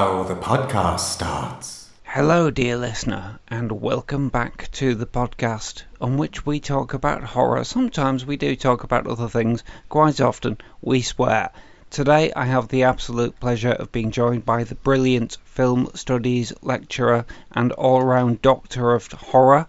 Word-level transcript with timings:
now 0.00 0.22
the 0.22 0.34
podcast 0.34 1.00
starts. 1.00 1.90
Hello, 2.04 2.50
dear 2.50 2.78
listener, 2.78 3.38
and 3.48 3.70
welcome 3.70 4.30
back 4.30 4.70
to 4.72 4.94
the 4.94 5.04
podcast 5.04 5.82
on 6.00 6.16
which 6.16 6.46
we 6.46 6.58
talk 6.58 6.94
about 6.94 7.22
horror. 7.22 7.64
Sometimes 7.64 8.24
we 8.24 8.38
do 8.38 8.56
talk 8.56 8.82
about 8.82 9.06
other 9.06 9.28
things, 9.28 9.62
quite 9.90 10.18
often 10.18 10.56
we 10.80 11.02
swear. 11.02 11.50
Today 11.90 12.32
I 12.34 12.46
have 12.46 12.68
the 12.68 12.84
absolute 12.84 13.38
pleasure 13.40 13.72
of 13.72 13.92
being 13.92 14.10
joined 14.10 14.46
by 14.46 14.64
the 14.64 14.74
brilliant 14.74 15.36
film 15.44 15.90
studies 15.92 16.50
lecturer 16.62 17.26
and 17.52 17.70
all 17.72 18.02
round 18.02 18.40
doctor 18.40 18.94
of 18.94 19.06
horror, 19.12 19.66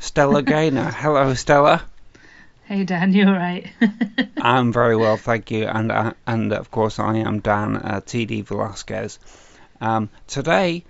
Stella 0.00 0.42
Gaynor. 0.54 0.92
Hello, 0.92 1.34
Stella. 1.34 1.82
Hey 2.64 2.84
Dan, 2.84 3.12
you 3.12 3.26
alright? 3.26 3.70
I'm 4.38 4.72
very 4.72 4.96
well, 4.96 5.16
thank 5.28 5.50
you, 5.50 5.66
and 5.66 5.92
uh, 5.92 6.14
and 6.26 6.54
of 6.54 6.70
course 6.70 6.98
I 6.98 7.16
am 7.16 7.40
Dan 7.40 7.76
uh, 7.76 8.00
TD 8.00 8.46
Velasquez. 8.46 9.18
Um, 9.80 10.10
today 10.26 10.84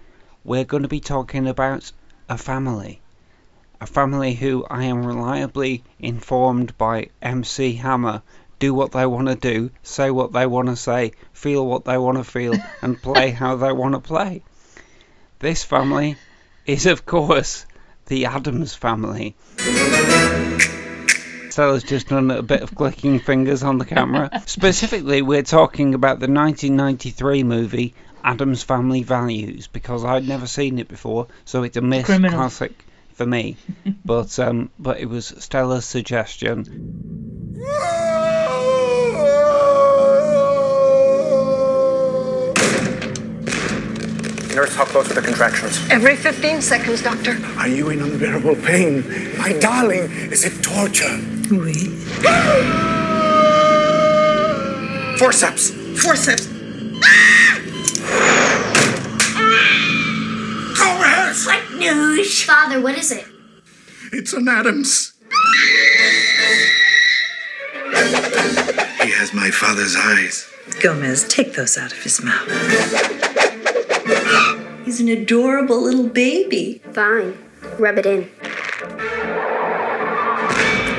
we're 0.45 0.65
going 0.65 0.83
to 0.83 0.89
be 0.89 1.01
talking 1.01 1.47
about 1.47 1.91
a 2.29 2.39
family, 2.39 3.01
a 3.81 3.87
family 3.87 4.35
who 4.35 4.65
I 4.69 4.85
am 4.85 5.05
reliably 5.05 5.85
informed 5.99 6.77
by 6.79 7.11
MC 7.21 7.75
Hammer 7.75 8.23
do 8.59 8.75
what 8.75 8.93
they 8.93 9.07
want 9.07 9.29
to 9.29 9.35
do, 9.35 9.71
say 9.83 10.11
what 10.11 10.33
they 10.33 10.47
want 10.47 10.69
to 10.69 10.77
say, 10.77 11.13
feel 11.33 11.67
what 11.67 11.85
they 11.85 11.99
want 11.99 12.19
to 12.19 12.25
feel, 12.25 12.55
and 12.83 13.01
play 13.01 13.31
how 13.31 13.57
they 13.57 13.73
want 13.73 13.95
to 13.95 14.01
play. 14.01 14.43
This 15.39 15.63
family 15.63 16.17
is, 16.67 16.87
of 16.87 17.07
course, 17.07 17.67
the 18.07 18.27
Addams 18.27 18.75
family. 18.75 19.37
Stella's 21.51 21.83
just 21.83 22.09
done 22.09 22.31
a 22.31 22.43
bit 22.43 22.63
of 22.63 22.75
clicking 22.75 23.19
fingers 23.19 23.63
on 23.63 23.79
the 23.79 23.85
camera. 23.85 24.43
Specifically, 24.47 25.23
we're 25.23 25.43
talking 25.43 25.95
about 25.95 26.21
the 26.21 26.31
1993 26.31 27.43
movie 27.43 27.95
Addams 28.29 28.63
Family 28.63 29.03
Values 29.03 29.69
because 29.69 30.05
I'd 30.05 30.29
never 30.29 30.47
seen 30.47 30.79
it 30.79 30.87
before, 30.87 31.29
so 31.47 31.63
it's 31.63 31.79
a 31.79 31.81
miss 31.81 32.05
Criminal. 32.05 32.37
classic 32.39 32.85
for 33.15 33.25
me. 33.25 33.57
but 34.05 34.39
um, 34.39 34.69
but 34.79 35.01
it 35.01 35.07
was 35.07 35.29
Stella's 35.39 35.87
suggestion. 35.87 37.57
Nurse, 44.55 44.75
how 44.75 44.85
close 44.85 45.11
are 45.11 45.15
the 45.15 45.23
contractions? 45.23 45.81
Every 45.91 46.17
15 46.17 46.61
seconds, 46.61 47.01
doctor. 47.03 47.39
Are 47.57 47.69
you 47.69 47.89
in 47.89 48.01
unbearable 48.03 48.57
pain? 48.57 49.05
My 49.39 49.53
darling, 49.55 50.11
is 50.33 50.45
it 50.45 50.63
torture? 50.63 51.17
Oui. 51.51 51.97
Forceps! 55.17 55.71
Forceps. 56.03 56.59
Go 60.77 61.03
ahead! 61.03 61.37
What 61.47 61.63
news? 61.79 62.43
Father, 62.43 62.81
what 62.81 62.97
is 62.99 63.11
it? 63.13 63.25
It's 64.13 64.33
an 64.33 64.49
Addams. 64.49 65.13
He 69.03 69.11
has 69.13 69.33
my 69.35 69.51
father's 69.51 69.97
eyes. 69.97 70.51
Gomez, 70.81 71.27
take 71.29 71.55
those 71.55 71.77
out 71.77 71.93
of 71.93 72.03
his 72.03 72.23
mouth. 72.23 72.49
He's 74.85 75.01
an 75.01 75.09
adorable 75.09 75.83
little 75.83 76.09
baby. 76.09 76.81
Fine. 76.93 77.37
Rub 77.79 77.99
it 77.99 78.07
in. 78.07 78.31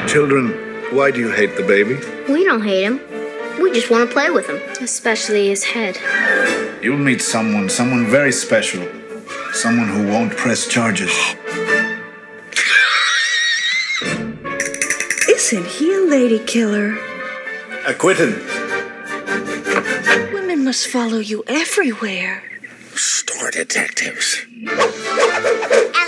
Children, 0.08 0.50
why 0.96 1.12
do 1.12 1.20
you 1.20 1.32
hate 1.32 1.56
the 1.56 1.64
baby? 1.64 1.96
We 2.32 2.44
don't 2.44 2.64
hate 2.64 2.84
him. 2.84 3.00
We 3.62 3.72
just 3.72 3.90
want 3.90 4.08
to 4.10 4.14
play 4.14 4.30
with 4.30 4.48
him. 4.48 4.62
Especially 4.82 5.48
his 5.50 5.64
head. 5.64 5.98
You'll 6.82 6.98
meet 6.98 7.22
someone, 7.22 7.68
someone 7.68 8.08
very 8.08 8.32
special. 8.32 8.88
Someone 9.52 9.90
who 9.90 10.08
won't 10.08 10.32
press 10.38 10.66
charges. 10.66 11.12
Isn't 15.28 15.66
he 15.66 15.94
a 15.94 16.00
lady 16.00 16.40
killer? 16.40 16.98
Acquitted. 17.86 18.42
Women 20.32 20.64
must 20.64 20.88
follow 20.88 21.20
you 21.20 21.44
everywhere. 21.48 22.44
Store 22.96 23.52
detectives. 23.52 24.46
And 24.48 24.68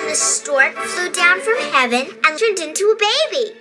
the 0.09 0.15
stork 0.15 0.73
flew 0.75 1.11
down 1.11 1.41
from 1.41 1.57
heaven 1.73 2.07
and 2.25 2.39
turned 2.39 2.59
into 2.59 2.85
a 2.85 2.97
baby. 3.29 3.55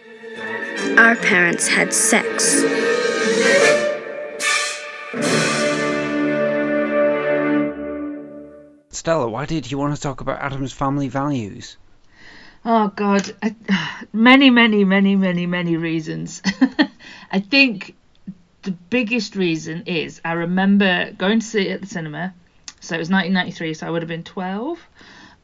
Our 0.96 1.16
parents 1.16 1.66
had 1.66 1.92
sex. 1.92 2.62
Stella, 9.00 9.30
why 9.30 9.46
did 9.46 9.70
you 9.70 9.78
want 9.78 9.96
to 9.96 10.00
talk 10.02 10.20
about 10.20 10.42
Addams 10.42 10.74
Family 10.74 11.08
Values? 11.08 11.78
oh 12.66 12.88
God, 12.88 13.34
I, 13.42 13.56
many, 14.12 14.50
many, 14.50 14.84
many, 14.84 15.16
many, 15.16 15.46
many 15.46 15.78
reasons. 15.78 16.42
I 17.32 17.40
think 17.40 17.96
the 18.60 18.72
biggest 18.72 19.36
reason 19.36 19.84
is 19.86 20.20
I 20.22 20.32
remember 20.32 21.12
going 21.12 21.40
to 21.40 21.46
see 21.46 21.68
it 21.68 21.72
at 21.72 21.80
the 21.80 21.86
cinema. 21.86 22.34
So 22.80 22.94
it 22.94 22.98
was 22.98 23.08
1993, 23.08 23.72
so 23.72 23.86
I 23.86 23.90
would 23.90 24.02
have 24.02 24.08
been 24.10 24.22
12. 24.22 24.78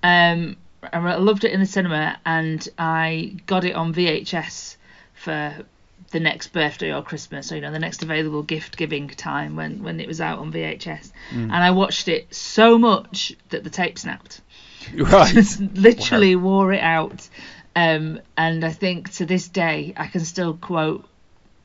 Um, 0.03 0.57
I 0.93 1.17
loved 1.17 1.45
it 1.45 1.53
in 1.53 1.61
the 1.61 1.65
cinema, 1.65 2.19
and 2.27 2.69
I 2.77 3.39
got 3.47 3.65
it 3.65 3.75
on 3.75 3.95
VHS 3.95 4.77
for 5.15 5.65
the 6.11 6.21
next 6.21 6.49
birthday 6.49 6.93
or 6.93 7.03
Christmas, 7.03 7.51
or 7.51 7.57
you 7.57 7.61
know, 7.61 7.73
the 7.73 7.79
next 7.79 8.03
available 8.03 8.43
gift 8.43 8.77
giving 8.77 9.09
time 9.09 9.57
when 9.57 9.83
when 9.83 10.01
it 10.01 10.07
was 10.07 10.21
out 10.21 10.39
on 10.39 10.53
VHS. 10.53 11.11
And 11.51 11.55
I 11.55 11.71
watched 11.71 12.09
it 12.09 12.33
so 12.35 12.79
much 12.79 13.35
that 13.51 13.65
the 13.65 13.71
tape 13.71 13.99
snapped. 13.99 14.41
Right. 14.95 15.35
Literally 15.75 16.37
wore 16.37 16.73
it 16.73 16.81
out. 16.81 17.29
Um, 17.75 18.21
and 18.39 18.65
I 18.65 18.71
think 18.71 19.13
to 19.15 19.27
this 19.27 19.49
day 19.49 19.93
I 19.97 20.07
can 20.07 20.25
still 20.25 20.55
quote 20.55 21.05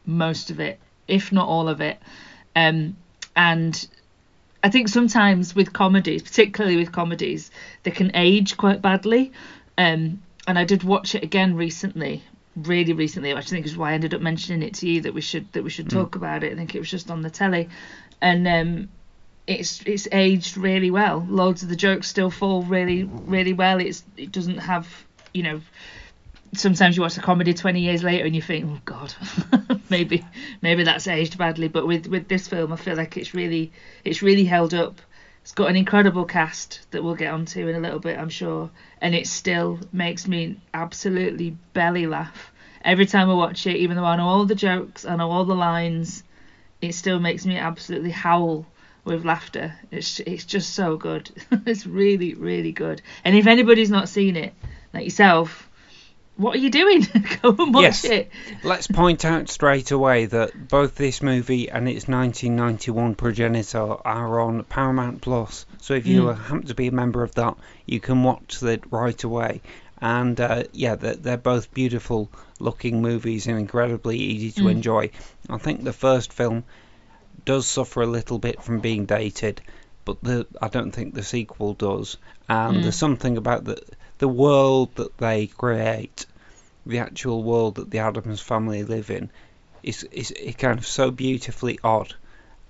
most 0.08 0.50
of 0.50 0.60
it, 0.60 0.80
if 1.08 1.32
not 1.32 1.48
all 1.48 1.70
of 1.70 1.82
it. 1.82 2.00
Um, 2.56 2.98
and 3.36 3.88
I 4.64 4.70
think 4.70 4.90
sometimes 4.90 5.56
with 5.56 5.74
comedies, 5.74 6.22
particularly 6.24 6.78
with 6.78 6.92
comedies, 6.92 7.52
they 7.84 7.92
can 7.92 8.12
age 8.14 8.58
quite 8.58 8.82
badly. 8.82 9.32
Um, 9.78 10.22
and 10.48 10.58
I 10.58 10.66
did 10.66 10.84
watch 10.84 11.16
it 11.16 11.24
again 11.24 11.56
recently, 11.56 12.24
really 12.56 12.94
recently, 12.94 13.34
which 13.34 13.48
I 13.48 13.50
think 13.50 13.66
is 13.66 13.78
why 13.78 13.92
I 13.92 13.94
ended 13.94 14.14
up 14.14 14.22
mentioning 14.22 14.68
it 14.68 14.76
to 14.76 14.90
you 14.90 15.02
that 15.02 15.14
we 15.14 15.22
should 15.22 15.52
that 15.54 15.64
we 15.64 15.70
should 15.70 15.90
talk 15.90 16.16
about 16.16 16.44
it. 16.44 16.52
I 16.52 16.56
think 16.56 16.76
it 16.76 16.80
was 16.80 16.90
just 16.90 17.10
on 17.10 17.22
the 17.22 17.30
telly, 17.30 17.70
and 18.22 18.48
um, 18.48 18.90
it's 19.48 19.82
it's 19.86 20.08
aged 20.12 20.58
really 20.58 20.92
well. 20.92 21.26
Loads 21.28 21.64
of 21.64 21.70
the 21.70 21.76
jokes 21.76 22.08
still 22.08 22.30
fall 22.30 22.64
really 22.64 23.04
really 23.04 23.54
well. 23.54 23.80
It's 23.80 24.04
it 24.18 24.32
doesn't 24.32 24.58
have 24.58 24.88
you 25.34 25.44
know. 25.44 25.62
Sometimes 26.54 26.98
you 26.98 27.02
watch 27.02 27.16
a 27.16 27.22
comedy 27.22 27.54
20 27.54 27.80
years 27.80 28.04
later 28.04 28.26
and 28.26 28.36
you 28.36 28.42
think, 28.42 28.66
oh 28.68 28.82
god, 28.84 29.16
maybe 29.90 30.26
maybe 30.62 30.84
that's 30.84 31.08
aged 31.08 31.38
badly. 31.38 31.70
But 31.70 31.88
with 31.88 32.08
with 32.08 32.28
this 32.28 32.50
film, 32.50 32.74
I 32.74 32.76
feel 32.76 32.98
like 32.98 33.16
it's 33.16 33.34
really 33.34 33.72
it's 34.04 34.22
really 34.22 34.44
held 34.44 34.74
up. 34.74 35.00
It's 35.42 35.54
got 35.54 35.70
an 35.70 35.76
incredible 35.76 36.26
cast 36.26 36.82
that 36.92 37.04
we'll 37.04 37.16
get 37.16 37.34
onto 37.34 37.68
in 37.68 37.76
a 37.76 37.80
little 37.80 38.00
bit, 38.00 38.18
I'm 38.20 38.30
sure, 38.30 38.70
and 39.02 39.16
it 39.16 39.26
still 39.26 39.80
makes 39.92 40.28
me 40.28 40.60
absolutely 40.74 41.58
belly 41.74 42.06
laugh 42.06 42.52
every 42.84 43.08
time 43.08 43.30
I 43.30 43.34
watch 43.34 43.66
it. 43.66 43.78
Even 43.78 43.98
though 43.98 44.06
I 44.06 44.18
know 44.18 44.28
all 44.28 44.46
the 44.46 44.56
jokes, 44.56 45.04
I 45.04 45.16
know 45.16 45.32
all 45.32 45.46
the 45.46 45.56
lines, 45.56 46.24
it 46.80 46.94
still 46.94 47.20
makes 47.20 47.46
me 47.46 47.58
absolutely 47.58 48.12
howl 48.12 48.68
with 49.04 49.26
laughter. 49.26 49.74
It's 49.90 50.20
it's 50.20 50.46
just 50.46 50.76
so 50.76 50.96
good. 50.96 51.32
it's 51.66 51.88
really 51.88 52.36
really 52.36 52.72
good. 52.72 53.02
And 53.24 53.36
if 53.36 53.48
anybody's 53.48 53.90
not 53.90 54.10
seen 54.10 54.36
it, 54.36 54.54
like 54.94 55.06
yourself, 55.06 55.71
what 56.38 56.56
are 56.56 56.60
you 56.60 56.70
doing? 56.70 57.02
Go 57.42 57.56
and 57.58 57.74
watch 57.74 57.84
Yes. 57.84 58.06
it. 58.06 58.32
Let's 58.64 58.88
point 58.88 59.26
out 59.26 59.50
straight 59.50 59.92
away 59.92 60.26
that 60.26 60.68
both 60.70 60.96
this 60.96 61.22
movie 61.22 61.70
and 61.70 61.88
its 61.88 62.08
1991 62.08 63.16
progenitor 63.16 63.96
are 64.06 64.40
on 64.40 64.64
Paramount 64.64 65.22
Plus. 65.22 65.66
So 65.80 65.94
if 65.94 66.08
you 66.08 66.30
hmm. 66.30 66.42
happen 66.42 66.68
to 66.68 66.76
be 66.76 66.88
a 66.88 66.92
member 66.92 67.24
of 67.24 67.36
that, 67.36 67.58
you 67.86 68.00
can 68.00 68.24
watch 68.24 68.64
it 68.64 68.84
right 68.92 69.24
away. 69.24 69.62
And 70.00 70.40
uh, 70.42 70.64
yeah, 70.72 70.96
they're, 70.96 71.16
they're 71.16 71.38
both 71.38 71.74
beautiful 71.74 72.32
looking 72.60 73.02
movies 73.02 73.48
and 73.48 73.60
incredibly 73.60 74.18
easy 74.18 74.52
to 74.54 74.64
hmm. 74.64 74.70
enjoy. 74.70 75.12
I 75.50 75.58
think 75.58 75.84
the 75.84 75.94
first 75.94 76.34
film 76.34 76.64
does 77.46 77.68
suffer 77.68 78.02
a 78.02 78.08
little 78.08 78.40
bit 78.40 78.64
from 78.64 78.80
being 78.80 79.06
dated, 79.06 79.62
but 80.06 80.24
the 80.24 80.48
I 80.62 80.70
don't 80.70 80.92
think 80.92 81.14
the 81.14 81.24
sequel 81.24 81.74
does. 81.74 82.18
And 82.50 82.78
there's 82.84 82.96
hmm. 82.96 83.06
something 83.06 83.38
about 83.38 83.64
the 83.64 83.82
the 84.22 84.28
world 84.28 84.94
that 84.96 85.18
they 85.18 85.48
create, 85.48 86.28
the 86.86 87.00
actual 87.00 87.42
world 87.42 87.76
that 87.76 87.90
the 87.90 87.98
Addams 87.98 88.40
family 88.40 88.84
live 88.84 89.10
in, 89.10 89.32
is 89.82 90.04
is, 90.12 90.30
is 90.30 90.56
kind 90.56 90.78
of 90.78 90.86
so 90.86 91.10
beautifully 91.10 91.80
odd. 91.84 92.14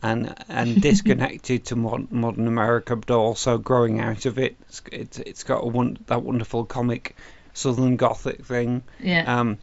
And 0.01 0.33
and 0.47 0.81
disconnected 0.89 1.65
to 1.65 1.75
modern, 1.75 2.07
modern 2.09 2.47
America, 2.47 2.95
but 2.95 3.11
also 3.13 3.57
growing 3.57 3.99
out 3.99 4.25
of 4.25 4.39
it. 4.39 4.55
It's 4.69 4.81
it's, 4.91 5.19
it's 5.19 5.43
got 5.43 5.63
a 5.63 5.67
one, 5.67 5.97
that 6.07 6.23
wonderful 6.23 6.63
comic 6.65 7.17
Southern 7.53 7.97
Gothic 7.97 8.45
thing. 8.45 8.83
Yeah. 8.99 9.39
Um, 9.39 9.57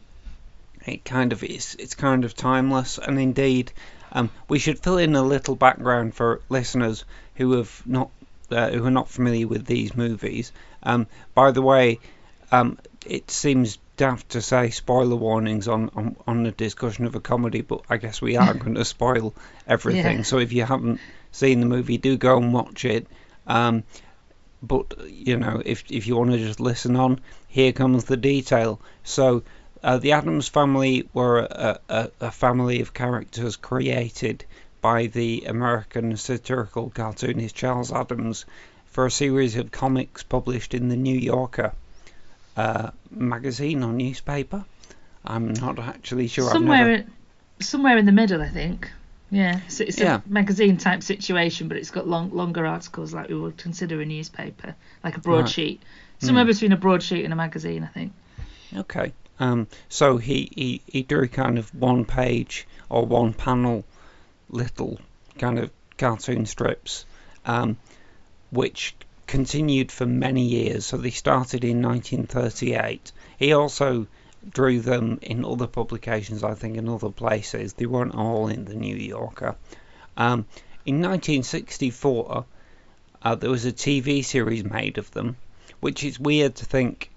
it 0.85 1.03
kind 1.03 1.33
of 1.33 1.43
is. 1.43 1.75
It's 1.79 1.95
kind 1.95 2.23
of 2.23 2.35
timeless, 2.35 2.99
and 2.99 3.19
indeed, 3.19 3.73
um, 4.11 4.29
we 4.47 4.59
should 4.59 4.79
fill 4.79 4.99
in 4.99 5.15
a 5.15 5.23
little 5.23 5.55
background 5.55 6.13
for 6.13 6.41
listeners 6.49 7.03
who 7.35 7.53
have 7.53 7.81
not 7.85 8.11
uh, 8.51 8.69
who 8.69 8.85
are 8.85 8.91
not 8.91 9.09
familiar 9.09 9.47
with 9.47 9.65
these 9.65 9.95
movies, 9.95 10.51
um, 10.83 11.07
by 11.33 11.51
the 11.51 11.61
way, 11.61 11.99
um, 12.51 12.77
it 13.05 13.29
seems 13.31 13.77
daft 13.97 14.29
to 14.29 14.41
say 14.41 14.69
spoiler 14.69 15.15
warnings 15.15 15.67
on, 15.67 15.89
on, 15.95 16.15
on 16.25 16.43
the 16.43 16.51
discussion 16.51 17.05
of 17.05 17.15
a 17.15 17.19
comedy, 17.19 17.61
but 17.61 17.81
I 17.89 17.97
guess 17.97 18.21
we 18.21 18.37
are 18.37 18.53
going 18.63 18.75
to 18.75 18.85
spoil 18.85 19.33
everything. 19.67 20.17
Yeah. 20.17 20.23
So 20.23 20.39
if 20.39 20.53
you 20.53 20.63
haven't 20.63 20.99
seen 21.31 21.59
the 21.59 21.65
movie, 21.65 21.97
do 21.97 22.17
go 22.17 22.37
and 22.37 22.53
watch 22.53 22.85
it. 22.85 23.07
Um, 23.45 23.83
but 24.61 24.93
you 25.07 25.37
know, 25.37 25.61
if 25.65 25.89
if 25.89 26.07
you 26.07 26.17
want 26.17 26.31
to 26.31 26.37
just 26.37 26.59
listen 26.59 26.95
on, 26.95 27.21
here 27.47 27.71
comes 27.71 28.05
the 28.05 28.17
detail. 28.17 28.79
So. 29.03 29.43
Uh, 29.81 29.97
the 29.97 30.11
Addams 30.11 30.49
family 30.49 31.07
were 31.13 31.39
a, 31.39 31.79
a, 31.87 32.11
a 32.19 32.31
family 32.31 32.81
of 32.81 32.93
characters 32.93 33.55
created 33.55 34.43
by 34.81 35.07
the 35.07 35.45
American 35.45 36.15
satirical 36.17 36.89
cartoonist 36.89 37.55
Charles 37.55 37.91
Addams 37.91 38.45
for 38.85 39.05
a 39.05 39.11
series 39.11 39.55
of 39.55 39.71
comics 39.71 40.23
published 40.23 40.73
in 40.73 40.89
the 40.89 40.95
New 40.95 41.17
Yorker 41.17 41.73
uh, 42.57 42.91
magazine 43.11 43.83
or 43.83 43.91
newspaper. 43.93 44.65
I'm 45.25 45.53
not 45.53 45.79
actually 45.79 46.27
sure. 46.27 46.49
Somewhere, 46.49 46.77
never- 46.77 46.91
in- 46.93 47.11
somewhere 47.59 47.97
in 47.97 48.05
the 48.05 48.11
middle, 48.11 48.41
I 48.41 48.49
think. 48.49 48.89
Yeah, 49.31 49.59
so 49.67 49.83
it's 49.83 49.99
Yeah. 49.99 50.21
a 50.25 50.29
magazine 50.29 50.77
type 50.77 51.03
situation, 51.03 51.67
but 51.67 51.77
it's 51.77 51.91
got 51.91 52.07
long, 52.07 52.31
longer 52.31 52.65
articles 52.65 53.13
like 53.13 53.29
we 53.29 53.35
would 53.35 53.57
consider 53.57 54.01
a 54.01 54.05
newspaper, 54.05 54.75
like 55.03 55.17
a 55.17 55.19
broadsheet. 55.19 55.81
Somewhere 56.17 56.45
between 56.45 56.71
a 56.71 56.77
broadsheet 56.77 57.23
and 57.23 57.31
a 57.31 57.35
magazine, 57.35 57.83
I 57.83 57.87
think. 57.87 58.11
Okay. 58.75 59.13
Um, 59.39 59.67
so 59.87 60.17
he, 60.17 60.51
he, 60.55 60.81
he 60.87 61.03
drew 61.03 61.27
kind 61.27 61.57
of 61.59 61.73
one 61.75 62.03
page 62.05 62.67
or 62.89 63.05
one 63.05 63.33
panel 63.33 63.85
little 64.49 64.99
kind 65.37 65.59
of 65.59 65.71
cartoon 65.97 66.45
strips, 66.45 67.05
um, 67.45 67.77
which 68.51 68.95
continued 69.27 69.91
for 69.91 70.05
many 70.05 70.43
years. 70.43 70.85
So 70.85 70.97
they 70.97 71.11
started 71.11 71.63
in 71.63 71.81
1938. 71.81 73.11
He 73.37 73.53
also 73.53 74.07
drew 74.49 74.79
them 74.79 75.19
in 75.21 75.45
other 75.45 75.67
publications, 75.67 76.43
I 76.43 76.55
think, 76.55 76.77
in 76.77 76.89
other 76.89 77.09
places. 77.09 77.73
They 77.73 77.85
weren't 77.85 78.15
all 78.15 78.47
in 78.47 78.65
the 78.65 78.75
New 78.75 78.95
Yorker. 78.95 79.55
Um, 80.17 80.45
in 80.85 80.95
1964, 81.01 82.45
uh, 83.21 83.35
there 83.35 83.49
was 83.49 83.65
a 83.65 83.71
TV 83.71 84.23
series 84.23 84.63
made 84.63 84.97
of 84.97 85.11
them, 85.11 85.37
which 85.79 86.03
is 86.03 86.19
weird 86.19 86.55
to 86.55 86.65
think 86.65 87.11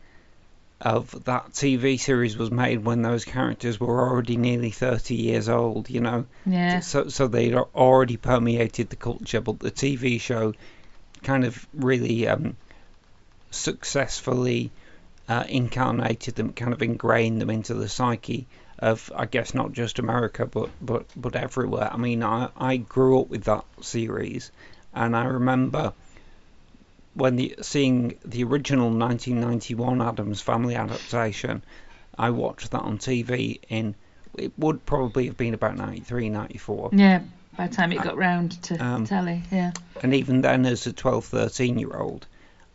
of 0.83 1.25
that 1.25 1.53
TV 1.53 1.99
series 1.99 2.37
was 2.37 2.51
made 2.51 2.85
when 2.85 3.03
those 3.03 3.25
characters 3.25 3.79
were 3.79 4.09
already 4.09 4.37
nearly 4.37 4.71
30 4.71 5.15
years 5.15 5.49
old, 5.49 5.89
you 5.89 6.01
know. 6.01 6.27
Yeah. 6.45 6.81
So 6.81 7.09
so 7.09 7.29
they'd 7.29 7.55
already 7.55 8.17
permeated 8.17 8.91
the 8.91 8.97
culture, 8.97 9.41
but 9.41 9.61
the 9.61 9.71
TV 9.71 10.21
show 10.21 10.55
kind 11.23 11.45
of 11.45 11.67
really 11.73 12.27
um, 12.27 12.57
successfully 13.53 14.73
uh, 15.29 15.45
incarnated 15.49 16.35
them, 16.35 16.53
kind 16.53 16.73
of 16.73 16.83
ingrained 16.83 17.41
them 17.41 17.51
into 17.51 17.75
the 17.75 17.89
psyche 17.89 18.49
of, 18.81 19.13
I 19.15 19.27
guess, 19.27 19.55
not 19.55 19.73
just 19.73 20.01
America, 20.01 20.47
but 20.47 20.71
but 20.81 21.07
but 21.15 21.37
everywhere. 21.37 21.89
I 21.93 21.97
mean, 21.97 22.25
I 22.25 22.49
I 22.57 22.77
grew 22.77 23.21
up 23.21 23.29
with 23.29 23.45
that 23.45 23.65
series, 23.81 24.51
and 24.93 25.17
I 25.17 25.25
remember 25.27 25.93
when 27.15 27.37
the 27.37 27.57
seeing 27.63 28.19
the 28.25 28.45
original 28.45 28.91
1991 28.91 30.01
Addams 30.01 30.41
Family 30.41 30.75
adaptation, 30.75 31.63
I 32.19 32.31
watched 32.31 32.71
that 32.71 32.83
on 32.83 32.99
TV 32.99 33.61
in 33.69 33.95
it 34.39 34.53
would 34.59 34.85
probably 34.87 35.27
have 35.27 35.37
been 35.37 35.55
about 35.55 35.77
93, 35.77 36.31
94. 36.31 36.91
Yeah, 36.93 37.21
by 37.57 37.67
the 37.67 37.75
time 37.75 37.93
it 37.93 38.03
got 38.03 38.17
round 38.17 38.63
to 38.65 38.83
Um, 38.83 39.07
telly, 39.07 39.43
yeah. 39.51 39.73
And 40.03 40.15
even 40.15 40.41
then, 40.41 40.65
as 40.65 40.87
a 40.87 40.93
12, 40.93 41.27
13 41.27 41.79
year 41.79 41.95
old, 41.95 42.27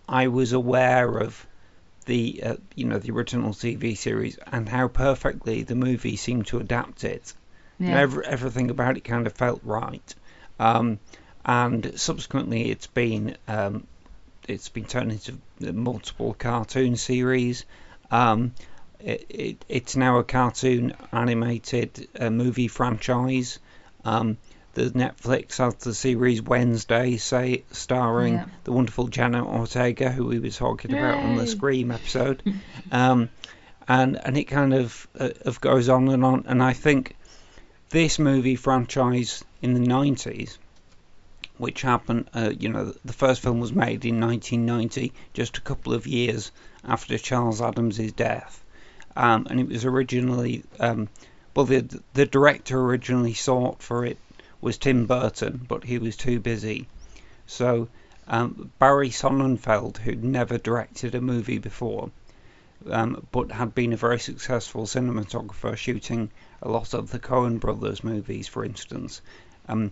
I 0.07 0.27
was 0.27 0.53
aware 0.53 1.17
of 1.17 1.45
the 2.05 2.41
uh, 2.43 2.55
you 2.75 2.85
know 2.85 2.99
the 2.99 3.11
original 3.11 3.51
TV 3.51 3.97
series 3.97 4.37
and 4.47 4.69
how 4.69 4.87
perfectly 4.87 5.63
the 5.63 5.75
movie 5.75 6.15
seemed 6.15 6.47
to 6.47 6.59
adapt 6.59 7.03
it. 7.03 7.33
Yeah. 7.79 7.99
Every, 7.99 8.25
everything 8.25 8.69
about 8.69 8.97
it 8.97 9.03
kind 9.03 9.27
of 9.27 9.33
felt 9.33 9.61
right. 9.63 10.15
Um, 10.59 10.99
and 11.45 11.93
subsequently, 11.95 12.71
it's 12.71 12.87
been 12.87 13.37
um, 13.47 13.87
it's 14.47 14.69
been 14.69 14.85
turned 14.85 15.11
into 15.11 15.37
multiple 15.73 16.33
cartoon 16.33 16.95
series. 16.95 17.65
Um, 18.11 18.53
it, 18.99 19.25
it, 19.29 19.65
it's 19.69 19.95
now 19.95 20.17
a 20.19 20.23
cartoon 20.23 20.93
animated 21.11 22.07
uh, 22.19 22.29
movie 22.29 22.67
franchise. 22.67 23.59
Um, 24.05 24.37
the 24.73 24.85
Netflix 24.91 25.57
has 25.57 25.75
the 25.75 25.93
series 25.93 26.41
Wednesday, 26.41 27.17
say 27.17 27.63
starring 27.71 28.35
Yeah. 28.35 28.45
the 28.63 28.71
wonderful 28.71 29.07
Jenna 29.07 29.45
Ortega, 29.45 30.11
who 30.11 30.25
we 30.25 30.39
were 30.39 30.49
talking 30.51 30.93
about 30.93 31.17
on 31.23 31.35
the 31.35 31.47
Scream 31.47 31.91
episode, 31.91 32.43
um, 32.91 33.29
and 33.87 34.19
and 34.23 34.37
it 34.37 34.45
kind 34.45 34.73
of 34.73 35.07
uh, 35.19 35.29
of 35.45 35.59
goes 35.61 35.89
on 35.89 36.07
and 36.09 36.23
on. 36.23 36.45
And 36.47 36.61
I 36.61 36.73
think 36.73 37.15
this 37.89 38.19
movie 38.19 38.55
franchise 38.55 39.43
in 39.61 39.73
the 39.73 39.79
90s, 39.79 40.57
which 41.57 41.81
happened, 41.81 42.29
uh, 42.33 42.51
you 42.57 42.69
know, 42.69 42.93
the 43.03 43.13
first 43.13 43.41
film 43.41 43.59
was 43.59 43.73
made 43.73 44.05
in 44.05 44.19
1990, 44.19 45.13
just 45.33 45.57
a 45.57 45.61
couple 45.61 45.93
of 45.93 46.07
years 46.07 46.51
after 46.83 47.17
Charles 47.17 47.61
Addams' 47.61 48.11
death. 48.13 48.63
Um, 49.15 49.47
and 49.49 49.59
it 49.59 49.67
was 49.67 49.85
originally, 49.85 50.63
um, 50.79 51.09
well, 51.55 51.65
the, 51.65 52.01
the 52.13 52.25
director 52.25 52.79
originally 52.79 53.33
sought 53.33 53.81
for 53.81 54.05
it 54.05 54.17
was 54.61 54.77
Tim 54.77 55.05
Burton, 55.05 55.65
but 55.67 55.83
he 55.83 55.97
was 55.97 56.15
too 56.15 56.39
busy. 56.39 56.87
So 57.45 57.87
um, 58.27 58.71
Barry 58.79 59.09
Sonnenfeld, 59.09 59.97
who'd 59.97 60.23
never 60.23 60.57
directed 60.57 61.15
a 61.15 61.21
movie 61.21 61.57
before, 61.59 62.11
um, 62.89 63.25
but 63.31 63.51
had 63.51 63.73
been 63.73 63.93
a 63.93 63.97
very 63.97 64.19
successful 64.19 64.85
cinematographer 64.85 65.75
shooting 65.75 66.29
a 66.61 66.69
lot 66.69 66.93
of 66.93 67.11
the 67.11 67.19
Coen 67.19 67.59
brothers 67.59 68.03
movies, 68.03 68.47
for 68.47 68.65
instance, 68.65 69.21
um, 69.67 69.91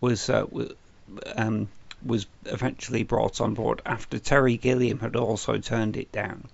was 0.00 0.28
uh, 0.30 0.46
um, 1.36 1.68
was 2.04 2.26
eventually 2.44 3.02
brought 3.02 3.40
on 3.40 3.54
board 3.54 3.82
after 3.86 4.18
Terry 4.18 4.56
Gilliam 4.56 4.98
had 4.98 5.16
also 5.16 5.58
turned 5.58 5.96
it 5.96 6.12
down. 6.12 6.48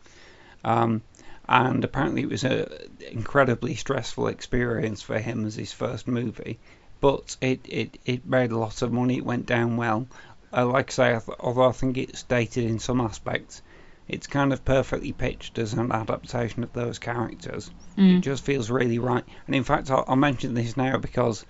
Um, 0.65 1.03
and 1.49 1.85
apparently 1.85 2.23
it 2.23 2.29
was 2.29 2.45
an 2.45 2.69
incredibly 3.11 3.75
stressful 3.75 4.29
experience 4.29 5.03
for 5.03 5.19
him 5.19 5.45
as 5.45 5.57
his 5.57 5.73
first 5.73 6.07
movie, 6.07 6.59
but 7.01 7.37
it, 7.41 7.61
it, 7.69 7.99
it 8.05 8.27
made 8.27 8.53
a 8.53 8.59
lot 8.59 8.81
of 8.83 8.93
money. 8.93 9.19
It 9.19 9.25
went 9.25 9.47
down 9.47 9.77
well. 9.77 10.07
Uh, 10.53 10.67
like 10.67 10.91
I 10.91 10.93
say, 10.93 11.17
I 11.17 11.19
th- 11.19 11.39
although 11.41 11.69
I 11.69 11.73
think 11.73 11.99
it's 11.99 12.23
dated 12.23 12.65
in 12.65 12.79
some 12.79 13.01
aspects, 13.01 13.63
it's 14.09 14.27
kind 14.27 14.53
of 14.53 14.65
perfectly 14.65 15.13
pitched 15.13 15.59
as 15.59 15.73
an 15.73 15.91
adaptation 15.91 16.63
of 16.63 16.73
those 16.73 16.99
characters. 16.99 17.71
It 18.19 18.21
just 18.21 18.45
feels 18.45 18.71
really 18.71 18.99
right. 18.99 19.25
And 19.47 19.57
in 19.57 19.65
fact, 19.65 19.91
I'll, 19.91 20.05
I'll 20.07 20.17
mention 20.17 20.55
this 20.55 20.77
now 20.77 20.99
because 20.99 21.45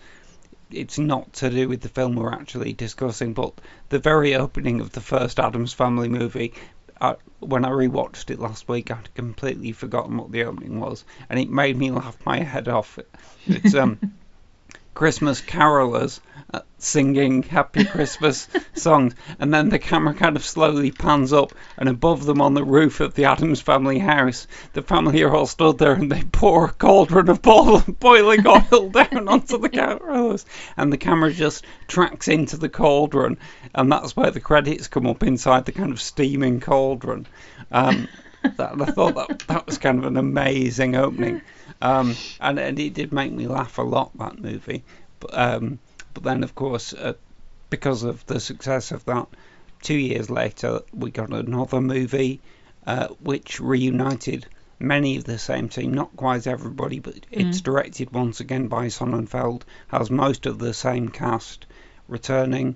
it's 0.75 0.99
not 0.99 1.33
to 1.35 1.51
do 1.51 1.69
with 1.69 1.81
the 1.81 1.89
film 1.89 2.17
we're 2.17 2.33
actually 2.33 2.73
discussing, 2.73 3.33
but 3.33 3.53
the 3.89 3.99
very 3.99 4.35
opening 4.35 4.81
of 4.81 4.93
the 4.93 5.01
first 5.01 5.39
Addams 5.39 5.73
Family 5.73 6.09
movie. 6.09 6.55
I, 7.01 7.17
when 7.41 7.65
I 7.65 7.71
rewatched 7.71 8.31
it 8.31 8.39
last 8.39 8.69
week, 8.69 8.91
I'd 8.91 9.13
completely 9.15 9.73
forgotten 9.73 10.17
what 10.17 10.31
the 10.31 10.45
opening 10.45 10.79
was, 10.79 11.05
and 11.29 11.39
it 11.39 11.51
made 11.51 11.77
me 11.77 11.91
laugh 11.91 12.17
my 12.25 12.41
head 12.41 12.69
off. 12.69 12.99
It's 13.47 13.75
um, 13.75 13.99
Christmas 14.95 15.41
carolers 15.41 16.21
uh, 16.55 16.61
singing 16.77 17.43
Happy 17.43 17.85
Christmas 17.85 18.47
songs, 18.75 19.15
and 19.39 19.55
then 19.55 19.71
the 19.71 19.79
camera 19.79 20.13
kind 20.13 20.37
of 20.37 20.45
slowly 20.45 20.91
pans 20.91 21.33
up, 21.33 21.53
and 21.79 21.89
above 21.89 22.27
them 22.27 22.43
on 22.43 22.53
the 22.55 22.65
roof 22.65 23.01
of 23.01 23.15
the 23.15 23.25
Addams 23.25 23.63
family 23.63 23.99
house, 23.99 24.47
the 24.75 24.83
family 24.83 25.23
are 25.23 25.35
all 25.35 25.47
stood 25.47 25.79
there, 25.79 25.95
and 25.95 26.13
they 26.13 26.23
pour 26.25 26.67
a 26.67 26.73
cauldron 26.73 27.31
of 27.31 27.41
boiling 27.41 28.47
oil 28.47 28.91
down 28.91 29.29
onto 29.29 29.59
the 29.59 29.71
carolers, 29.71 30.45
and 30.77 30.93
the 30.93 30.99
camera 30.99 31.33
just 31.33 31.65
tracks 31.89 32.29
into 32.29 32.59
the 32.59 32.69
cauldron, 32.69 33.39
and 33.75 33.91
that's 33.91 34.15
where 34.15 34.31
the 34.31 34.41
credits 34.41 34.89
come 34.89 35.07
up 35.07 35.23
inside 35.23 35.65
the 35.65 35.73
kind 35.73 35.93
of 35.93 36.01
steaming 36.03 36.61
cauldron. 36.61 37.27
Um, 37.71 38.09
that, 38.43 38.81
I 38.81 38.87
thought 38.87 39.15
that 39.15 39.45
that 39.49 39.67
was 39.67 39.79
kind 39.79 39.99
of 39.99 40.05
an 40.05 40.17
amazing 40.17 40.97
opening, 40.97 41.41
um, 41.83 42.17
and, 42.41 42.59
and 42.59 42.79
it 42.79 42.95
did 42.95 43.13
make 43.13 43.33
me 43.33 43.47
laugh 43.47 43.77
a 43.77 43.83
lot 43.83 44.17
that 44.19 44.39
movie. 44.39 44.85
But 45.21 45.37
um, 45.37 45.79
but 46.15 46.23
then 46.23 46.45
of 46.45 46.55
course 46.55 46.95
uh, 46.95 47.15
because 47.71 48.05
of 48.05 48.25
the 48.27 48.41
success 48.41 48.93
of 48.93 49.05
that, 49.07 49.27
two 49.83 49.97
years 49.97 50.31
later 50.31 50.81
we 50.95 51.11
got 51.11 51.31
another 51.31 51.81
movie 51.81 52.41
uh, 52.87 53.09
which 53.21 53.61
reunited 53.61 54.47
many 54.79 55.17
of 55.17 55.25
the 55.25 55.39
same 55.39 55.69
team, 55.69 55.93
not 55.93 56.17
quite 56.17 56.47
everybody, 56.47 56.99
but 56.99 57.15
it's 57.31 57.61
directed 57.61 58.13
once 58.13 58.41
again 58.41 58.67
by 58.69 58.87
Sonnenfeld, 58.87 59.63
has 59.89 60.11
most 60.11 60.47
of 60.47 60.59
the 60.59 60.75
same 60.75 61.09
cast 61.09 61.67
returning, 62.09 62.75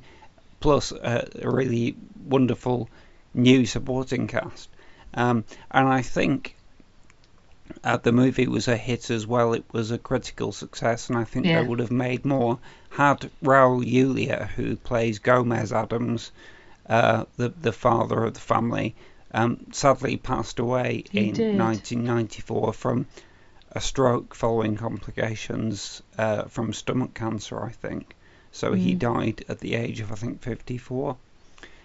plus 0.60 0.92
uh, 0.92 1.28
a 1.42 1.50
really 1.50 1.96
wonderful 2.24 2.88
new 3.34 3.66
supporting 3.66 4.28
cast. 4.28 4.68
Um, 5.14 5.44
and 5.70 5.88
I 5.88 6.02
think 6.02 6.55
uh, 7.84 7.96
the 7.98 8.12
movie 8.12 8.46
was 8.46 8.68
a 8.68 8.76
hit 8.76 9.10
as 9.10 9.26
well. 9.26 9.52
It 9.52 9.64
was 9.72 9.90
a 9.90 9.98
critical 9.98 10.52
success, 10.52 11.08
and 11.08 11.18
I 11.18 11.24
think 11.24 11.46
Yeah. 11.46 11.60
they 11.62 11.68
would 11.68 11.80
have 11.80 11.90
made 11.90 12.24
more 12.24 12.58
had 12.90 13.30
Raul 13.42 13.84
Julia, 13.84 14.48
who 14.56 14.76
plays 14.76 15.18
Gomez 15.18 15.72
Addams, 15.72 16.30
uh, 16.88 17.24
the 17.36 17.48
the 17.60 17.72
father 17.72 18.24
of 18.24 18.34
the 18.34 18.40
family, 18.40 18.94
um, 19.32 19.66
sadly 19.72 20.16
passed 20.16 20.58
away 20.58 21.04
He 21.10 21.28
in 21.28 21.34
did. 21.34 21.54
1994 21.56 22.72
from 22.72 23.06
a 23.72 23.80
stroke 23.80 24.34
following 24.34 24.76
complications 24.76 26.02
uh, 26.16 26.44
from 26.44 26.72
stomach 26.72 27.12
cancer, 27.14 27.62
I 27.62 27.70
think. 27.70 28.14
So 28.52 28.72
he 28.72 28.94
Mm. 28.94 28.98
died 28.98 29.44
at 29.48 29.60
the 29.60 29.74
age 29.74 30.00
of 30.00 30.12
I 30.12 30.14
think 30.14 30.40
54. 30.40 31.16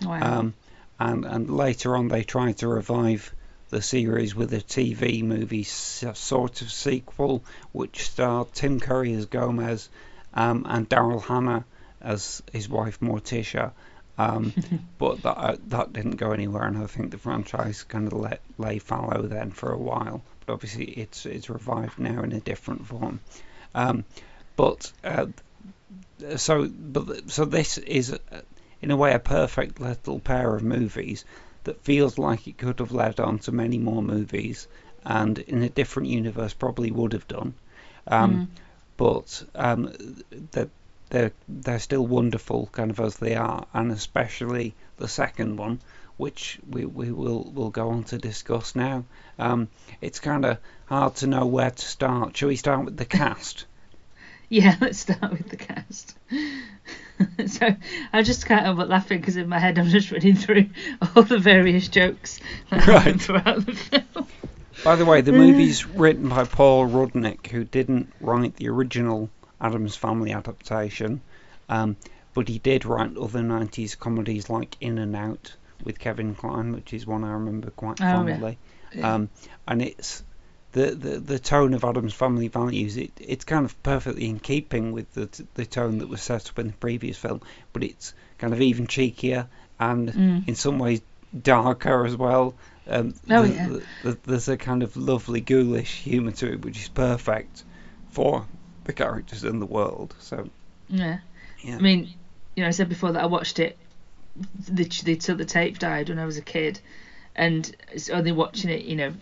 Wow. 0.05 0.19
Um, 0.39 0.53
and 0.99 1.25
and 1.25 1.49
later 1.49 1.95
on 1.97 2.07
they 2.07 2.23
tried 2.23 2.57
to 2.59 2.67
revive 2.67 3.33
the 3.71 3.81
series 3.81 4.35
with 4.35 4.53
a 4.53 4.57
TV 4.57 5.23
movie 5.23 5.63
sort 5.63 6.61
of 6.61 6.71
sequel, 6.71 7.43
which 7.71 8.03
starred 8.03 8.53
Tim 8.53 8.79
Curry 8.79 9.13
as 9.13 9.25
Gomez 9.25 9.89
um, 10.33 10.65
and 10.69 10.87
Daryl 10.87 11.23
Hannah 11.23 11.65
as 12.01 12.43
his 12.51 12.69
wife 12.69 12.99
Morticia. 12.99 13.71
Um, 14.17 14.53
but 14.97 15.23
that 15.23 15.37
uh, 15.37 15.55
that 15.67 15.93
didn't 15.93 16.17
go 16.17 16.31
anywhere, 16.31 16.63
and 16.63 16.77
I 16.77 16.85
think 16.85 17.11
the 17.11 17.17
franchise 17.17 17.83
kind 17.83 18.07
of 18.07 18.13
let 18.13 18.41
lay 18.57 18.77
fallow 18.77 19.23
then 19.23 19.51
for 19.51 19.71
a 19.71 19.77
while. 19.77 20.21
But 20.45 20.53
obviously, 20.53 20.85
it's 20.85 21.25
it's 21.25 21.49
revived 21.49 21.97
now 21.97 22.21
in 22.21 22.33
a 22.33 22.41
different 22.41 22.85
form. 22.85 23.21
Um, 23.73 24.03
but 24.57 24.91
uh, 25.03 25.27
so 26.35 26.67
but 26.67 27.31
so 27.31 27.45
this 27.45 27.77
is 27.77 28.11
uh, 28.11 28.41
in 28.81 28.91
a 28.91 28.97
way 28.97 29.13
a 29.13 29.19
perfect 29.19 29.79
little 29.79 30.19
pair 30.19 30.55
of 30.55 30.61
movies 30.61 31.23
that 31.63 31.83
feels 31.83 32.17
like 32.17 32.47
it 32.47 32.57
could 32.57 32.79
have 32.79 32.91
led 32.91 33.19
on 33.19 33.39
to 33.39 33.51
many 33.51 33.77
more 33.77 34.01
movies 34.01 34.67
and 35.05 35.39
in 35.39 35.63
a 35.63 35.69
different 35.69 36.09
universe 36.09 36.53
probably 36.53 36.91
would 36.91 37.13
have 37.13 37.27
done. 37.27 37.53
Um, 38.07 38.49
but 38.97 39.43
um, 39.55 39.93
they're, 40.51 40.69
they're 41.09 41.31
they're 41.47 41.79
still 41.79 42.05
wonderful 42.05 42.69
kind 42.71 42.91
of 42.91 42.99
as 42.99 43.17
they 43.17 43.35
are 43.35 43.65
and 43.73 43.91
especially 43.91 44.73
the 44.97 45.07
second 45.07 45.57
one 45.57 45.79
which 46.17 46.59
we, 46.69 46.85
we 46.85 47.11
will 47.11 47.51
will 47.55 47.71
go 47.71 47.89
on 47.89 48.03
to 48.03 48.17
discuss 48.17 48.75
now. 48.75 49.03
Um, 49.39 49.69
it's 50.01 50.19
kind 50.19 50.45
of 50.45 50.57
hard 50.85 51.15
to 51.15 51.27
know 51.27 51.47
where 51.47 51.71
to 51.71 51.85
start. 51.85 52.37
Shall 52.37 52.49
we 52.49 52.55
start 52.57 52.85
with 52.85 52.97
the 52.97 53.05
cast 53.05 53.65
Yeah, 54.51 54.75
let's 54.81 54.99
start 54.99 55.31
with 55.31 55.47
the 55.49 55.55
cast. 55.55 56.17
so 57.47 57.73
I 58.11 58.21
just 58.21 58.45
can't 58.45 58.63
help 58.65 58.77
but 58.77 58.89
laughing 58.89 59.19
because 59.19 59.37
in 59.37 59.47
my 59.47 59.59
head 59.59 59.79
I'm 59.79 59.87
just 59.87 60.11
running 60.11 60.35
through 60.35 60.69
all 61.15 61.23
the 61.23 61.39
various 61.39 61.87
jokes 61.87 62.39
that 62.69 62.81
happen 62.81 63.11
Right. 63.13 63.21
throughout 63.21 63.65
the 63.65 63.73
film. 63.73 64.27
By 64.83 64.97
the 64.97 65.05
way, 65.05 65.21
the 65.21 65.31
movie's 65.31 65.85
written 65.87 66.27
by 66.27 66.43
Paul 66.43 66.87
Rudnick, 66.87 67.47
who 67.47 67.63
didn't 67.63 68.11
write 68.19 68.57
the 68.57 68.67
original 68.67 69.29
Addams 69.61 69.95
Family 69.95 70.33
adaptation, 70.33 71.21
um, 71.69 71.95
but 72.33 72.49
he 72.49 72.59
did 72.59 72.83
write 72.85 73.15
other 73.15 73.39
90s 73.39 73.97
comedies 73.97 74.49
like 74.49 74.75
In 74.81 74.97
and 74.97 75.15
Out 75.15 75.55
with 75.83 75.97
Kevin 75.97 76.35
Kline, 76.35 76.73
which 76.73 76.93
is 76.93 77.07
one 77.07 77.23
I 77.23 77.31
remember 77.33 77.69
quite 77.69 77.99
fondly. 77.99 78.33
Oh, 78.33 78.35
yeah. 78.95 79.01
fondly. 79.01 79.03
Um, 79.03 79.29
and 79.67 79.81
it's 79.81 80.23
the, 80.73 80.91
the 80.91 81.19
the 81.19 81.39
tone 81.39 81.73
of 81.73 81.83
Addams 81.83 82.13
Family 82.13 82.47
Values. 82.47 82.97
It 82.97 83.11
it's 83.19 83.45
kind 83.45 83.65
of 83.65 83.81
perfectly 83.83 84.27
in 84.29 84.39
keeping 84.39 84.91
with 84.91 85.13
the 85.13 85.29
the 85.55 85.65
tone 85.65 85.97
that 85.99 86.09
was 86.09 86.21
set 86.21 86.49
up 86.49 86.59
in 86.59 86.67
the 86.67 86.73
previous 86.73 87.17
film, 87.17 87.41
but 87.73 87.83
it's 87.83 88.13
kind 88.37 88.53
of 88.53 88.61
even 88.61 88.87
cheekier 88.87 89.47
and 89.79 90.09
Mm. 90.09 90.47
in 90.47 90.55
some 90.55 90.79
ways 90.79 91.01
darker 91.43 92.05
as 92.05 92.15
well. 92.15 92.55
Um, 92.87 93.13
Oh, 93.29 93.43
the- 93.43 93.53
yeah. 93.53 93.67
the- 93.67 93.83
the- 94.03 94.17
there's 94.25 94.47
a 94.49 94.57
kind 94.57 94.83
of 94.83 94.97
lovely 94.97 95.41
ghoulish 95.41 96.01
humour 96.01 96.31
to 96.31 96.53
it, 96.53 96.63
which 96.65 96.77
is 96.79 96.87
perfect 96.89 97.63
for 98.09 98.45
the 98.83 98.93
characters 98.93 99.43
in 99.43 99.59
the 99.59 99.65
world. 99.65 100.15
So 100.19 100.49
Yeah. 100.89 101.19
yeah, 101.63 101.77
I 101.77 101.79
mean, 101.79 102.13
you 102.55 102.63
know, 102.63 102.67
I 102.67 102.71
said 102.71 102.89
before 102.89 103.11
that 103.13 103.23
I 103.23 103.27
watched 103.27 103.59
it 103.59 103.77
literally 104.71 105.15
till 105.17 105.35
the 105.35 105.45
tape 105.45 105.79
died 105.79 106.09
when 106.09 106.19
I 106.19 106.25
was 106.25 106.37
a 106.37 106.41
kid, 106.41 106.79
and 107.35 107.73
it's 107.91 108.09
only 108.09 108.31
watching 108.31 108.69
it, 108.69 108.83
you 108.85 108.95
know, 108.95 109.13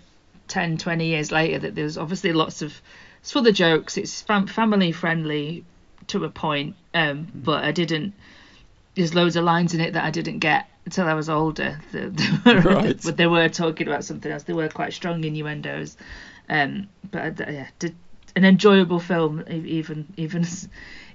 10, 0.50 0.78
20 0.78 1.06
years 1.06 1.32
later 1.32 1.60
that 1.60 1.76
there's 1.76 1.98
obviously 1.98 2.34
lots 2.34 2.62
of 2.62 2.74
it's 3.22 3.32
for 3.32 3.42
the 3.42 3.52
jokes. 3.52 3.98
It's 3.98 4.22
fam- 4.22 4.48
family 4.48 4.92
friendly 4.92 5.64
to 6.08 6.24
a 6.24 6.30
point, 6.30 6.76
um, 6.94 7.28
but 7.34 7.64
I 7.64 7.72
didn't. 7.72 8.14
There's 8.96 9.14
loads 9.14 9.36
of 9.36 9.44
lines 9.46 9.74
in 9.74 9.82
it 9.82 9.94
that 9.94 10.04
I 10.04 10.10
didn't 10.12 10.40
get 10.40 10.66
until 10.86 11.06
I 11.08 11.14
was 11.14 11.30
older. 11.30 11.80
That 11.92 12.16
they 12.16 12.54
were, 12.54 12.62
Right. 12.62 13.00
but 13.04 13.18
they 13.18 13.28
were 13.28 13.50
talking 13.50 13.88
about 13.88 14.04
something 14.04 14.32
else. 14.32 14.44
They 14.44 14.54
were 14.54 14.70
quite 14.70 14.94
strong 14.94 15.24
innuendos, 15.24 15.98
um, 16.50 16.88
but 17.12 17.40
I- 17.42 17.52
yeah, 17.52 17.68
did, 17.78 17.96
an 18.36 18.46
enjoyable 18.46 19.00
film 19.00 19.44
even 19.50 20.08
even 20.16 20.44
as, 20.44 20.68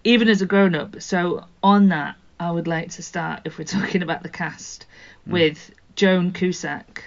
even 0.04 0.28
as 0.28 0.42
a 0.42 0.46
grown 0.46 0.74
up. 0.74 1.00
So 1.00 1.44
on 1.62 1.88
that, 1.88 2.16
I 2.38 2.50
would 2.50 2.66
like 2.66 2.90
to 2.92 3.02
start 3.02 3.42
if 3.44 3.56
we're 3.58 3.64
talking 3.64 4.02
about 4.02 4.22
the 4.22 4.28
cast 4.28 4.84
with 5.26 5.70
Joan 5.96 6.32
Cusack 6.32 7.02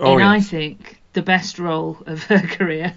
oh 0.00 0.16
in 0.16 0.22
I 0.24 0.40
think 0.40 1.01
the 1.12 1.22
best 1.22 1.58
role 1.58 1.98
of 2.06 2.22
her 2.24 2.40
career. 2.40 2.94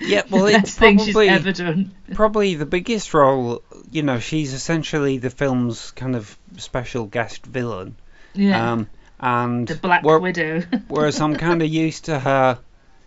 yeah. 0.00 0.22
Well, 0.30 0.44
the 0.44 0.52
it's 0.52 0.62
best 0.62 0.78
thing 0.78 0.98
she's 0.98 1.12
probably 1.14 1.28
ever 1.28 1.52
done. 1.52 1.92
probably 2.14 2.54
the 2.54 2.66
biggest 2.66 3.12
role. 3.14 3.62
You 3.90 4.02
know, 4.02 4.18
she's 4.20 4.52
essentially 4.54 5.18
the 5.18 5.30
film's 5.30 5.90
kind 5.92 6.14
of 6.16 6.36
special 6.56 7.06
guest 7.06 7.44
villain. 7.46 7.96
Yeah, 8.34 8.72
Um, 8.72 8.88
and 9.18 9.66
the 9.66 9.74
Black 9.74 10.04
where- 10.04 10.18
Widow. 10.20 10.62
Whereas 10.88 11.20
I'm 11.20 11.34
kind 11.36 11.62
of 11.62 11.68
used 11.68 12.04
to 12.04 12.18
her, 12.20 12.58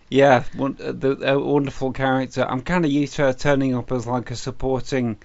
yeah, 0.10 0.44
uh, 0.60 0.70
the, 0.78 1.18
a 1.34 1.40
wonderful 1.40 1.94
character. 1.94 2.46
I'm 2.46 2.62
kind 2.62 2.84
of 2.84 2.92
used 2.92 3.16
to 3.16 3.22
her 3.24 3.34
turning 3.34 3.74
up 3.76 3.92
as 3.94 4.06
like 4.06 4.30
a 4.32 4.36
supporting 4.36 5.18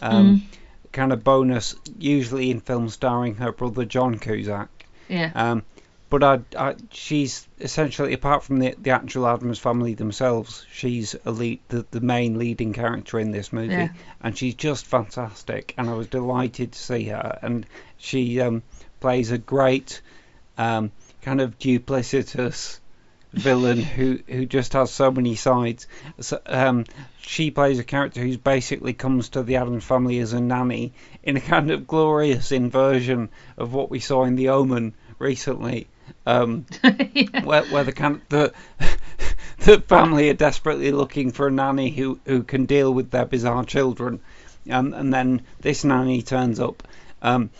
um, 0.00 0.42
kind 0.90 1.12
of 1.12 1.22
bonus, 1.22 1.76
usually 1.98 2.50
in 2.50 2.58
films 2.60 2.94
starring 2.94 3.36
her 3.36 3.52
brother 3.52 3.84
John 3.84 4.18
Cusack. 4.18 4.68
yeah, 5.08 5.30
Um, 5.36 5.62
but 6.12 6.22
I, 6.22 6.40
I, 6.68 6.74
she's 6.90 7.48
essentially, 7.58 8.12
apart 8.12 8.42
from 8.44 8.58
the, 8.58 8.74
the 8.78 8.90
actual 8.90 9.26
Addams 9.26 9.58
family 9.58 9.94
themselves, 9.94 10.66
she's 10.70 11.16
a 11.24 11.30
lead, 11.30 11.60
the, 11.68 11.86
the 11.90 12.00
main 12.02 12.38
leading 12.38 12.74
character 12.74 13.18
in 13.18 13.30
this 13.30 13.50
movie, 13.50 13.72
Yeah. 13.72 13.88
and 14.22 14.36
she's 14.36 14.54
just 14.54 14.84
fantastic. 14.86 15.72
And 15.78 15.88
I 15.88 15.94
was 15.94 16.08
delighted 16.08 16.72
to 16.72 16.78
see 16.78 17.04
her, 17.04 17.38
and 17.40 17.64
she 17.96 18.40
um, 18.42 18.62
plays 19.00 19.30
a 19.30 19.38
great 19.38 20.02
um, 20.58 20.92
kind 21.22 21.40
of 21.40 21.58
duplicitous 21.58 22.78
villain 23.32 23.80
who 23.96 24.18
who 24.28 24.44
just 24.44 24.74
has 24.74 24.90
so 24.90 25.10
many 25.10 25.34
sides. 25.34 25.86
So, 26.20 26.38
um, 26.44 26.84
she 27.22 27.50
plays 27.50 27.78
a 27.78 27.84
character 27.84 28.20
who's 28.20 28.36
basically 28.36 28.92
comes 28.92 29.30
to 29.30 29.42
the 29.42 29.56
Addams 29.56 29.84
family 29.84 30.18
as 30.18 30.34
a 30.34 30.40
nanny 30.42 30.92
in 31.22 31.38
a 31.38 31.40
kind 31.40 31.70
of 31.70 31.86
glorious 31.86 32.52
inversion 32.52 33.30
of 33.56 33.72
what 33.72 33.88
we 33.90 34.00
saw 34.00 34.24
in 34.24 34.36
The 34.36 34.50
Omen 34.50 34.92
recently, 35.18 35.86
um, 36.26 36.66
where 37.44 37.64
where 37.64 37.84
the 37.84 38.20
the 38.28 38.52
the 39.60 39.80
family 39.80 40.30
are 40.30 40.34
desperately 40.34 40.92
looking 40.92 41.30
for 41.30 41.48
a 41.48 41.50
nanny 41.50 41.90
who 41.90 42.20
who 42.24 42.42
can 42.42 42.66
deal 42.66 42.92
with 42.92 43.10
their 43.10 43.24
bizarre 43.24 43.64
children, 43.64 44.20
um, 44.70 44.94
and 44.94 45.12
then 45.12 45.42
this 45.60 45.84
nanny 45.84 46.22
turns 46.22 46.60
up. 46.60 46.82
Um, 47.22 47.50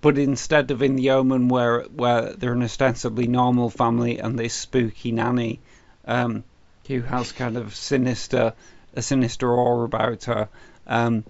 but 0.00 0.18
instead 0.18 0.70
of 0.72 0.82
in 0.82 0.96
the 0.96 1.10
Omen, 1.10 1.48
where 1.48 1.82
where 1.82 2.32
they're 2.32 2.52
an 2.52 2.62
ostensibly 2.62 3.28
normal 3.28 3.70
family 3.70 4.18
and 4.18 4.38
this 4.38 4.54
spooky 4.54 5.12
nanny, 5.12 5.60
um, 6.06 6.44
who 6.88 7.00
has 7.02 7.32
kind 7.32 7.56
of 7.56 7.74
sinister 7.74 8.52
a 8.94 9.02
sinister 9.02 9.50
aura 9.50 9.84
about 9.84 10.24
her, 10.24 10.48
um, 10.86 11.24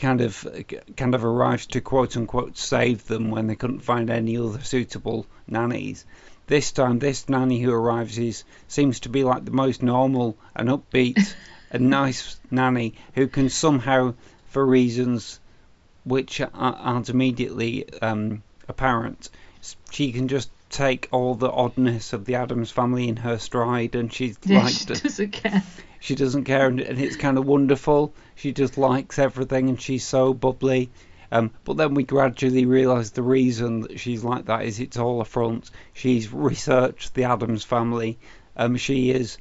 kind 0.00 0.20
of 0.22 0.46
kind 0.96 1.14
of 1.14 1.24
arrives 1.24 1.66
to 1.66 1.80
quote 1.80 2.16
unquote 2.16 2.56
save 2.56 3.06
them 3.06 3.30
when 3.30 3.46
they 3.46 3.54
couldn't 3.54 3.80
find 3.80 4.10
any 4.10 4.36
other 4.36 4.60
suitable 4.62 5.26
nannies. 5.46 6.04
This 6.46 6.72
time, 6.72 6.98
this 6.98 7.28
nanny 7.28 7.60
who 7.60 7.72
arrives 7.72 8.18
is 8.18 8.42
seems 8.66 9.00
to 9.00 9.08
be 9.08 9.22
like 9.22 9.44
the 9.44 9.52
most 9.52 9.82
normal 9.82 10.36
and 10.56 10.68
upbeat 10.68 11.34
and 11.70 11.90
nice 11.90 12.40
nanny 12.50 12.94
who 13.14 13.28
can 13.28 13.48
somehow, 13.48 14.14
for 14.48 14.66
reasons 14.66 15.38
which 16.04 16.40
aren't 16.54 17.08
immediately 17.08 17.88
um, 18.00 18.42
apparent. 18.68 19.28
She 19.90 20.10
can 20.12 20.26
just 20.26 20.50
take 20.70 21.08
all 21.12 21.34
the 21.34 21.50
oddness 21.50 22.12
of 22.12 22.24
the 22.24 22.36
Addams 22.36 22.70
family 22.70 23.08
in 23.08 23.16
her 23.16 23.38
stride, 23.38 23.94
and 23.94 24.12
she's 24.12 24.38
yeah 24.44 24.64
like 24.64 24.72
she 24.72 24.86
doesn't 24.86 25.32
care. 25.32 25.62
She 26.00 26.14
doesn't 26.14 26.44
care, 26.44 26.66
and, 26.66 26.80
and 26.80 26.98
it's 27.00 27.16
kind 27.16 27.38
of 27.38 27.46
wonderful. 27.46 28.12
She 28.34 28.52
just 28.52 28.76
likes 28.78 29.18
everything, 29.18 29.68
and 29.68 29.80
she's 29.80 30.04
so 30.04 30.34
bubbly. 30.34 30.90
Um, 31.32 31.52
but 31.64 31.76
then 31.76 31.94
we 31.94 32.02
gradually 32.02 32.64
realise 32.64 33.10
the 33.10 33.22
reason 33.22 33.82
that 33.82 34.00
she's 34.00 34.24
like 34.24 34.46
that 34.46 34.64
is 34.64 34.80
it's 34.80 34.96
all 34.96 35.20
a 35.20 35.24
front. 35.24 35.70
She's 35.92 36.32
researched 36.32 37.14
the 37.14 37.24
Addams 37.24 37.62
family. 37.64 38.18
Um, 38.56 38.76
she 38.76 39.10
is 39.10 39.38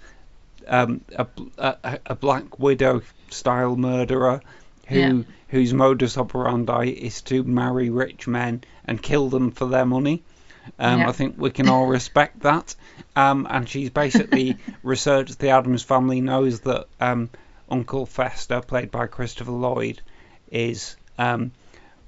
um, 0.67 1.01
a, 1.15 1.25
a, 1.57 1.99
a 2.05 2.15
Black 2.15 2.59
Widow 2.59 3.01
style 3.29 3.75
murderer 3.75 4.41
who 4.87 4.99
Yeah. 4.99 5.21
whose 5.47 5.73
modus 5.73 6.17
operandi 6.17 6.89
is 6.89 7.21
to 7.23 7.43
marry 7.43 7.89
rich 7.89 8.27
men 8.27 8.61
and 8.85 9.01
kill 9.01 9.29
them 9.29 9.51
for 9.51 9.65
their 9.65 9.85
money. 9.85 10.21
Um, 10.77 10.99
Yeah. 10.99 11.09
I 11.09 11.11
think 11.11 11.35
we 11.37 11.49
can 11.49 11.69
all 11.69 11.87
respect 11.87 12.41
that. 12.41 12.75
Um, 13.15 13.47
and 13.49 13.67
she's 13.67 13.89
basically 13.89 14.57
researched 14.83 15.39
the 15.39 15.49
Addams 15.49 15.83
family, 15.83 16.21
knows 16.21 16.61
that 16.61 16.87
um, 16.99 17.29
Uncle 17.69 18.05
Fester, 18.05 18.61
played 18.61 18.91
by 18.91 19.07
Christopher 19.07 19.51
Lloyd, 19.51 20.01
is 20.51 20.95
um, 21.17 21.51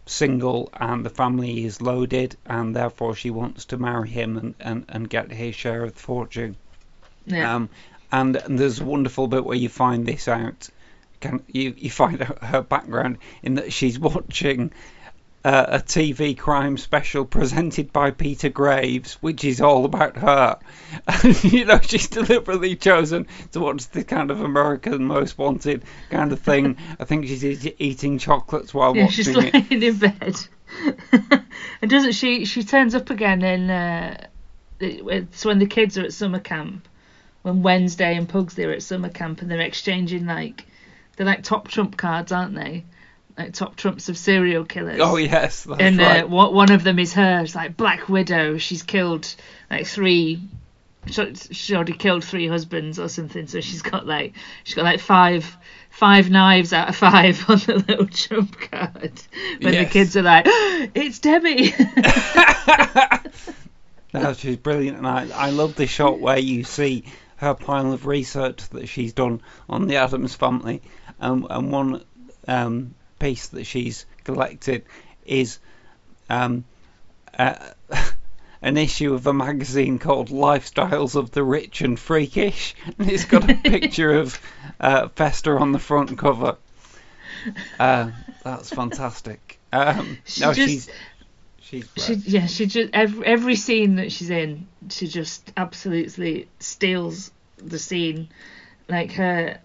single 0.06 0.70
and 0.74 1.06
the 1.06 1.10
family 1.10 1.66
is 1.66 1.82
loaded, 1.82 2.36
and 2.46 2.76
therefore 2.76 3.16
she 3.16 3.30
wants 3.30 3.66
to 3.66 3.78
marry 3.78 4.10
him 4.10 4.38
and, 4.38 4.56
and, 4.60 4.86
and 4.90 5.10
get 5.10 5.32
his 5.32 5.56
share 5.56 5.84
of 5.84 5.94
the 5.94 6.00
fortune. 6.00 6.56
Yeah. 7.26 7.56
Um, 7.56 7.70
and, 8.12 8.36
there's 8.36 8.80
a 8.80 8.86
wonderful 8.86 9.28
bit 9.28 9.46
where 9.46 9.58
you 9.58 9.70
find 9.70 10.06
this 10.06 10.28
out. 10.28 10.70
Can 11.22 11.44
you 11.48 11.74
you 11.78 11.92
find 11.92 12.22
her, 12.22 12.38
her 12.42 12.62
background 12.62 13.20
in 13.44 13.56
that 13.56 13.72
she's 13.72 14.00
watching 14.10 14.72
uh, 15.44 15.66
a 15.70 15.80
TV 15.80 16.38
crime 16.38 16.78
special 16.78 17.26
presented 17.26 17.92
by 17.92 18.12
Peter 18.12 18.50
Graves, 18.50 19.14
which 19.16 19.44
is 19.44 19.62
all 19.62 19.86
about 19.86 20.18
her. 20.18 20.60
And, 21.08 21.44
you 21.52 21.66
know, 21.66 21.80
she's 21.82 22.08
deliberately 22.08 22.76
chosen 22.76 23.28
to 23.52 23.60
watch 23.60 23.90
the 23.90 24.04
kind 24.04 24.30
of 24.30 24.42
American 24.42 25.06
Most 25.06 25.38
Wanted 25.38 25.84
kind 26.10 26.32
of 26.32 26.40
thing. 26.40 26.78
I 27.00 27.06
think 27.06 27.26
she's 27.26 27.44
e- 27.66 27.76
eating 27.80 28.18
chocolates 28.20 28.74
while 28.74 28.96
yeah, 28.96 29.06
watching 29.06 29.26
she's 29.26 29.38
it. 29.38 29.84
in 29.84 29.98
bed. 29.98 30.36
and 31.82 31.90
doesn't 31.90 32.14
she? 32.14 32.46
She 32.46 32.64
turns 32.64 32.96
up 32.96 33.10
again 33.10 33.42
in. 33.42 33.70
Uh, 33.70 34.28
it's 34.80 35.46
when 35.46 35.60
the 35.60 35.68
kids 35.68 35.98
are 35.98 36.04
at 36.04 36.14
summer 36.14 36.40
camp. 36.40 36.88
When 37.44 37.64
Wednesday 37.64 38.16
and 38.16 38.30
Pugsley 38.30 38.66
are 38.66 38.72
at 38.72 38.84
summer 38.84 39.10
camp 39.10 39.42
and 39.42 39.50
they're 39.50 39.60
exchanging 39.60 40.28
like, 40.28 40.66
they're 41.16 41.26
like 41.26 41.44
top 41.44 41.68
trump 41.68 41.98
cards, 41.98 42.32
aren't 42.32 42.54
they? 42.54 42.86
Like 43.38 43.54
top 43.54 43.76
trumps 43.76 44.10
of 44.10 44.18
serial 44.18 44.66
killers. 44.66 45.00
Oh 45.02 45.18
yes, 45.18 45.66
and 45.66 45.98
right. 45.98 46.24
uh, 46.24 46.28
one 46.28 46.72
of 46.72 46.84
them 46.84 47.00
is 47.00 47.14
her. 47.14 47.42
It's 47.42 47.56
like 47.56 47.78
Black 47.78 48.10
Widow. 48.10 48.58
She's 48.58 48.84
killed 48.84 49.34
like 49.70 49.88
three. 49.88 50.42
she- 51.10 51.76
already 51.76 51.94
killed 51.94 52.24
three 52.24 52.48
husbands 52.48 53.00
or 53.00 53.08
something. 53.10 53.48
So 53.48 53.62
she's 53.62 53.82
got 53.82 54.06
like 54.06 54.34
she's 54.64 54.76
got 54.76 54.86
like 54.86 55.00
five 55.00 55.58
five 55.90 56.30
knives 56.30 56.74
out 56.74 56.90
of 56.90 56.96
five 56.96 57.44
on 57.50 57.58
the 57.60 57.84
little 57.88 58.08
trump 58.08 58.60
card. 58.72 59.22
When 59.62 59.74
the 59.76 59.88
kids 59.90 60.16
are 60.18 60.22
like, 60.24 60.46
"It's 60.48 61.20
Debbie." 61.20 61.74
No, 64.14 64.34
she's 64.34 64.58
brilliant, 64.58 64.98
and 64.98 65.08
I, 65.08 65.30
I 65.34 65.50
love 65.52 65.76
the 65.76 65.88
shot 65.88 66.20
where 66.20 66.38
you 66.38 66.66
see 66.66 67.06
her 67.38 67.54
pile 67.54 67.94
of 67.94 68.06
research 68.06 68.68
that 68.70 68.90
she's 68.90 69.14
done 69.14 69.42
on 69.70 69.88
the 69.88 69.96
Addams 69.96 70.36
family, 70.36 70.82
um, 71.22 71.48
and 71.50 71.72
one 71.72 72.04
um, 72.48 72.94
piece 73.22 73.48
that 73.50 73.66
she's 73.66 74.06
collected 74.24 74.84
is 75.26 75.60
um, 76.30 76.66
uh, 77.38 77.56
an 78.62 78.78
issue 78.78 79.14
of 79.14 79.28
a 79.28 79.34
magazine 79.34 80.00
called 80.00 80.30
Lifestyles 80.30 81.16
of 81.16 81.32
the 81.32 81.44
Rich 81.44 81.82
and 81.82 82.00
Freakish, 82.00 82.76
and 82.98 83.10
it's 83.10 83.26
got 83.26 83.50
a 83.50 83.54
picture 83.64 84.12
of 84.20 84.40
uh, 84.80 85.08
Fester 85.10 85.60
on 85.60 85.72
the 85.72 85.80
front 85.80 86.18
cover. 86.18 86.58
Uh, 87.80 88.12
that's 88.44 88.70
fantastic. 88.70 89.60
Um, 89.72 90.18
She 90.26 90.42
no, 90.42 90.54
just- 90.54 90.68
she's 90.70 90.90
she's 91.62 91.88
she 92.06 92.14
yeah 92.38 92.48
she 92.48 92.66
just 92.66 92.90
every 92.94 93.26
every 93.26 93.56
scene 93.56 93.96
that 93.96 94.12
she's 94.12 94.30
in 94.30 94.68
she 94.90 95.08
just 95.08 95.54
absolutely 95.56 96.50
steals 96.60 97.32
the 97.58 97.80
scene 97.80 98.28
like 98.90 99.14
her 99.14 99.58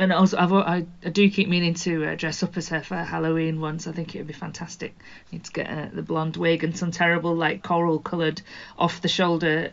and 0.00 0.12
also 0.12 0.36
I've, 0.38 0.52
I, 0.52 0.86
I 1.04 1.08
do 1.10 1.30
keep 1.30 1.48
meaning 1.48 1.74
to 1.74 2.04
uh, 2.06 2.14
dress 2.16 2.42
up 2.42 2.56
as 2.56 2.68
her 2.68 2.82
for 2.82 2.96
Halloween 2.96 3.60
once 3.60 3.86
I 3.86 3.92
think 3.92 4.14
it 4.14 4.18
would 4.18 4.26
be 4.26 4.32
fantastic 4.32 4.94
need 5.30 5.44
to 5.44 5.52
get 5.52 5.70
uh, 5.70 5.88
the 5.92 6.02
blonde 6.02 6.36
wig 6.36 6.64
and 6.64 6.76
some 6.76 6.90
terrible 6.90 7.34
like 7.34 7.62
coral 7.62 7.98
coloured 7.98 8.42
off 8.78 9.00
the 9.02 9.08
shoulder 9.08 9.72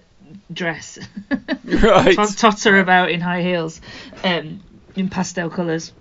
dress 0.52 1.00
Right. 1.64 2.16
tot- 2.16 2.38
totter 2.38 2.80
about 2.80 3.10
in 3.10 3.22
high 3.22 3.42
heels 3.42 3.82
um, 4.24 4.62
in 4.96 5.10
pastel 5.10 5.50
colours 5.50 5.94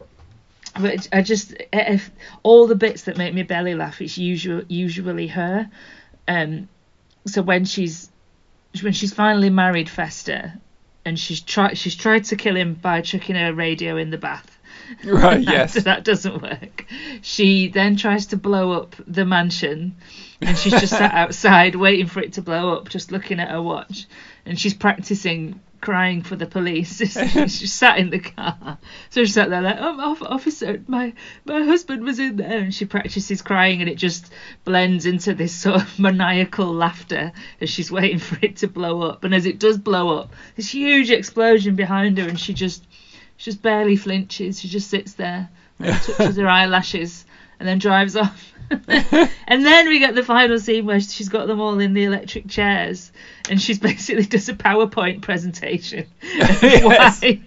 but 0.78 1.08
I 1.12 1.22
just 1.22 1.54
if 1.72 2.10
all 2.42 2.66
the 2.66 2.74
bits 2.74 3.04
that 3.04 3.16
make 3.16 3.32
me 3.34 3.42
belly 3.42 3.74
laugh, 3.74 4.00
it's 4.00 4.18
usual 4.18 4.62
usually 4.68 5.28
her. 5.28 5.70
Um, 6.28 6.68
so 7.26 7.42
when 7.42 7.64
she's 7.64 8.10
when 8.82 8.92
she's 8.92 9.14
finally 9.14 9.50
married 9.50 9.88
Fester, 9.88 10.54
and 11.06 11.18
she's 11.18 11.40
tried 11.40 11.78
she's 11.78 11.94
tried 11.94 12.24
to 12.24 12.36
kill 12.36 12.54
him 12.56 12.74
by 12.74 13.00
chucking 13.00 13.36
her 13.36 13.54
radio 13.54 13.96
in 13.96 14.10
the 14.10 14.18
bath. 14.18 14.52
Right, 15.04 15.44
That- 15.44 15.52
yes. 15.74 15.74
that 15.82 16.04
doesn't 16.04 16.42
work. 16.42 16.84
She 17.22 17.68
then 17.68 17.96
tries 17.96 18.26
to 18.26 18.36
blow 18.36 18.70
up 18.72 18.94
the 19.08 19.24
mansion, 19.24 19.96
and 20.40 20.56
she's 20.56 20.74
just 20.74 20.90
sat 20.92 21.12
outside 21.22 21.74
waiting 21.74 22.06
for 22.06 22.20
it 22.20 22.34
to 22.34 22.42
blow 22.42 22.74
up, 22.76 22.88
just 22.88 23.10
looking 23.10 23.40
at 23.40 23.50
her 23.50 23.60
watch, 23.62 24.06
and 24.44 24.60
she's 24.60 24.74
practicing 24.74 25.58
crying 25.86 26.20
for 26.20 26.34
the 26.34 26.46
police. 26.46 26.98
she 27.48 27.66
sat 27.68 27.98
in 27.98 28.10
the 28.10 28.18
car, 28.18 28.76
so 29.08 29.22
she 29.22 29.30
sat 29.30 29.50
there 29.50 29.62
like, 29.62 29.76
"Oh, 29.78 30.16
officer, 30.22 30.82
my 30.88 31.12
my 31.44 31.62
husband 31.62 32.02
was 32.02 32.18
in 32.18 32.34
there," 32.34 32.58
and 32.58 32.74
she 32.74 32.86
practices 32.86 33.40
crying, 33.40 33.80
and 33.80 33.88
it 33.88 33.94
just 33.94 34.32
blends 34.64 35.06
into 35.06 35.32
this 35.32 35.54
sort 35.54 35.82
of 35.82 35.98
maniacal 36.00 36.74
laughter 36.74 37.30
as 37.60 37.70
she's 37.70 37.92
waiting 37.92 38.18
for 38.18 38.36
it 38.42 38.56
to 38.56 38.66
blow 38.66 39.02
up, 39.02 39.22
and 39.22 39.32
as 39.32 39.46
it 39.46 39.60
does 39.60 39.78
blow 39.78 40.18
up, 40.18 40.34
this 40.56 40.68
huge 40.68 41.12
explosion 41.12 41.76
behind 41.76 42.18
her, 42.18 42.28
and 42.28 42.40
she 42.40 42.52
just 42.52 42.82
she 43.36 43.52
just 43.52 43.62
barely 43.62 43.94
flinches. 43.94 44.60
She 44.60 44.66
just 44.66 44.90
sits 44.90 45.12
there 45.12 45.48
and 45.78 46.02
touches 46.02 46.36
her 46.36 46.48
eyelashes 46.48 47.25
and 47.58 47.68
then 47.68 47.78
drives 47.78 48.16
off. 48.16 48.52
and 48.70 49.64
then 49.64 49.88
we 49.88 50.00
get 50.00 50.16
the 50.16 50.24
final 50.24 50.58
scene 50.58 50.86
where 50.86 50.98
she's 50.98 51.28
got 51.28 51.46
them 51.46 51.60
all 51.60 51.78
in 51.78 51.94
the 51.94 52.02
electric 52.02 52.48
chairs 52.48 53.12
and 53.48 53.62
she's 53.62 53.78
basically 53.90 54.24
does 54.24 54.48
a 54.48 54.54
PowerPoint 54.54 55.22
presentation 55.22 56.00
of, 56.40 56.62
Yes. 56.62 57.22
why, 57.22 57.40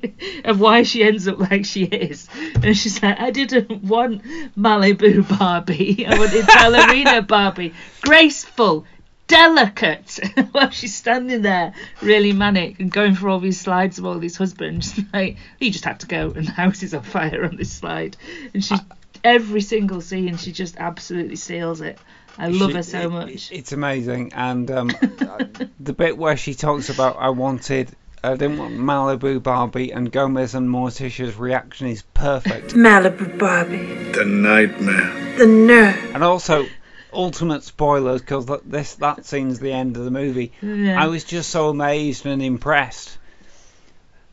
of 0.46 0.60
why 0.62 0.84
she 0.84 1.04
ends 1.04 1.28
up 1.28 1.40
like 1.40 1.66
she 1.66 1.84
is. 1.84 2.30
And 2.64 2.78
she's 2.78 3.04
like, 3.04 3.20
I 3.20 3.32
didn't 3.32 3.84
want 3.84 4.24
Malibu 4.58 5.38
Barbie. 5.38 6.06
I 6.08 6.18
wanted 6.18 6.48
ballerina 6.48 7.22
Barbie. 7.22 7.74
Graceful, 8.02 8.86
delicate 9.28 10.20
while 10.54 10.72
she's 10.72 10.96
standing 10.96 11.44
there 11.44 11.72
really 12.02 12.34
manic 12.34 12.80
and 12.80 12.92
going 12.92 13.14
for 13.14 13.30
all 13.30 13.40
these 13.40 13.62
slides 13.62 14.00
of 14.00 14.06
all 14.06 14.18
these 14.18 14.36
husbands 14.36 15.00
like 15.14 15.38
you 15.60 15.70
just 15.70 15.86
had 15.86 16.00
to 16.00 16.08
go 16.08 16.32
and 16.32 16.48
the 16.48 16.52
house 16.52 16.82
is 16.82 16.96
on 16.96 17.04
fire 17.04 17.46
on 17.46 17.56
this 17.56 17.72
slide 17.72 18.18
and 18.56 18.66
she's 18.66 18.80
every 19.24 19.62
single 19.62 20.02
scene 20.02 20.38
she 20.38 20.52
just 20.52 20.78
absolutely 20.78 21.36
seals 21.36 21.82
it 21.82 21.98
i 22.38 22.48
love 22.48 22.72
She- 22.72 22.76
her 22.78 22.84
so 22.84 23.00
it- 23.02 23.10
much 23.10 23.52
It's 23.52 23.72
amazing, 23.72 24.32
and 24.34 24.70
um, 24.72 24.88
the 25.80 25.94
bit 25.94 26.18
where 26.18 26.38
she 26.38 26.54
talks 26.54 26.90
about 26.90 27.18
I 27.20 27.30
wanted, 27.30 27.90
I 28.24 28.32
didn't 28.36 28.58
want 28.58 28.76
Malibu 28.76 29.42
Barbie, 29.44 29.92
and 29.92 30.12
Gomez 30.12 30.56
and 30.56 30.70
Morticia's 30.70 31.36
reaction 31.36 31.88
is 31.88 32.02
perfect, 32.14 32.74
Malibu 32.76 33.38
Barbie. 33.38 34.12
The 34.12 34.26
nightmare. 34.26 35.36
The 35.38 35.48
nerve. 35.48 36.16
and 36.16 36.24
also 36.24 36.66
ultimate 37.12 37.64
spoilers 37.64 38.22
because 38.22 38.46
this 38.66 38.96
that 38.96 39.26
scene's 39.26 39.60
the 39.60 39.72
end 39.74 39.98
of 39.98 40.06
the 40.06 40.12
movie. 40.12 40.52
Yeah. 40.62 41.02
I 41.02 41.08
was 41.08 41.24
just 41.24 41.50
so 41.50 41.70
amazed 41.70 42.26
and 42.26 42.42
impressed 42.42 43.18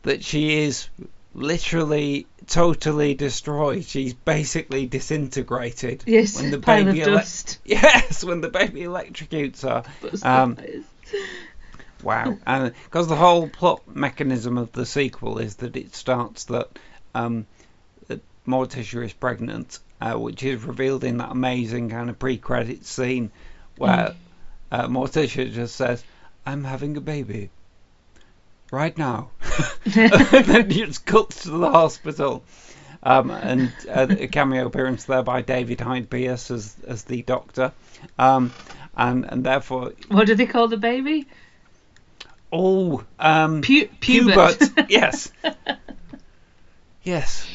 that 0.03 0.23
she 0.23 0.59
is 0.63 0.87
literally 1.37 2.25
totally 2.47 3.13
destroyed. 3.13 3.85
She's 3.85 4.13
basically 4.13 4.87
disintegrated. 4.87 6.03
yes 6.05 6.35
when 6.41 6.51
the 6.51 6.57
baby 6.57 7.01
ele- 7.01 7.15
dust 7.15 7.59
Yes, 7.65 8.23
when 8.23 8.41
the 8.41 8.49
baby 8.49 8.81
electrocutes 8.81 9.61
her. 9.61 9.83
Um. 10.23 10.57
Wow, 12.03 12.37
and 12.45 12.73
because 12.85 13.07
the 13.07 13.15
whole 13.15 13.47
plot 13.47 13.81
mechanism 13.87 14.57
of 14.57 14.71
the 14.71 14.85
sequel 14.85 15.39
is 15.39 15.55
that 15.57 15.75
it 15.75 15.95
starts 15.95 16.45
that 16.45 16.67
um, 17.15 17.47
that 18.07 18.21
Morticia 18.45 19.03
is 19.03 19.13
pregnant, 19.13 19.79
uh, 19.99 20.13
which 20.13 20.43
is 20.43 20.63
revealed 20.63 21.03
in 21.03 21.17
that 21.17 21.31
amazing 21.31 21.89
kind 21.89 22.09
of 22.09 22.19
pre-credit 22.19 22.85
scene 22.85 23.31
where 23.77 24.13
uh, 24.71 24.87
Morticia 24.87 25.51
just 25.51 25.75
says, 25.75 26.03
"I'm 26.45 26.63
having 26.63 26.97
a 26.97 27.01
baby." 27.01 27.49
Right 28.71 28.97
now, 28.97 29.29
and 29.85 29.93
then 29.93 30.71
it's 30.71 30.97
cut 30.97 31.29
to 31.29 31.51
the 31.51 31.69
hospital, 31.71 32.43
um, 33.01 33.31
and 33.31 33.71
uh, 33.89 34.07
a 34.09 34.27
cameo 34.27 34.65
appearance 34.65 35.05
there 35.05 35.23
by 35.23 35.41
David 35.41 35.79
Hyde 35.79 36.09
Pierce 36.09 36.51
as 36.51 36.75
as 36.85 37.03
the 37.03 37.21
doctor, 37.21 37.71
um, 38.19 38.51
and 38.97 39.23
and 39.25 39.43
therefore 39.45 39.93
what 40.09 40.27
do 40.27 40.35
they 40.35 40.45
call 40.47 40.67
the 40.67 40.77
baby 40.77 41.27
Oh, 42.51 43.03
um, 43.19 43.61
Pu- 43.61 43.87
pubert. 44.01 44.85
yes, 44.89 45.31
yes. 47.03 47.47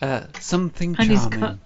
Uh, 0.00 0.24
something 0.40 0.96
And 0.98 1.10
he's 1.10 1.26
got- 1.26 1.58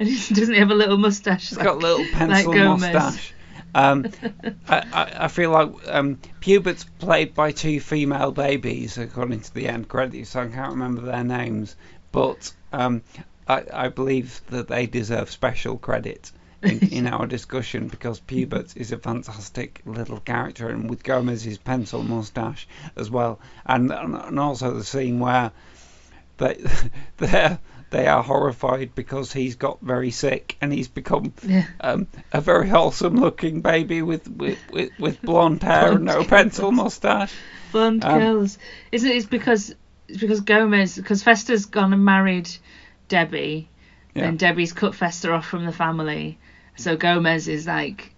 and 0.00 0.08
he 0.08 0.34
doesn't 0.34 0.54
have 0.54 0.70
a 0.70 0.74
little 0.74 0.96
mustache 0.98 1.50
He's 1.50 1.58
got 1.58 1.76
a 1.76 1.78
little 1.78 2.04
pencil 2.12 2.52
Gomez. 2.52 2.80
mustache. 2.92 3.33
Um, 3.74 4.06
I, 4.68 4.78
I, 4.92 5.12
I 5.24 5.28
feel 5.28 5.50
like 5.50 5.70
um, 5.88 6.18
Pubert's 6.40 6.84
played 6.98 7.34
by 7.34 7.52
two 7.52 7.80
female 7.80 8.32
babies, 8.32 8.98
according 8.98 9.40
to 9.40 9.54
the 9.54 9.68
end 9.68 9.88
credits. 9.88 10.30
So 10.30 10.42
I 10.42 10.48
can't 10.48 10.72
remember 10.72 11.02
their 11.02 11.24
names, 11.24 11.76
but 12.12 12.52
um, 12.72 13.02
I, 13.48 13.64
I 13.72 13.88
believe 13.88 14.40
that 14.48 14.68
they 14.68 14.86
deserve 14.86 15.30
special 15.30 15.76
credit 15.76 16.32
in, 16.62 16.78
in 16.92 17.06
our 17.06 17.26
discussion 17.26 17.88
because 17.88 18.20
Pubert 18.20 18.76
is 18.76 18.92
a 18.92 18.98
fantastic 18.98 19.82
little 19.84 20.20
character, 20.20 20.68
and 20.68 20.88
with 20.88 21.02
Gomez's 21.02 21.58
pencil 21.58 22.02
mustache 22.02 22.66
as 22.96 23.10
well, 23.10 23.40
and 23.66 23.92
and 23.92 24.40
also 24.40 24.72
the 24.74 24.84
scene 24.84 25.18
where 25.18 25.52
they 26.38 26.64
they 27.18 27.58
they 27.94 28.08
are 28.08 28.22
horrified 28.24 28.94
because 28.96 29.32
he's 29.32 29.54
got 29.54 29.80
very 29.80 30.10
sick 30.10 30.56
and 30.60 30.72
he's 30.72 30.88
become 30.88 31.32
Yeah. 31.46 31.66
um, 31.80 32.08
a 32.32 32.40
very 32.40 32.68
wholesome 32.68 33.16
looking 33.16 33.60
baby 33.60 34.02
with 34.02 34.28
with, 34.28 34.58
with, 34.72 34.90
with 34.98 35.22
blonde 35.22 35.62
hair 35.62 35.92
and 35.92 36.04
no 36.04 36.24
pencil 36.34 36.72
mustache. 36.72 37.32
Blonde 37.70 38.04
Um, 38.04 38.18
girls. 38.18 38.58
Isn't 38.90 39.10
it? 39.10 39.16
It's 39.16 39.26
because 39.26 39.74
it's 40.08 40.18
because 40.18 40.40
Gomez 40.40 40.96
because 40.96 41.22
Fester's 41.22 41.66
gone 41.66 41.92
and 41.92 42.04
married 42.04 42.50
Debbie, 43.08 43.68
Yeah. 44.14 44.24
and 44.24 44.38
Debbie's 44.38 44.72
cut 44.72 44.94
Fester 44.94 45.32
off 45.32 45.46
from 45.46 45.64
the 45.64 45.72
family. 45.72 46.38
So 46.76 46.96
Gomez 46.96 47.46
is 47.48 47.66
like 47.66 48.13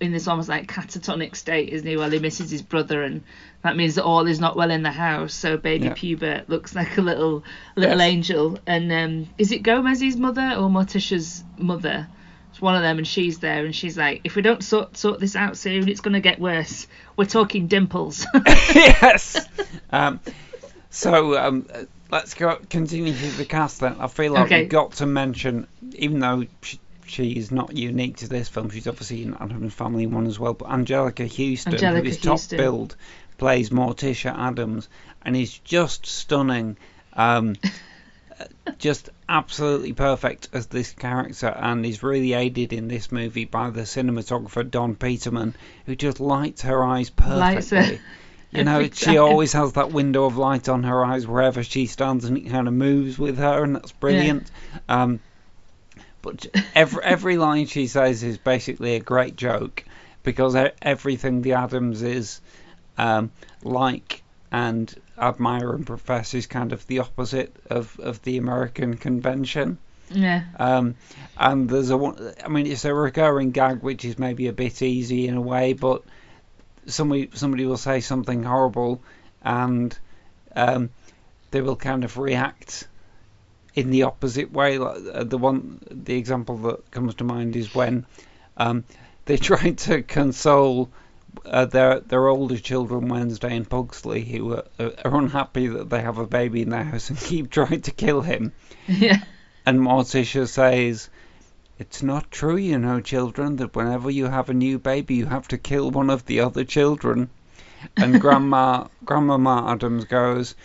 in 0.00 0.12
this 0.12 0.26
almost 0.28 0.48
like 0.48 0.66
catatonic 0.66 1.36
state, 1.36 1.68
isn't 1.70 1.86
he? 1.86 1.96
Well, 1.96 2.10
he 2.10 2.18
misses 2.18 2.50
his 2.50 2.62
brother, 2.62 3.02
and 3.02 3.22
that 3.62 3.76
means 3.76 3.94
that 3.96 4.04
all 4.04 4.26
is 4.26 4.40
not 4.40 4.56
well 4.56 4.70
in 4.70 4.82
the 4.82 4.90
house. 4.90 5.34
So 5.34 5.56
baby 5.56 5.86
Yeah. 5.86 5.94
Pubert 5.94 6.48
looks 6.48 6.74
like 6.74 6.98
a 6.98 7.02
little 7.02 7.44
little 7.76 7.98
Yes. 7.98 8.08
angel. 8.08 8.58
And 8.66 8.90
um, 8.92 9.28
is 9.38 9.52
it 9.52 9.62
Gomez's 9.62 10.16
mother 10.16 10.54
or 10.58 10.68
Morticia's 10.68 11.44
mother? 11.58 12.08
It's 12.50 12.60
one 12.60 12.74
of 12.74 12.82
them, 12.82 12.98
and 12.98 13.06
she's 13.06 13.38
there, 13.38 13.64
and 13.64 13.74
she's 13.74 13.96
like, 13.96 14.22
"If 14.24 14.34
we 14.34 14.42
don't 14.42 14.62
sort 14.64 14.96
sort 14.96 15.20
this 15.20 15.36
out 15.36 15.56
soon, 15.56 15.88
it's 15.88 16.00
gonna 16.00 16.20
get 16.20 16.40
worse. 16.40 16.86
We're 17.16 17.24
talking 17.26 17.68
dimples." 17.68 18.26
yes. 18.74 19.46
Um, 19.90 20.18
so 20.90 21.38
um, 21.38 21.66
let's 22.10 22.34
go 22.34 22.58
continue 22.68 23.12
through 23.12 23.30
the 23.32 23.44
cast 23.44 23.78
then. 23.80 23.96
I 24.00 24.08
feel 24.08 24.32
like 24.32 24.46
Okay. 24.46 24.62
we've 24.62 24.68
got 24.68 24.92
to 24.94 25.06
mention, 25.06 25.68
even 25.92 26.18
though 26.18 26.44
she, 26.62 26.80
she 27.06 27.32
is 27.32 27.50
not 27.50 27.76
unique 27.76 28.18
to 28.18 28.28
this 28.28 28.48
film, 28.48 28.70
she's 28.70 28.86
obviously 28.86 29.22
in 29.22 29.34
Addams 29.34 29.74
Family 29.74 30.06
one 30.06 30.26
as 30.26 30.38
well. 30.38 30.54
But 30.54 30.68
Anjelica 30.68 31.26
Huston, 31.28 31.74
Anjelica 31.74 32.02
who 32.02 32.08
is 32.08 32.18
top 32.18 32.32
Huston. 32.32 32.58
billed, 32.58 32.96
plays 33.38 33.70
Morticia 33.70 34.36
Addams, 34.36 34.88
and 35.22 35.36
is 35.36 35.58
just 35.58 36.06
stunning. 36.06 36.76
Um, 37.14 37.56
just 38.78 39.10
absolutely 39.28 39.92
perfect 39.92 40.48
as 40.52 40.66
this 40.66 40.92
character, 40.92 41.48
and 41.48 41.84
is 41.84 42.02
really 42.02 42.32
aided 42.32 42.72
in 42.72 42.88
this 42.88 43.12
movie 43.12 43.44
by 43.44 43.70
the 43.70 43.82
cinematographer 43.82 44.68
Don 44.68 44.94
Peterman, 44.94 45.54
who 45.86 45.96
just 45.96 46.20
lights 46.20 46.62
her 46.62 46.84
eyes 46.84 47.10
perfectly. 47.10 48.00
You 48.52 48.64
know, 48.64 48.88
she 48.90 49.16
always 49.16 49.52
has 49.52 49.74
that 49.74 49.92
window 49.92 50.24
of 50.24 50.36
light 50.36 50.68
on 50.68 50.82
her 50.82 51.04
eyes 51.04 51.24
wherever 51.24 51.62
she 51.62 51.86
stands, 51.86 52.24
and 52.24 52.36
it 52.36 52.50
kind 52.50 52.66
of 52.66 52.74
moves 52.74 53.16
with 53.16 53.38
her, 53.38 53.62
and 53.62 53.76
that's 53.76 53.92
brilliant. 53.92 54.50
Um, 54.88 55.20
but 56.22 56.46
every 56.74 57.02
every 57.02 57.36
line 57.36 57.66
she 57.66 57.86
says 57.86 58.22
is 58.22 58.38
basically 58.38 58.94
a 58.96 59.00
great 59.00 59.36
joke 59.36 59.84
because 60.22 60.54
everything 60.82 61.42
the 61.42 61.54
Addams 61.54 62.02
is 62.02 62.40
um, 62.98 63.30
like 63.62 64.22
and 64.52 64.94
admire 65.18 65.72
and 65.72 65.86
profess 65.86 66.34
is 66.34 66.46
kind 66.46 66.72
of 66.72 66.86
the 66.86 67.00
opposite 67.00 67.54
of, 67.68 67.98
of 68.00 68.22
the 68.22 68.36
American 68.36 68.96
convention. 68.96 69.78
yeah. 70.10 70.44
Um, 70.58 70.96
and 71.38 71.68
there's 71.68 71.90
a 71.90 72.34
I 72.44 72.48
mean, 72.48 72.66
it's 72.66 72.84
a 72.84 72.92
recurring 72.92 73.52
gag 73.52 73.82
which 73.82 74.04
is 74.04 74.18
maybe 74.18 74.48
a 74.48 74.52
bit 74.52 74.82
easy 74.82 75.28
in 75.28 75.36
a 75.36 75.40
way, 75.40 75.72
but 75.72 76.02
somebody 76.86 77.30
somebody 77.34 77.66
will 77.66 77.76
say 77.76 78.00
something 78.00 78.42
horrible, 78.42 79.00
and 79.42 79.96
um, 80.56 80.90
they 81.50 81.60
will 81.60 81.76
kind 81.76 82.04
of 82.04 82.18
react 82.18 82.88
in 83.80 83.90
the 83.90 84.04
opposite 84.04 84.52
way. 84.52 84.78
Like 84.78 84.98
uh, 85.12 85.24
the 85.24 85.38
one, 85.38 85.80
the 85.90 86.16
example 86.16 86.56
that 86.58 86.90
comes 86.90 87.14
to 87.16 87.24
mind 87.24 87.56
is 87.56 87.74
when 87.74 88.06
um, 88.56 88.84
they 89.26 89.36
tried 89.36 89.78
to 89.78 90.02
console. 90.02 90.90
Uh, 91.46 91.64
their 91.64 92.00
their 92.00 92.26
older 92.26 92.58
children 92.58 93.06
Wednesday 93.08 93.56
and 93.56 93.68
Pugsley 93.70 94.24
who 94.24 94.54
are, 94.54 94.64
are 94.80 95.16
unhappy 95.16 95.68
that 95.68 95.88
they 95.88 96.00
have 96.02 96.18
a 96.18 96.26
baby 96.26 96.62
in 96.62 96.70
their 96.70 96.82
house 96.82 97.08
and 97.08 97.18
keep 97.30 97.50
trying 97.50 97.82
to 97.82 97.92
kill 97.92 98.20
him 98.20 98.52
Yeah. 98.88 99.22
and 99.64 99.78
Morticia 99.78 100.48
says, 100.48 101.08
It's 101.78 102.02
not 102.02 102.32
true, 102.32 102.56
you 102.56 102.78
know, 102.78 103.00
children, 103.00 103.56
that 103.56 103.76
whenever 103.76 104.10
you 104.10 104.26
have 104.26 104.50
a 104.50 104.54
new 104.54 104.80
baby, 104.80 105.14
you 105.14 105.26
have 105.26 105.46
to 105.48 105.56
kill 105.58 105.92
one 105.92 106.10
of 106.10 106.26
the 106.26 106.40
other 106.40 106.64
children. 106.64 107.30
And 107.96 108.20
Grandma, 108.20 108.88
Grandmama 109.04 109.70
Addams 109.70 110.06
goes, 110.06 110.56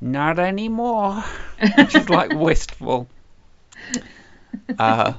Not 0.00 0.38
anymore. 0.38 1.24
Is 1.60 2.08
like 2.08 2.32
wistful. 2.32 3.08
Uh, 4.78 5.12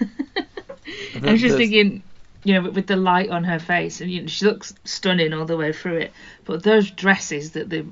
I 0.00 1.30
was 1.32 1.40
just 1.40 1.56
there's- 1.56 1.56
thinking, 1.56 2.02
you 2.44 2.54
know, 2.54 2.70
with, 2.70 2.86
the 2.86 2.96
light 2.96 3.30
on 3.30 3.44
her 3.44 3.58
face, 3.58 4.00
and 4.00 4.10
you 4.10 4.22
know, 4.22 4.26
she 4.26 4.44
looks 4.44 4.74
stunning 4.84 5.32
all 5.32 5.44
the 5.44 5.56
way 5.56 5.72
through 5.72 5.98
it. 5.98 6.12
But 6.44 6.62
those 6.62 6.90
dresses 6.90 7.52
that 7.52 7.68
they 7.68 7.84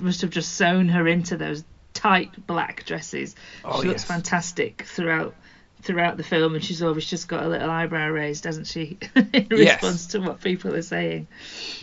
must 0.00 0.20
have 0.22 0.30
just 0.30 0.52
sewn 0.52 0.88
her 0.88 1.06
into 1.06 1.36
those 1.36 1.64
tight 1.94 2.46
black 2.46 2.84
dresses. 2.86 3.34
Oh, 3.64 3.80
she 3.82 3.88
looks 3.88 4.02
yes. 4.02 4.08
fantastic 4.08 4.82
throughout 4.86 5.34
throughout 5.82 6.16
the 6.16 6.24
film, 6.24 6.54
and 6.54 6.62
she's 6.64 6.82
always 6.82 7.06
just 7.06 7.26
got 7.28 7.42
a 7.42 7.48
little 7.48 7.70
eyebrow 7.70 8.08
raised, 8.08 8.44
doesn't 8.44 8.66
she, 8.66 8.98
in 9.16 9.46
Yes. 9.50 9.82
response 9.82 10.06
to 10.08 10.20
what 10.20 10.40
people 10.40 10.74
are 10.74 10.82
saying. 10.82 11.26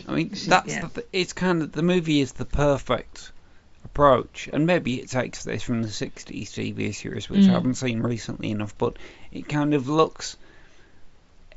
I 0.06 0.12
mean, 0.14 0.30
that's 0.46 0.72
yeah. 0.74 0.88
the 0.92 1.04
it's 1.12 1.32
kind 1.32 1.62
of 1.62 1.72
the 1.72 1.82
movie 1.82 2.20
is 2.20 2.32
the 2.32 2.44
perfect 2.44 3.32
approach, 3.98 4.48
and 4.52 4.64
maybe 4.64 5.00
it 5.00 5.10
takes 5.10 5.42
this 5.42 5.64
from 5.64 5.82
the 5.82 5.88
'60s 5.88 6.52
TV 6.52 6.94
series, 6.94 7.28
which 7.28 7.48
I 7.48 7.50
Mm. 7.50 7.54
haven't 7.54 7.74
seen 7.74 8.00
recently 8.00 8.52
enough, 8.52 8.78
but 8.78 8.96
it 9.32 9.48
kind 9.48 9.74
of 9.74 9.88
looks 9.88 10.36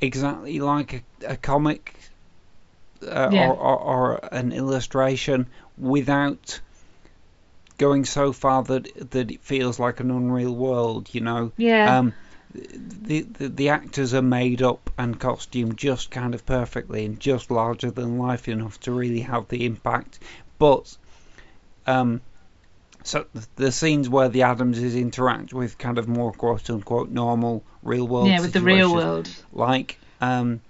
exactly 0.02 0.60
like 0.60 0.94
a, 1.22 1.34
a 1.34 1.38
comic 1.38 1.94
uh, 3.04 3.30
Yeah. 3.32 3.46
or, 3.48 3.54
or, 3.56 3.80
or 3.80 4.30
an 4.32 4.52
illustration 4.54 5.46
without 5.78 6.60
going 7.78 8.06
so 8.06 8.34
far 8.34 8.64
that 8.64 9.12
that 9.12 9.30
it 9.30 9.44
feels 9.44 9.78
like 9.78 10.00
an 10.00 10.10
unreal 10.10 10.56
world. 10.56 11.10
You 11.14 11.22
know, 11.22 11.52
Yeah. 11.58 12.00
um, 12.00 12.14
the, 12.56 13.22
the 13.22 13.50
the 13.50 13.70
actors 13.70 14.16
are 14.16 14.24
made 14.24 14.64
up 14.64 14.90
and 14.98 15.20
costumed 15.20 15.78
just 15.78 16.10
kind 16.10 16.34
of 16.34 16.44
perfectly 16.48 17.06
and 17.06 17.20
just 17.20 17.52
larger 17.52 17.92
than 17.92 18.18
life 18.18 18.48
enough 18.48 18.80
to 18.80 18.92
really 18.92 19.22
have 19.22 19.48
the 19.50 19.64
impact. 19.68 20.18
But 20.58 20.98
um, 21.86 22.22
so 23.04 23.26
the, 23.34 23.48
the 23.56 23.72
scenes 23.72 24.10
where 24.10 24.30
the 24.30 24.44
Addamses 24.44 24.96
interact 24.96 25.54
with 25.54 25.78
kind 25.78 25.98
of 25.98 26.08
more 26.08 26.32
quote 26.32 26.70
unquote 26.70 27.10
normal 27.10 27.64
real 27.84 28.08
world 28.08 28.28
yeah, 28.28 28.42
with 28.42 28.54
the 28.54 28.62
real 28.62 28.94
world. 28.94 29.30
like 29.54 29.98
um, 30.20 30.62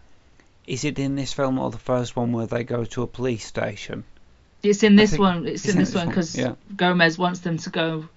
is 0.65 0.83
it 0.83 0.99
in 0.99 1.15
this 1.15 1.33
film 1.33 1.59
or 1.59 1.71
the 1.71 1.77
first 1.77 2.15
one 2.15 2.31
where 2.31 2.47
they 2.47 2.63
go 2.63 2.85
to 2.85 3.03
a 3.03 3.07
police 3.07 3.45
station? 3.45 4.03
It's 4.63 4.83
in 4.83 4.95
this 4.95 5.11
think 5.11 5.21
one. 5.21 5.47
It's 5.47 5.65
it's 5.65 5.73
in 5.73 5.79
this 5.79 5.93
one 5.93 6.07
because 6.07 6.37
yeah. 6.37 6.55
Gomez 6.75 7.17
wants 7.17 7.39
them 7.39 7.57
to 7.57 7.69
go 7.69 8.07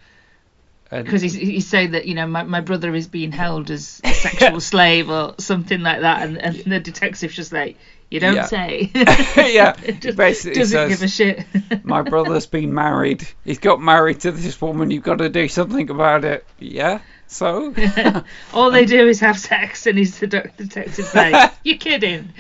because 0.91 1.23
he's, 1.23 1.35
he's 1.35 1.67
saying 1.67 1.93
that 1.93 2.07
you 2.07 2.15
know 2.15 2.27
my, 2.27 2.43
my 2.43 2.61
brother 2.61 2.95
is 2.95 3.09
being 3.09 3.33
held 3.33 3.71
as 3.71 4.01
a 4.05 4.13
sexual 4.13 4.61
slave 4.73 5.11
or 5.11 5.35
something 5.39 5.81
like 5.81 6.01
that, 6.01 6.23
and, 6.23 6.39
and 6.39 6.57
the 6.57 6.81
detective's 6.81 7.35
just 7.35 7.53
like, 7.53 7.77
you 8.11 8.21
don't 8.21 8.35
Yeah. 8.37 8.47
say. 8.47 8.91
yeah, 8.95 9.77
It 9.85 10.01
just 10.01 10.17
basically 10.17 10.61
doesn't 10.61 10.89
says, 10.91 10.91
give 10.91 11.03
a 11.03 11.09
shit. 11.09 11.85
my 11.85 12.03
brother's 12.03 12.47
been 12.47 12.73
married. 12.75 13.27
He's 13.45 13.59
got 13.59 13.81
married 13.81 14.21
to 14.21 14.33
this 14.33 14.61
woman. 14.61 14.91
You've 14.91 15.03
got 15.03 15.19
to 15.19 15.29
do 15.29 15.49
something 15.49 15.91
about 15.91 16.25
it. 16.25 16.45
Yeah. 16.59 17.01
So. 17.27 17.75
All 18.53 18.71
they 18.71 18.85
do 18.85 19.09
is 19.09 19.19
have 19.21 19.39
sex, 19.39 19.87
and 19.87 19.99
he's 19.99 20.19
the 20.21 20.27
detective's 20.29 21.15
like, 21.15 21.53
"You're 21.65 21.79
kidding." 21.79 22.33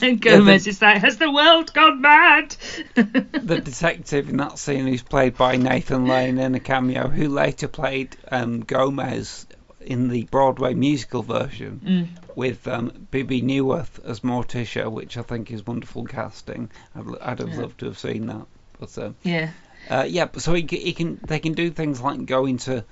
And 0.00 0.20
Gomez 0.20 0.66
is 0.66 0.80
like, 0.82 0.98
"Has 1.02 1.18
the 1.18 1.30
world 1.30 1.72
gone 1.74 2.00
mad?" 2.00 2.56
the 2.94 3.60
detective 3.62 4.30
in 4.30 4.38
that 4.38 4.58
scene 4.58 4.88
is 4.88 5.02
played 5.02 5.36
by 5.36 5.56
Nathan 5.56 6.06
Lane 6.06 6.38
in 6.38 6.54
a 6.54 6.60
cameo, 6.60 7.08
who 7.08 7.28
later 7.28 7.68
played 7.68 8.16
um, 8.32 8.60
Gomez 8.60 9.46
in 9.80 10.08
the 10.08 10.24
Broadway 10.24 10.74
musical 10.74 11.22
version 11.22 11.80
Mm. 11.84 12.21
With 12.36 12.66
um, 12.68 13.06
Bebe 13.10 13.42
Neuwirth 13.42 14.04
as 14.04 14.20
Morticia, 14.20 14.90
which 14.90 15.16
I 15.16 15.22
think 15.22 15.50
is 15.50 15.66
wonderful 15.66 16.04
casting. 16.04 16.70
I'd, 16.94 17.06
I'd 17.20 17.38
have 17.40 17.54
Yeah. 17.54 17.60
loved 17.62 17.80
to 17.80 17.86
have 17.86 17.98
seen 17.98 18.26
that. 18.26 18.46
But 18.80 18.98
um, 18.98 19.16
Yeah. 19.22 19.50
uh, 19.90 20.06
yeah, 20.08 20.26
but 20.26 20.42
so 20.42 20.54
he, 20.54 20.66
he 20.66 20.92
can 20.92 21.20
they 21.22 21.38
can 21.38 21.52
do 21.54 21.70
things 21.70 22.00
like 22.00 22.24
go 22.26 22.46
into 22.46 22.84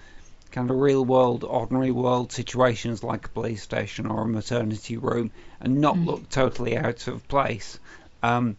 kind 0.50 0.70
of 0.70 0.76
real 0.76 1.05
world, 1.05 1.44
ordinary 1.44 1.92
world 1.92 2.33
situations 2.33 3.05
like 3.05 3.26
a 3.26 3.29
police 3.31 3.62
station 3.62 4.07
or 4.07 4.22
a 4.22 4.26
maternity 4.26 4.96
room 4.96 5.31
and 5.61 5.81
not 5.81 5.96
Mm. 5.96 6.07
look 6.07 6.29
totally 6.29 6.76
out 6.76 7.07
of 7.07 7.26
place. 7.29 7.79
Um, 8.22 8.57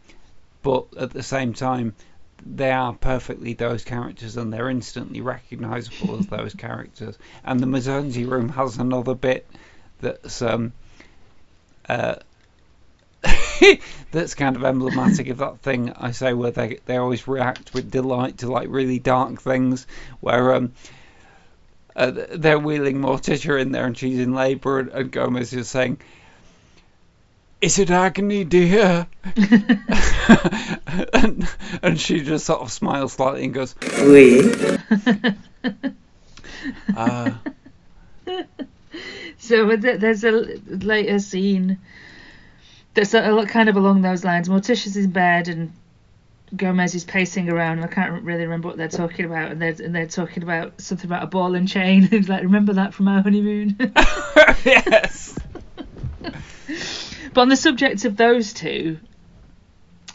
but 0.63 0.85
at 0.97 1.11
the 1.11 1.23
same 1.23 1.53
time, 1.53 1.93
they 2.45 2.71
are 2.71 2.93
perfectly 2.93 3.53
those 3.53 3.83
characters 3.83 4.37
and 4.37 4.51
they're 4.51 4.69
instantly 4.69 5.21
recognisable 5.21 6.17
as 6.17 6.25
those 6.27 6.53
characters. 6.65 7.17
And 7.43 7.59
the 7.59 7.67
maternity 7.67 8.25
room 8.25 8.49
has 8.49 8.77
another 8.77 9.13
bit 9.13 9.45
that's 10.01 10.41
um, 10.41 10.73
uh, 11.87 12.15
that's 14.11 14.35
kind 14.35 14.55
of 14.55 14.63
emblematic 14.63 15.27
of 15.29 15.37
that 15.37 15.59
thing 15.59 15.93
I 15.95 16.11
say 16.11 16.33
where 16.33 16.51
they 16.51 16.79
they 16.85 16.97
always 16.97 17.27
react 17.27 17.73
with 17.73 17.91
delight 17.91 18.39
to 18.39 18.51
like 18.51 18.67
really 18.69 18.99
dark 18.99 19.41
things 19.41 19.85
where 20.19 20.55
um 20.55 20.73
uh, 21.95 22.11
they're 22.35 22.57
wheeling 22.59 22.99
Morticia 22.99 23.61
in 23.61 23.71
there 23.71 23.85
and 23.85 23.97
she's 23.97 24.19
in 24.19 24.33
labour 24.33 24.79
and, 24.79 24.89
and 24.89 25.11
Gomez 25.11 25.53
is 25.53 25.69
saying 25.69 25.99
Is 27.59 27.77
it 27.79 27.91
agony, 27.91 28.43
dear? 28.43 29.07
and, 31.13 31.47
and 31.83 31.99
she 31.99 32.21
just 32.21 32.45
sort 32.45 32.61
of 32.61 32.71
smiles 32.71 33.13
slightly 33.13 33.43
and 33.43 33.53
goes, 33.53 33.75
Oui. 33.99 34.51
uh, 36.95 37.33
So 39.41 39.75
there's 39.75 40.23
a 40.23 40.31
later 40.67 41.17
scene 41.17 41.79
that's 42.93 43.15
a, 43.15 43.45
kind 43.47 43.69
of 43.69 43.75
along 43.75 44.03
those 44.03 44.23
lines. 44.23 44.47
Morticia's 44.47 44.95
in 44.95 45.09
bed 45.09 45.47
and 45.47 45.73
Gomez 46.55 46.93
is 46.93 47.03
pacing 47.03 47.49
around. 47.49 47.79
And 47.79 47.85
I 47.85 47.87
can't 47.87 48.21
really 48.21 48.43
remember 48.43 48.67
what 48.67 48.77
they're 48.77 48.87
talking 48.87 49.25
about, 49.25 49.51
and 49.51 49.59
they're 49.59 49.75
and 49.83 49.95
they're 49.95 50.05
talking 50.05 50.43
about 50.43 50.79
something 50.79 51.07
about 51.07 51.23
a 51.23 51.27
ball 51.27 51.55
and 51.55 51.67
chain. 51.67 52.03
He's 52.03 52.29
like, 52.29 52.43
remember 52.43 52.73
that 52.73 52.93
from 52.93 53.07
our 53.07 53.23
honeymoon? 53.23 53.77
yes. 54.63 55.35
but 57.33 57.41
on 57.41 57.49
the 57.49 57.55
subject 57.55 58.05
of 58.05 58.15
those 58.17 58.53
two, 58.53 58.99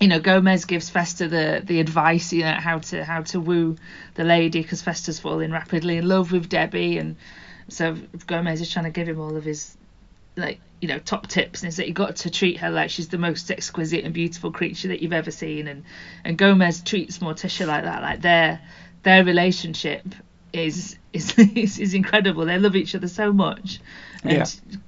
you 0.00 0.06
know, 0.06 0.20
Gomez 0.20 0.66
gives 0.66 0.88
Fester 0.88 1.26
the 1.26 1.62
the 1.64 1.80
advice, 1.80 2.32
you 2.32 2.44
know, 2.44 2.52
how 2.52 2.78
to 2.78 3.04
how 3.04 3.22
to 3.22 3.40
woo 3.40 3.76
the 4.14 4.22
lady 4.22 4.62
because 4.62 4.82
Fester's 4.82 5.18
falling 5.18 5.50
rapidly 5.50 5.96
in 5.96 6.06
love 6.06 6.30
with 6.30 6.48
Debbie, 6.48 6.98
and 6.98 7.16
so 7.68 7.96
Gomez 8.26 8.60
is 8.60 8.70
trying 8.72 8.84
to 8.84 8.90
give 8.90 9.08
him 9.08 9.20
all 9.20 9.36
of 9.36 9.44
his 9.44 9.76
like 10.36 10.60
you 10.80 10.88
know 10.88 10.98
top 10.98 11.26
tips 11.26 11.62
and 11.62 11.68
is 11.68 11.76
that 11.76 11.88
you 11.88 11.94
got 11.94 12.16
to 12.16 12.30
treat 12.30 12.58
her 12.58 12.70
like 12.70 12.90
she's 12.90 13.08
the 13.08 13.18
most 13.18 13.50
exquisite 13.50 14.04
and 14.04 14.12
beautiful 14.12 14.52
creature 14.52 14.88
that 14.88 15.02
you've 15.02 15.12
ever 15.12 15.30
seen. 15.30 15.66
And 15.68 15.84
and 16.24 16.36
Gomez 16.38 16.82
treats 16.82 17.18
Morticia 17.18 17.66
like 17.66 17.84
that. 17.84 18.02
Like 18.02 18.20
their 18.20 18.60
their 19.02 19.24
relationship 19.24 20.04
is 20.52 20.96
is 21.12 21.38
is, 21.38 21.78
is 21.78 21.94
incredible. 21.94 22.44
They 22.44 22.58
love 22.58 22.76
each 22.76 22.94
other 22.94 23.08
so 23.08 23.32
much. 23.32 23.80
And 24.22 24.32
Yeah. 24.32 24.44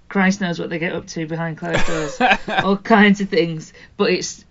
Christ 0.08 0.40
knows 0.40 0.58
what 0.58 0.70
they 0.70 0.78
get 0.78 0.92
up 0.94 1.06
to 1.08 1.26
behind 1.26 1.58
closed 1.58 1.86
doors. 1.86 2.20
All 2.48 2.76
kinds 2.76 3.20
of 3.20 3.28
things. 3.28 3.72
But 3.96 4.10
it's 4.10 4.44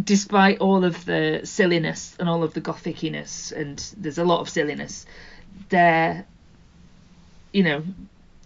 despite 0.00 0.58
all 0.60 0.84
of 0.84 1.04
the 1.04 1.40
silliness 1.44 2.16
and 2.20 2.28
all 2.28 2.44
of 2.44 2.54
the 2.54 2.60
gothiciness 2.60 3.50
and 3.50 3.78
there's 3.96 4.18
a 4.18 4.24
lot 4.24 4.38
of 4.40 4.48
silliness 4.48 5.04
they're 5.68 6.24
you 7.52 7.62
know 7.62 7.82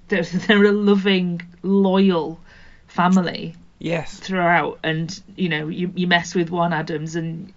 they're, 0.09 0.23
they're 0.47 0.65
a 0.65 0.73
loving 0.73 1.41
loyal 1.63 2.41
family 2.87 3.55
Yes. 3.79 4.19
throughout 4.19 4.79
and 4.83 5.21
you 5.37 5.49
know 5.49 5.69
you, 5.69 5.93
you 5.95 6.07
mess 6.07 6.35
with 6.35 6.49
one 6.51 6.73
addams 6.73 7.17
and 7.17 7.53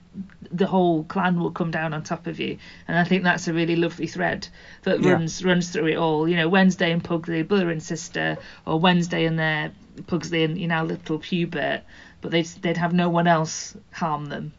the 0.51 0.65
whole 0.65 1.03
clan 1.03 1.39
will 1.39 1.51
come 1.51 1.71
down 1.71 1.93
on 1.93 2.03
top 2.03 2.25
of 2.27 2.39
you 2.39 2.57
and 2.87 2.97
i 2.97 3.03
think 3.03 3.23
that's 3.23 3.47
a 3.47 3.53
really 3.53 3.75
lovely 3.75 4.07
thread 4.07 4.47
that 4.83 4.99
Yeah. 4.99 5.11
runs 5.13 5.43
runs 5.43 5.69
through 5.69 5.85
it 5.85 5.95
all 5.95 6.27
you 6.27 6.35
know 6.35 6.49
wednesday 6.49 6.91
and 6.91 7.03
pugsley 7.03 7.43
brother 7.43 7.69
and 7.69 7.81
sister 7.83 8.37
or 8.65 8.79
wednesday 8.79 9.25
and 9.25 9.37
their 9.37 9.71
pugsley 10.07 10.43
and 10.43 10.57
you 10.57 10.67
know 10.67 10.83
little 10.83 11.19
pubert 11.19 11.81
but 12.21 12.31
they'd, 12.31 12.47
they'd 12.61 12.77
have 12.77 12.93
no 12.93 13.09
one 13.09 13.27
else 13.27 13.77
harm 13.91 14.25
them 14.25 14.51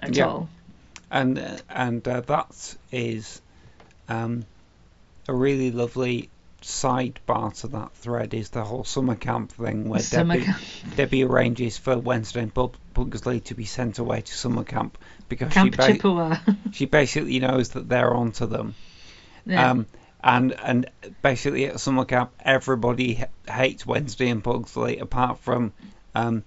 at 0.00 0.16
Yeah. 0.16 0.26
all 0.26 0.48
and 1.10 1.38
uh, 1.38 1.56
and 1.68 2.06
uh, 2.06 2.20
that 2.22 2.76
is 2.92 3.42
um, 4.08 4.44
a 5.28 5.34
really 5.34 5.70
lovely 5.70 6.30
sidebar 6.62 7.52
to 7.60 7.68
that 7.68 7.92
thread 7.92 8.32
is 8.32 8.48
the 8.50 8.64
whole 8.64 8.84
summer 8.84 9.14
camp 9.14 9.52
thing 9.52 9.88
where 9.88 10.00
Summer 10.00 10.34
Debbie 10.34 10.46
camp. 10.46 10.62
Debbie 10.96 11.24
arranges 11.24 11.76
for 11.76 11.98
Wednesday 11.98 12.40
and 12.40 12.54
Pugsley 12.54 13.40
to 13.40 13.54
be 13.54 13.66
sent 13.66 13.98
away 13.98 14.22
to 14.22 14.34
summer 14.34 14.64
camp 14.64 14.96
because 15.28 15.52
camp 15.52 15.74
she 15.74 15.76
ba- 15.76 15.86
chippewa 15.86 16.36
she 16.72 16.86
basically 16.86 17.38
knows 17.38 17.70
that 17.70 17.88
they're 17.88 18.12
onto 18.14 18.46
them. 18.46 18.74
yeah. 19.44 19.70
Um, 19.70 19.86
and 20.22 20.52
and 20.52 20.90
basically 21.20 21.66
at 21.66 21.78
summer 21.80 22.06
camp 22.06 22.32
everybody 22.40 23.18
h- 23.18 23.28
hates 23.46 23.84
Wednesday 23.84 24.30
and 24.30 24.42
Pugsley 24.42 24.98
apart 24.98 25.38
from 25.40 25.74
um, 26.14 26.44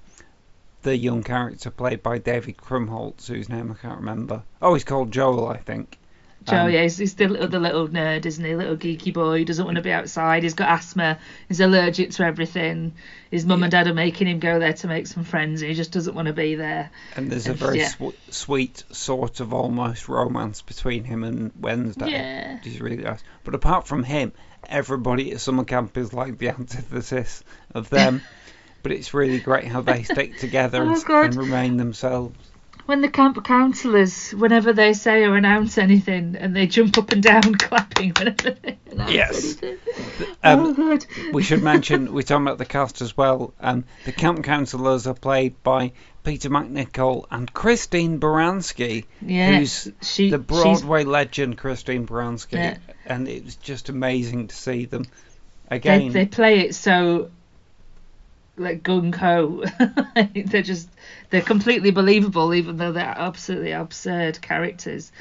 the 0.81 0.97
young 0.97 1.21
character 1.21 1.69
played 1.69 2.01
by 2.01 2.17
David 2.17 2.57
Krumholtz 2.57 3.27
whose 3.27 3.49
name 3.49 3.71
I 3.71 3.75
can't 3.79 3.99
remember. 3.99 4.41
Oh, 4.63 4.73
he's 4.73 4.83
called 4.83 5.11
Joel, 5.11 5.47
I 5.47 5.57
think. 5.57 5.99
Joe, 6.47 6.57
Um, 6.57 6.71
yeah, 6.71 6.83
he's, 6.83 6.97
he's 6.97 7.15
the 7.15 7.27
little, 7.27 7.47
the 7.47 7.59
little 7.59 7.87
nerd, 7.87 8.25
isn't 8.25 8.43
he? 8.43 8.55
Little 8.55 8.77
geeky 8.77 9.13
boy. 9.13 9.39
He 9.39 9.45
doesn't 9.45 9.65
want 9.65 9.75
to 9.75 9.81
be 9.81 9.91
outside. 9.91 10.43
He's 10.43 10.53
got 10.53 10.69
asthma. 10.69 11.19
He's 11.47 11.59
allergic 11.59 12.11
to 12.11 12.23
everything. 12.23 12.93
His 13.29 13.45
mum 13.45 13.63
and 13.63 13.71
dad 13.71 13.87
are 13.87 13.93
making 13.93 14.27
him 14.27 14.39
go 14.39 14.57
there 14.57 14.73
to 14.73 14.87
make 14.87 15.07
some 15.07 15.25
friends, 15.25 15.61
and 15.61 15.69
he 15.69 15.75
just 15.75 15.91
doesn't 15.91 16.15
want 16.15 16.27
to 16.27 16.33
be 16.33 16.55
there. 16.55 16.89
And 17.15 17.29
there's 17.29 17.47
a 17.47 17.53
very 17.53 17.79
yeah. 17.79 17.89
sw- 17.89 18.15
sweet 18.29 18.83
sort 18.91 19.41
of 19.41 19.53
almost 19.53 20.07
romance 20.07 20.61
between 20.61 21.03
him 21.03 21.23
and 21.23 21.51
Wednesday. 21.59 22.11
Yeah. 22.11 22.55
Which 22.55 22.67
is 22.67 22.79
really 22.79 22.97
nice. 22.97 23.23
But 23.43 23.53
apart 23.53 23.85
from 23.85 24.03
him, 24.03 24.31
everybody 24.67 25.33
at 25.33 25.41
summer 25.41 25.65
camp 25.65 25.97
is 25.97 26.13
like 26.13 26.37
the 26.37 26.49
antithesis 26.57 27.43
of 27.73 27.89
them. 27.89 28.21
but 28.83 28.93
it's 28.93 29.13
really 29.13 29.39
great 29.39 29.65
how 29.65 29.81
they 29.81 30.03
stick 30.03 30.37
together 30.37 30.81
Oh, 30.83 30.93
and, 30.93 31.25
and 31.25 31.35
remain 31.35 31.75
themselves. 31.75 32.37
When 32.85 33.01
the 33.01 33.09
camp 33.09 33.43
counsellors, 33.43 34.31
whenever 34.31 34.71
they 34.71 34.93
say 34.93 35.23
or 35.25 35.35
announce 35.35 35.77
anything, 35.77 36.35
and 36.39 36.55
they 36.55 36.67
jump 36.67 36.97
up 36.97 37.11
and 37.11 37.21
down 37.21 37.55
clapping 37.59 38.13
whenever 38.17 38.51
they 38.51 38.77
announce 38.91 39.11
Yes. 39.11 39.61
anything. 39.61 39.77
Um, 40.43 40.59
oh, 40.61 40.73
God. 40.73 41.05
we 41.33 41.43
should 41.43 41.61
mention 41.63 42.13
we're 42.13 42.21
talking 42.21 42.45
about 42.45 42.57
the 42.59 42.65
cast 42.65 43.01
as 43.01 43.17
well. 43.17 43.53
Um, 43.59 43.83
the 44.05 44.11
camp 44.13 44.43
counselors 44.43 45.05
are 45.07 45.13
played 45.13 45.61
by 45.63 45.91
Peter 46.23 46.49
MacNicol 46.49 47.25
and 47.29 47.51
Christine 47.53 48.19
Baranski, 48.19 49.05
Yeah, 49.21 49.57
who's 49.59 49.91
she- 50.01 50.29
the 50.29 50.37
Broadway 50.37 51.03
legend 51.03 51.57
Christine 51.57 52.05
Baranski, 52.07 52.53
Yeah. 52.53 52.77
and 53.05 53.27
it 53.27 53.43
was 53.45 53.55
just 53.57 53.89
amazing 53.89 54.47
to 54.47 54.55
see 54.55 54.85
them 54.85 55.05
They, 55.69 55.75
again. 55.77 56.11
they 56.11 56.25
play 56.25 56.59
it 56.59 56.75
so 56.75 57.31
like 58.57 58.81
gung 58.83 59.13
ho. 59.13 59.63
they're 60.45 60.61
just 60.63 60.89
they're 61.29 61.41
completely 61.41 61.91
believable, 61.91 62.53
even 62.53 62.77
though 62.77 62.91
they're 62.91 63.13
absolutely 63.17 63.71
absurd 63.71 64.41
characters. 64.41 65.11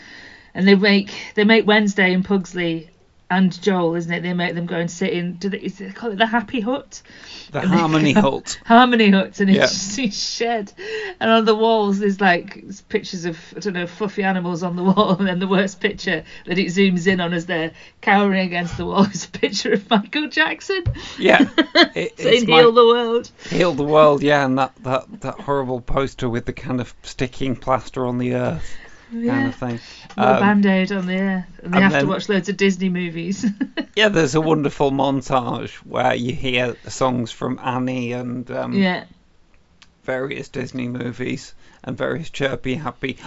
And 0.55 0.67
they 0.67 0.75
make 0.75 1.13
they 1.35 1.45
make 1.45 1.67
Wednesday 1.67 2.13
and 2.15 2.25
Pugsley 2.25 2.91
and 3.29 3.61
Joel, 3.61 3.97
isn't 3.97 4.13
it? 4.13 4.23
They 4.23 4.33
make 4.35 4.55
them 4.55 4.67
go 4.67 4.77
and 4.77 4.89
sit 4.91 5.11
in. 5.13 5.33
Do 5.35 5.49
they, 5.49 5.59
is 5.59 5.79
they 5.79 5.91
call 5.91 6.13
it 6.13 6.17
the 6.19 6.27
Happy 6.27 6.61
Hut? 6.61 7.03
the 7.51 7.61
And 7.61 7.69
Harmony 7.75 8.13
go- 8.15 8.21
Hut. 8.21 8.61
Harmony 8.65 9.11
Hut, 9.11 9.41
and 9.41 9.51
it's 9.51 9.57
Yeah. 9.57 9.63
just 9.67 9.99
a 9.99 10.11
shed. 10.11 10.73
And 11.19 11.29
on 11.31 11.45
the 11.45 11.55
walls, 11.57 11.99
there's 11.99 12.21
like 12.21 12.65
pictures 12.89 13.25
of 13.25 13.37
I 13.57 13.61
don't 13.61 13.73
know 13.73 13.87
fluffy 13.89 14.23
animals 14.23 14.63
on 14.63 14.77
the 14.77 14.85
wall, 14.91 15.17
and 15.19 15.27
then 15.27 15.41
the 15.41 15.49
worst 15.49 15.81
picture 15.81 16.23
that 16.47 16.57
it 16.59 16.67
zooms 16.69 17.07
in 17.09 17.21
on 17.21 17.33
as 17.33 17.47
they're 17.47 17.73
cowering 18.01 18.47
against 18.47 18.77
the 18.77 18.87
wall 18.87 19.03
is 19.13 19.25
a 19.25 19.29
picture 19.31 19.73
of 19.73 19.91
Michael 19.91 20.29
Jackson 20.29 20.85
Yeah, 21.19 21.49
it, 21.95 22.17
saying 22.19 22.43
it's 22.43 22.47
my- 22.47 22.61
"Heal 22.61 22.73
the 22.73 22.87
world." 22.87 23.31
Heal 23.51 23.75
the 23.75 23.83
world, 23.85 24.23
yeah, 24.23 24.45
and 24.47 24.57
that, 24.59 24.73
that, 24.85 25.21
that 25.23 25.41
horrible 25.41 25.81
poster 25.81 26.29
with 26.29 26.47
the 26.47 26.53
kind 26.53 26.81
of 26.81 26.95
sticking 27.03 27.57
plaster 27.57 28.07
on 28.07 28.19
the 28.19 28.35
earth 28.35 28.77
kind 29.11 29.25
Yeah. 29.25 29.49
of 29.49 29.55
thing. 29.55 29.81
Um, 30.17 30.41
band-aid 30.41 30.93
on 30.93 31.07
the 31.07 31.15
air, 31.15 31.47
and 31.63 31.73
they 31.73 31.77
and 31.79 31.83
have 31.85 31.93
then- 31.93 32.03
to 32.05 32.09
watch 32.09 32.29
loads 32.29 32.49
of 32.49 32.57
Disney 32.57 32.89
movies. 32.89 33.45
yeah, 33.97 34.09
there's 34.09 34.35
a 34.35 34.41
wonderful 34.41 34.91
montage 34.91 35.73
where 35.85 36.15
you 36.15 36.33
hear 36.33 36.77
songs 36.89 37.31
from 37.33 37.59
Annie 37.63 38.13
and 38.13 38.51
um, 38.51 38.73
yeah, 38.73 39.05
various 40.05 40.49
Disney 40.49 40.89
movies 40.89 41.55
and 41.85 41.97
various 41.97 42.31
chirpy, 42.31 42.75
happy 42.75 43.19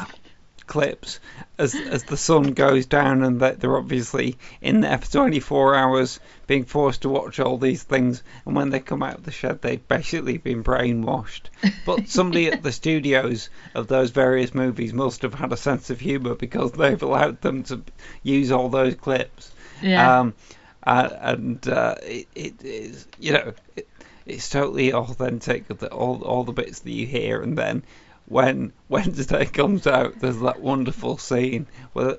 clips 0.69 1.19
as 1.58 1.73
as 1.73 2.03
the 2.03 2.15
sun 2.15 2.53
goes 2.53 2.86
down 2.86 3.23
and 3.23 3.41
that 3.41 3.60
they're 3.60 3.75
obviously 3.75 4.38
in 4.62 4.82
there 4.82 4.99
for 4.99 5.12
24 5.12 5.75
hours 5.75 6.19
being 6.45 6.63
forced 6.63 7.01
to 7.01 7.10
watch 7.10 7.39
all 7.39 7.58
these 7.58 7.82
things 7.82 8.23
and 8.45 8.55
when 8.55 8.69
they 8.69 8.79
come 8.79 9.01
out 9.01 9.17
of 9.17 9.23
the 9.23 9.32
shed 9.32 9.60
they've 9.63 9.88
basically 9.88 10.38
been 10.38 10.63
brainwashed 10.63 11.47
but 11.86 12.08
somebody 12.17 12.51
at 12.51 12.62
the 12.62 12.71
studios 12.71 13.49
of 13.73 13.88
those 13.88 14.12
various 14.12 14.53
movies 14.53 14.93
must 14.93 15.23
have 15.23 15.34
had 15.34 15.51
a 15.51 15.58
sense 15.58 15.89
of 15.89 15.99
humor 15.99 16.36
because 16.36 16.71
they've 16.73 17.01
allowed 17.01 17.41
them 17.41 17.63
to 17.63 17.82
use 18.21 18.51
all 18.51 18.69
those 18.69 18.93
clips 18.93 19.51
yeah. 19.82 20.19
um, 20.19 20.36
uh, 20.84 21.10
and 21.21 21.67
uh, 21.67 21.95
it, 22.03 22.27
it 22.36 22.63
is, 22.63 23.08
you 23.19 23.34
know, 23.34 23.53
it, 23.75 23.88
it's 24.25 24.49
totally 24.49 24.93
authentic. 24.93 25.67
The, 25.67 25.91
all 25.91 26.21
all 26.23 26.43
the 26.43 26.53
bits 26.53 26.79
that 26.79 26.91
you 26.91 27.05
hear, 27.05 27.41
and 27.41 27.58
then 27.58 27.84
when 28.30 28.72
Wednesday 28.88 29.46
comes 29.60 29.86
out, 29.88 30.20
there's 30.20 30.39
that 30.39 30.62
wonderful 30.62 31.18
scene 31.18 31.68
where 31.94 32.18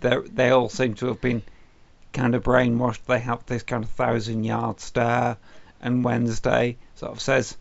they 0.00 0.16
they 0.32 0.50
all 0.50 0.68
seem 0.68 0.94
to 0.94 1.06
have 1.06 1.20
been 1.20 1.42
kind 2.12 2.34
of 2.34 2.44
brainwashed. 2.44 3.04
They 3.06 3.18
have 3.18 3.44
this 3.46 3.64
kind 3.64 3.84
of 3.84 3.90
thousand 3.90 4.44
yard 4.44 4.80
stare, 4.80 5.36
and 5.82 6.04
Wednesday 6.04 6.76
sort 6.94 7.12
of 7.12 7.20
says, 7.20 7.56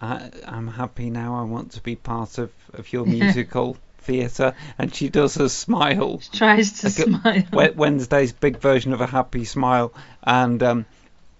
I, 0.00 0.30
"I'm 0.46 0.68
happy 0.68 1.10
now. 1.10 1.40
I 1.40 1.42
want 1.42 1.72
to 1.72 1.82
be 1.82 1.96
part 1.96 2.38
of 2.38 2.52
of 2.74 2.92
your 2.92 3.06
musical." 3.18 3.76
Theatre, 4.02 4.54
and 4.78 4.94
she 4.94 5.10
does 5.10 5.36
a 5.36 5.50
smile, 5.50 6.20
She 6.20 6.38
Tries 6.38 6.80
to 6.80 7.10
like 7.10 7.48
smile. 7.48 7.72
Wednesday's 7.76 8.32
big 8.32 8.58
version 8.58 8.94
of 8.94 9.02
a 9.02 9.06
happy 9.06 9.44
smile, 9.44 9.92
and 10.24 10.62
um, 10.62 10.86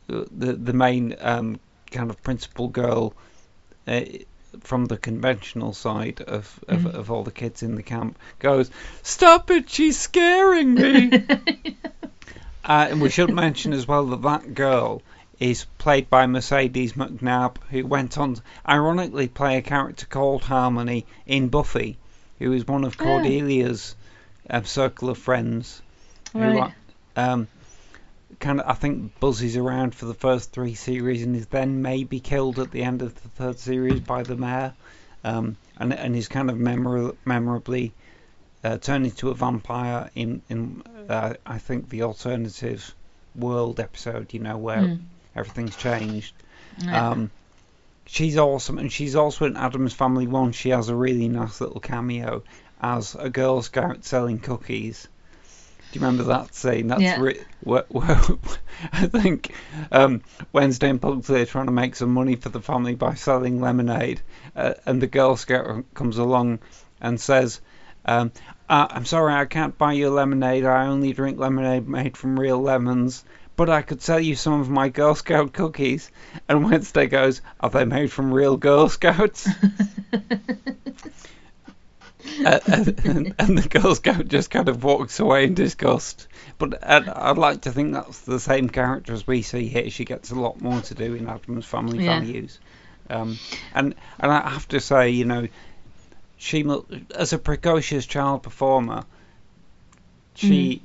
the 0.06 0.52
the 0.52 0.74
main 0.74 1.16
um, 1.20 1.58
kind 1.90 2.10
of 2.10 2.22
principal 2.22 2.68
girl 2.68 3.14
uh, 3.88 4.02
from 4.60 4.86
the 4.86 4.96
conventional 4.96 5.72
side 5.72 6.20
of, 6.22 6.58
of, 6.68 6.80
Mm. 6.80 6.94
of 6.94 7.10
all 7.10 7.22
the 7.22 7.30
kids 7.30 7.62
in 7.62 7.74
the 7.76 7.82
camp 7.82 8.18
goes, 8.38 8.70
"Stop 9.02 9.50
it! 9.50 9.68
She's 9.70 9.98
scaring 9.98 10.74
me." 10.74 11.12
uh, 12.64 12.86
and 12.90 13.00
we 13.00 13.08
should 13.10 13.32
mention 13.32 13.72
as 13.72 13.86
well 13.88 14.06
that 14.06 14.22
that 14.22 14.54
girl 14.54 15.02
is 15.38 15.64
played 15.78 16.10
by 16.10 16.26
Mercedes 16.26 16.92
McNabb, 16.94 17.56
who 17.70 17.86
went 17.86 18.18
on 18.18 18.34
to 18.34 18.42
ironically 18.68 19.28
play 19.28 19.56
a 19.56 19.62
character 19.62 20.04
called 20.06 20.42
Harmony 20.42 21.06
in 21.26 21.48
Buffy, 21.48 21.96
who 22.38 22.52
is 22.52 22.66
one 22.66 22.84
of 22.84 22.96
Oh. 23.00 23.04
Cordelia's 23.04 23.94
um, 24.50 24.64
circle 24.64 25.08
of 25.08 25.16
friends. 25.18 25.80
Who 26.34 26.40
Right. 26.40 26.72
um, 27.16 27.48
kind 28.40 28.60
of, 28.60 28.66
I 28.68 28.74
think, 28.74 29.20
buzzes 29.20 29.56
around 29.56 29.94
for 29.94 30.06
the 30.06 30.14
first 30.14 30.50
three 30.52 30.74
series 30.74 31.22
and 31.22 31.36
is 31.36 31.46
then 31.46 31.82
maybe 31.82 32.18
killed 32.20 32.58
at 32.58 32.70
the 32.72 32.82
end 32.82 33.02
of 33.02 33.14
the 33.22 33.28
third 33.28 33.58
series 33.58 34.00
by 34.00 34.22
the 34.22 34.34
mayor, 34.36 34.72
um, 35.24 35.56
and 35.78 35.92
and 35.92 36.16
is 36.16 36.28
kind 36.28 36.50
of 36.50 36.58
memor- 36.58 37.14
memorably 37.24 37.92
uh, 38.64 38.78
turned 38.78 39.04
into 39.06 39.30
a 39.30 39.34
vampire 39.34 40.10
in 40.14 40.42
in 40.48 40.82
uh, 41.08 41.34
I 41.46 41.58
think 41.58 41.88
the 41.90 42.02
alternative 42.02 42.94
world 43.36 43.78
episode. 43.78 44.32
You 44.34 44.40
know 44.40 44.56
where 44.58 44.80
Mm. 44.82 45.00
everything's 45.36 45.76
changed. 45.76 46.34
Yeah. 46.78 47.10
Um, 47.10 47.30
she's 48.06 48.36
awesome, 48.38 48.78
and 48.78 48.90
she's 48.90 49.14
also 49.16 49.44
in 49.44 49.56
Addams 49.56 49.92
Family 49.92 50.26
One. 50.26 50.52
She 50.52 50.70
has 50.70 50.88
a 50.88 50.96
really 50.96 51.28
nice 51.28 51.60
little 51.60 51.80
cameo 51.80 52.42
as 52.80 53.14
a 53.14 53.28
Girl 53.28 53.60
Scout 53.62 54.04
selling 54.04 54.38
cookies. 54.38 55.08
Do 55.92 55.98
you 55.98 56.04
remember 56.06 56.24
that 56.24 56.54
scene? 56.54 56.86
That's 56.86 57.02
Yeah. 57.02 57.20
re- 57.20 57.44
where, 57.64 57.84
where 57.88 58.20
I 58.92 59.06
think 59.06 59.52
um, 59.90 60.22
Wednesday 60.52 60.88
and 60.88 61.02
Pugsley 61.02 61.42
are 61.42 61.46
trying 61.46 61.66
to 61.66 61.72
make 61.72 61.96
some 61.96 62.14
money 62.14 62.36
for 62.36 62.48
the 62.48 62.60
family 62.60 62.94
by 62.94 63.14
selling 63.14 63.60
lemonade, 63.60 64.20
uh, 64.54 64.74
and 64.86 65.02
the 65.02 65.08
Girl 65.08 65.36
Scout 65.36 65.84
comes 65.94 66.18
along 66.18 66.60
and 67.00 67.20
says, 67.20 67.60
um, 68.04 68.30
uh, 68.68 68.86
"I'm 68.90 69.04
sorry, 69.04 69.34
I 69.34 69.46
can't 69.46 69.76
buy 69.76 69.94
you 69.94 70.10
lemonade. 70.10 70.64
I 70.64 70.86
only 70.86 71.12
drink 71.12 71.38
lemonade 71.38 71.88
made 71.88 72.16
from 72.16 72.38
real 72.38 72.60
lemons." 72.60 73.24
But 73.56 73.68
I 73.68 73.82
could 73.82 74.00
sell 74.00 74.20
you 74.20 74.36
some 74.36 74.58
of 74.60 74.70
my 74.70 74.88
Girl 74.88 75.14
Scout 75.14 75.52
cookies. 75.52 76.10
And 76.48 76.64
Wednesday 76.64 77.06
goes, 77.08 77.42
Are 77.60 77.68
they 77.68 77.84
made 77.84 78.10
from 78.10 78.32
real 78.32 78.56
Girl 78.56 78.88
Scouts? 78.88 79.46
and, 82.44 83.34
and 83.38 83.58
the 83.58 83.68
Girl 83.68 83.94
Scout 83.94 84.28
just 84.28 84.50
kind 84.50 84.68
of 84.68 84.82
walks 84.82 85.20
away 85.20 85.44
in 85.44 85.54
disgust. 85.54 86.28
But 86.58 86.82
I'd 86.86 87.38
like 87.38 87.62
to 87.62 87.72
think 87.72 87.92
that's 87.92 88.20
the 88.20 88.40
same 88.40 88.68
character 88.68 89.12
as 89.12 89.26
we 89.26 89.42
see 89.42 89.68
here. 89.68 89.90
She 89.90 90.04
gets 90.04 90.30
a 90.30 90.34
lot 90.34 90.60
more 90.60 90.80
to 90.82 90.94
do 90.94 91.14
in 91.14 91.28
Addams 91.28 91.66
Family 91.66 92.04
Yeah. 92.04 92.20
Values. 92.20 92.58
Um, 93.08 93.38
and 93.74 93.94
and 94.18 94.30
I 94.32 94.48
have 94.48 94.68
to 94.68 94.80
say, 94.80 95.10
you 95.10 95.24
know, 95.24 95.48
she 96.36 96.64
as 97.14 97.32
a 97.32 97.38
precocious 97.38 98.06
child 98.06 98.42
performer, 98.42 99.04
she 100.34 100.82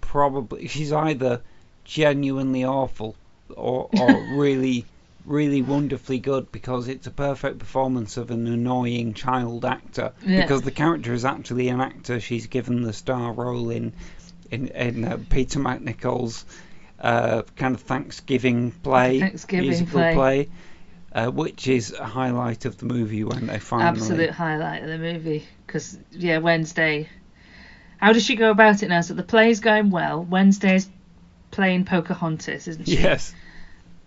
probably 0.00 0.68
she's 0.68 0.92
either 0.92 1.40
genuinely 1.84 2.64
awful 2.64 3.16
or 3.56 3.88
or 3.98 4.12
really 4.36 4.84
really 5.24 5.62
wonderfully 5.62 6.18
good 6.18 6.52
because 6.52 6.88
it's 6.88 7.06
a 7.06 7.10
perfect 7.10 7.58
performance 7.58 8.16
of 8.16 8.30
an 8.30 8.46
annoying 8.46 9.14
child 9.14 9.64
actor 9.64 10.12
Yeah. 10.24 10.42
because 10.42 10.62
the 10.62 10.70
character 10.70 11.14
is 11.14 11.24
actually 11.24 11.68
an 11.68 11.80
actor 11.80 12.20
she's 12.20 12.46
given 12.46 12.82
the 12.82 12.92
star 12.92 13.32
role 13.32 13.70
in 13.70 13.92
in, 14.50 14.68
in 14.68 15.04
uh, 15.04 15.18
Peter 15.30 15.58
MacNicol's 15.58 16.44
uh, 17.00 17.42
kind 17.56 17.74
of 17.74 17.80
Thanksgiving 17.80 18.70
play 18.70 19.20
Thanksgiving 19.20 19.68
musical 19.68 19.92
play. 20.00 20.14
play 20.14 20.48
uh, 21.14 21.30
which 21.30 21.68
is 21.68 21.92
a 21.92 22.04
highlight 22.04 22.64
of 22.64 22.76
the 22.78 22.86
movie 22.86 23.24
when 23.24 23.46
they 23.46 23.58
finally 23.58 23.88
Absolute 23.88 24.30
highlight 24.30 24.82
of 24.82 24.88
the 24.88 24.98
movie. 24.98 25.46
Because, 25.64 25.96
yeah, 26.10 26.38
Wednesday. 26.38 27.08
How 27.98 28.12
does 28.12 28.24
she 28.24 28.34
go 28.34 28.50
about 28.50 28.82
it 28.82 28.88
now? 28.88 29.00
So 29.00 29.14
the 29.14 29.22
play's 29.22 29.60
going 29.60 29.90
well. 29.90 30.24
Wednesday's 30.24 30.90
playing 31.52 31.84
Pocahontas, 31.84 32.66
isn't 32.66 32.86
she? 32.86 32.96
yes 32.96 33.32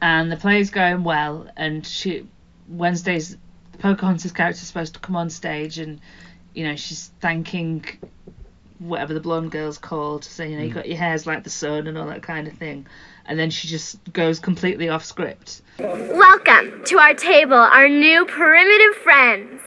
And 0.01 0.31
the 0.31 0.37
play's 0.37 0.69
going 0.69 1.03
well. 1.03 1.47
And 1.55 1.85
she 1.85 2.27
Wednesday's. 2.67 3.37
Pocahontas 3.79 4.31
character 4.31 4.59
is 4.59 4.67
supposed 4.67 4.95
to 4.95 4.99
come 4.99 5.15
on 5.15 5.29
stage 5.29 5.77
and, 5.77 6.01
you 6.55 6.67
know, 6.67 6.75
she's 6.75 7.11
thanking 7.19 7.85
whatever 8.79 9.13
the 9.13 9.19
blonde 9.19 9.51
girl's 9.51 9.77
called, 9.77 10.23
saying, 10.23 10.51
you 10.51 10.57
know, 10.57 10.63
you 10.63 10.71
mm. 10.71 10.75
got 10.75 10.87
your 10.87 10.97
hairs 10.97 11.27
like 11.27 11.43
the 11.43 11.49
sun 11.49 11.87
and 11.87 11.97
all 11.97 12.07
that 12.07 12.23
kind 12.23 12.47
of 12.47 12.53
thing. 12.53 12.87
And 13.25 13.37
then 13.37 13.49
she 13.49 13.67
just 13.67 13.99
goes 14.13 14.39
completely 14.39 14.89
off 14.89 15.03
script. 15.03 15.61
Welcome 15.79 16.83
to 16.85 16.97
our 16.97 17.13
table, 17.13 17.57
our 17.57 17.87
new 17.87 18.25
primitive 18.25 18.95
friends. 19.03 19.61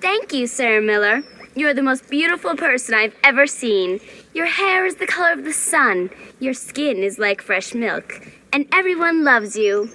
Thank 0.00 0.32
you, 0.32 0.46
Sarah 0.46 0.82
Miller. 0.82 1.22
You're 1.54 1.74
the 1.74 1.82
most 1.82 2.08
beautiful 2.08 2.54
person 2.54 2.94
I've 2.94 3.16
ever 3.24 3.46
seen. 3.46 3.98
Your 4.34 4.46
hair 4.46 4.86
is 4.86 4.96
the 4.96 5.06
color 5.06 5.32
of 5.32 5.44
the 5.44 5.52
sun. 5.52 6.10
Your 6.38 6.54
skin 6.54 6.98
is 6.98 7.18
like 7.18 7.42
fresh 7.42 7.74
milk. 7.74 8.28
And 8.52 8.66
everyone 8.72 9.24
loves 9.24 9.56
you. 9.56 9.90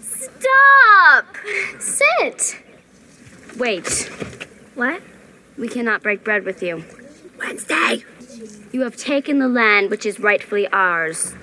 Stop! 0.00 1.36
Sit! 1.78 2.58
Wait. 3.56 4.10
What? 4.74 5.02
We 5.56 5.68
cannot 5.68 6.02
break 6.02 6.22
bread 6.22 6.44
with 6.44 6.62
you. 6.62 6.84
Wednesday! 7.38 8.04
You 8.72 8.82
have 8.82 8.96
taken 8.96 9.38
the 9.38 9.48
land 9.48 9.90
which 9.90 10.04
is 10.04 10.20
rightfully 10.20 10.66
ours. 10.68 11.34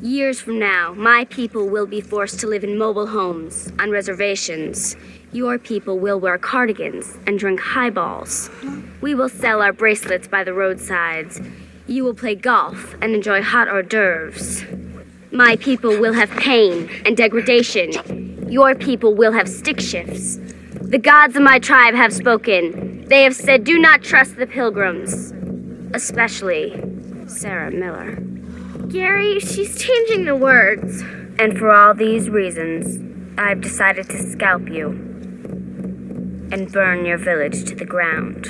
Years 0.00 0.40
from 0.40 0.58
now, 0.58 0.92
my 0.94 1.24
people 1.26 1.68
will 1.68 1.86
be 1.86 2.00
forced 2.00 2.40
to 2.40 2.46
live 2.46 2.64
in 2.64 2.76
mobile 2.76 3.06
homes, 3.06 3.72
on 3.78 3.90
reservations. 3.90 4.96
Your 5.32 5.58
people 5.58 5.98
will 5.98 6.20
wear 6.20 6.36
cardigans 6.38 7.16
and 7.26 7.38
drink 7.38 7.60
highballs. 7.60 8.50
We 9.00 9.14
will 9.14 9.28
sell 9.28 9.62
our 9.62 9.72
bracelets 9.72 10.28
by 10.28 10.44
the 10.44 10.52
roadsides. 10.52 11.40
You 11.86 12.04
will 12.04 12.14
play 12.14 12.34
golf 12.34 12.94
and 13.00 13.14
enjoy 13.14 13.42
hot 13.42 13.68
hors 13.68 13.84
d'oeuvres. 13.84 14.64
My 15.32 15.56
people 15.56 15.98
will 15.98 16.12
have 16.12 16.30
pain 16.30 16.90
and 17.06 17.16
degradation. 17.16 18.46
Your 18.50 18.74
people 18.74 19.14
will 19.14 19.32
have 19.32 19.48
stick 19.48 19.80
shifts. 19.80 20.38
The 20.74 20.98
gods 20.98 21.36
of 21.36 21.42
my 21.42 21.58
tribe 21.58 21.94
have 21.94 22.12
spoken. 22.12 23.06
They 23.08 23.22
have 23.22 23.34
said, 23.34 23.64
do 23.64 23.78
not 23.78 24.02
trust 24.02 24.36
the 24.36 24.46
pilgrims, 24.46 25.32
especially 25.94 26.78
Sarah 27.28 27.70
Miller. 27.70 28.16
Gary, 28.88 29.40
she's 29.40 29.82
changing 29.82 30.26
the 30.26 30.36
words. 30.36 31.00
And 31.38 31.58
for 31.58 31.74
all 31.74 31.94
these 31.94 32.28
reasons, 32.28 33.00
I've 33.38 33.62
decided 33.62 34.10
to 34.10 34.18
scalp 34.18 34.68
you 34.68 34.88
and 36.52 36.70
burn 36.70 37.06
your 37.06 37.16
village 37.16 37.64
to 37.64 37.74
the 37.74 37.86
ground. 37.86 38.44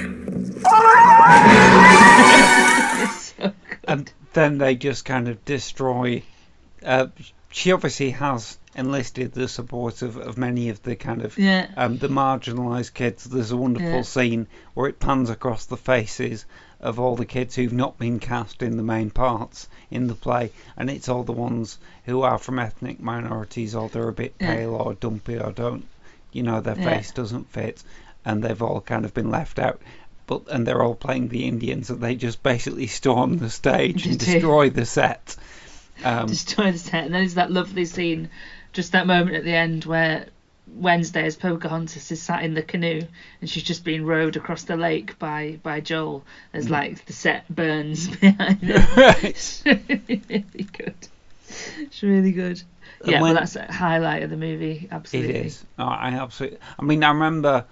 and 3.85 4.13
then 4.33 4.59
they 4.59 4.75
just 4.75 5.05
kind 5.05 5.29
of 5.29 5.45
destroy. 5.45 6.25
Uh, 6.85 7.07
she 7.51 7.73
obviously 7.73 8.11
has 8.11 8.57
enlisted 8.75 9.33
the 9.33 9.47
support 9.47 10.01
of, 10.03 10.17
of 10.17 10.39
many 10.39 10.71
of 10.71 10.83
the 10.83 10.97
kind 10.97 11.23
of 11.23 11.37
Yeah. 11.37 11.67
um, 11.77 11.99
the 11.99 12.09
marginalised 12.09 12.95
kids. 12.95 13.25
There's 13.25 13.51
a 13.51 13.57
wonderful 13.57 13.89
Yeah. 13.97 14.03
scene 14.03 14.47
where 14.75 14.89
it 14.89 14.99
pans 14.99 15.29
across 15.29 15.67
the 15.67 15.77
faces 15.77 16.47
of 16.81 16.99
all 16.99 17.15
the 17.15 17.27
kids 17.27 17.55
who've 17.55 17.73
not 17.73 17.99
been 17.99 18.19
cast 18.19 18.63
in 18.63 18.77
the 18.79 18.83
main 18.83 19.11
parts 19.11 19.69
in 19.91 20.07
the 20.07 20.15
play, 20.15 20.51
and 20.77 20.89
it's 20.91 21.09
all 21.11 21.23
the 21.25 21.33
ones 21.33 21.79
who 22.07 22.23
are 22.23 22.39
from 22.39 22.59
ethnic 22.59 22.99
minorities 23.01 23.75
or 23.75 23.89
they're 23.91 24.09
a 24.09 24.13
bit 24.13 24.35
Yeah. 24.41 24.55
pale 24.55 24.75
or 24.75 24.95
dumpy 24.95 25.39
or 25.39 25.53
don't, 25.53 25.85
you 26.33 26.43
know, 26.43 26.61
their 26.63 26.75
face 26.75 27.11
doesn't 27.13 27.53
fit, 27.53 27.83
and 28.25 28.43
they've 28.43 28.63
all 28.63 28.81
kind 28.81 29.05
of 29.05 29.13
been 29.13 29.31
left 29.31 29.59
out. 29.59 29.81
But 30.27 30.43
and 30.51 30.67
they're 30.67 30.83
all 30.83 30.95
playing 30.95 31.29
the 31.29 31.45
Indians, 31.45 31.91
and 31.91 32.01
they 32.01 32.15
just 32.15 32.43
basically 32.43 32.87
storm 32.87 33.39
the 33.39 33.51
stage 33.51 34.07
and 34.07 34.19
destroy 34.19 34.71
the 34.71 34.87
set. 34.87 35.37
Um, 36.05 36.27
destroy 36.27 36.73
the 36.73 36.79
set. 36.79 37.05
And 37.05 37.15
then 37.15 37.23
there's 37.23 37.35
that 37.35 37.51
lovely 37.51 37.85
scene, 37.85 38.31
just 38.73 38.93
that 38.93 39.07
moment 39.07 39.37
at 39.37 39.45
the 39.45 39.55
end 39.55 39.85
where 39.85 40.27
Wednesday, 40.75 41.25
as 41.25 41.37
Pocahontas, 41.37 42.11
is 42.11 42.23
sat 42.23 42.45
in 42.45 42.55
the 42.55 42.63
canoe 42.63 43.03
and 43.41 43.51
she's 43.51 43.63
just 43.63 43.85
being 43.85 44.05
rowed 44.05 44.37
across 44.37 44.65
the 44.65 44.77
lake 44.77 45.19
by 45.19 45.59
by 45.63 45.81
Joel. 45.81 46.25
As 46.53 46.71
like 46.71 47.05
the 47.07 47.13
set 47.13 47.49
burns 47.55 48.09
behind 48.17 48.63
her. 48.63 48.87
it's 49.23 49.63
really 49.65 50.67
good. 50.73 50.95
It's 51.79 52.03
really 52.03 52.33
good. 52.33 52.63
And 53.03 53.11
Yeah, 53.11 53.23
well, 53.23 53.35
that's 53.35 53.57
a 53.57 53.71
highlight 53.71 54.23
of 54.23 54.31
the 54.31 54.37
movie. 54.37 54.89
Absolutely. 54.91 55.35
It 55.35 55.47
is. 55.47 55.65
Oh, 55.79 55.85
I 55.85 56.11
absolutely. 56.11 56.59
I 56.79 56.83
mean, 56.83 57.03
I 57.03 57.09
remember 57.09 57.65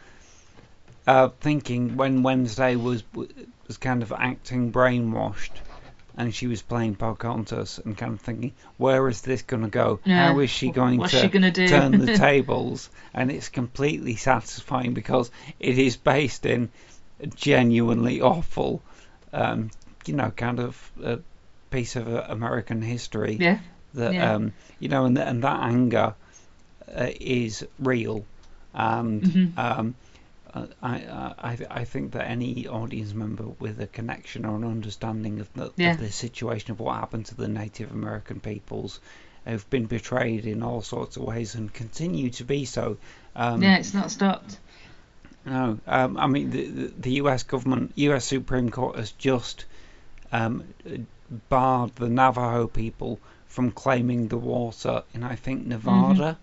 uh, 1.07 1.29
thinking 1.41 1.97
when 1.97 2.23
Wednesday 2.23 2.77
was 2.77 3.03
was 3.15 3.77
kind 3.79 4.03
of 4.03 4.13
acting 4.13 4.73
brainwashed, 4.73 5.53
and 6.21 6.35
she 6.35 6.47
was 6.47 6.61
playing 6.63 6.97
Pocahontas, 6.97 7.81
and 7.85 7.97
kind 7.97 8.13
of 8.13 8.21
thinking, 8.21 8.53
where 8.77 9.09
is 9.09 9.23
this 9.23 9.43
going 9.43 9.63
to 9.63 9.69
go? 9.71 10.01
Yeah. 10.05 10.17
How 10.27 10.39
is 10.41 10.51
she 10.51 10.71
going 10.71 10.99
what's 10.99 11.13
to 11.13 11.21
she 11.23 11.29
gonna 11.29 11.51
do? 11.51 11.67
turn 11.67 11.93
the 11.99 12.19
tables? 12.29 12.91
And 13.15 13.31
it's 13.31 13.49
completely 13.49 14.17
satisfying 14.17 14.93
because 14.95 15.31
it 15.59 15.79
is 15.79 15.97
based 15.97 16.45
in 16.45 16.69
genuinely 17.37 18.21
awful, 18.21 18.83
um, 19.33 19.71
you 20.07 20.15
know, 20.15 20.31
kind 20.31 20.61
of 20.61 20.93
a 21.03 21.19
piece 21.71 21.97
of 21.97 22.07
uh, 22.09 22.25
American 22.29 22.83
history 22.83 23.39
Yeah. 23.41 23.59
that 23.95 24.15
Yeah. 24.15 24.35
um, 24.35 24.53
you 24.79 24.89
know, 24.89 25.07
and, 25.07 25.17
and 25.19 25.43
that 25.43 25.61
anger 25.63 26.15
uh, 26.95 27.07
is 27.21 27.67
real, 27.79 28.25
and 28.75 29.23
Mhm. 29.23 29.59
um, 29.59 29.95
uh, 29.95 30.10
I, 30.55 30.67
I 30.83 31.35
I 31.39 31.59
I 31.71 31.85
think 31.85 32.13
that 32.13 32.29
any 32.29 32.67
audience 32.67 33.15
member 33.15 33.45
with 33.59 33.81
a 33.81 33.87
connection 33.87 34.45
or 34.45 34.57
an 34.57 34.65
understanding 34.65 35.41
of 35.41 35.53
the, 35.55 35.73
Yeah. 35.77 35.93
of 35.93 35.99
the 35.99 36.11
situation 36.11 36.73
of 36.73 36.81
what 36.81 36.97
happened 36.97 37.27
to 37.27 37.35
the 37.35 37.49
Native 37.49 37.91
American 37.93 38.41
peoples 38.41 39.01
have 39.47 39.69
been 39.71 39.87
betrayed 39.87 40.45
in 40.47 40.63
all 40.63 40.83
sorts 40.83 41.17
of 41.17 41.23
ways 41.25 41.55
and 41.55 41.73
continue 41.73 42.31
to 42.31 42.45
be 42.45 42.65
so. 42.65 42.99
Um, 43.35 43.63
yeah, 43.63 43.77
it's 43.79 43.95
not 43.95 44.11
stopped. 44.11 44.59
No, 45.47 45.79
um, 45.87 46.19
I 46.19 46.27
mean 46.27 46.51
the, 46.51 46.67
the 46.67 46.93
the 46.99 47.13
U.S. 47.23 47.43
government, 47.45 47.93
U.S. 47.97 48.25
Supreme 48.27 48.71
Court 48.71 48.97
has 48.97 49.13
just 49.13 49.65
um, 50.33 50.65
barred 51.49 51.95
the 51.97 52.09
Navajo 52.09 52.67
people 52.67 53.19
from 53.47 53.71
claiming 53.71 54.29
the 54.29 54.37
water 54.37 55.03
in 55.15 55.23
I 55.23 55.37
think 55.37 55.67
Nevada 55.67 56.39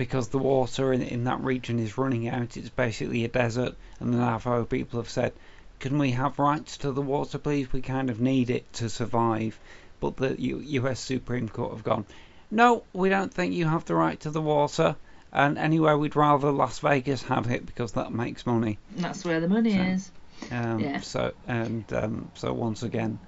because 0.00 0.28
the 0.28 0.38
water 0.38 0.94
in, 0.94 1.02
in 1.02 1.24
that 1.24 1.42
region 1.44 1.78
is 1.78 1.98
running 1.98 2.26
out. 2.26 2.56
It's 2.56 2.70
basically 2.70 3.22
a 3.26 3.28
desert, 3.28 3.74
and 4.00 4.14
the 4.14 4.16
Navajo 4.16 4.64
people 4.64 4.98
have 4.98 5.10
said, 5.10 5.34
"Can 5.78 5.98
we 5.98 6.12
have 6.12 6.38
rights 6.38 6.78
to 6.78 6.90
the 6.90 7.02
water, 7.02 7.36
please? 7.36 7.70
We 7.70 7.82
kind 7.82 8.08
of 8.08 8.18
need 8.18 8.48
it 8.48 8.72
to 8.74 8.88
survive." 8.88 9.60
But 10.00 10.16
the 10.16 10.40
U- 10.40 10.60
U.S. 10.80 11.00
Supreme 11.00 11.50
Court 11.50 11.72
have 11.72 11.84
gone, 11.84 12.06
"No, 12.50 12.82
we 12.94 13.10
don't 13.10 13.32
think 13.34 13.52
you 13.52 13.66
have 13.66 13.84
the 13.84 13.94
right 13.94 14.18
to 14.20 14.30
the 14.30 14.40
water." 14.40 14.96
And 15.34 15.58
anyway, 15.58 15.92
we'd 15.96 16.16
rather 16.16 16.50
Las 16.50 16.78
Vegas 16.78 17.22
have 17.24 17.50
it 17.50 17.66
because 17.66 17.92
that 17.92 18.10
makes 18.10 18.46
money. 18.46 18.78
That's 18.96 19.22
where 19.26 19.40
the 19.40 19.48
money 19.48 19.74
So- 19.74 19.82
is. 19.82 20.10
Um, 20.50 20.80
Yeah. 20.80 21.00
So 21.00 21.32
and 21.46 21.84
um, 21.92 22.30
so 22.36 22.54
once 22.54 22.82
again, 22.82 23.18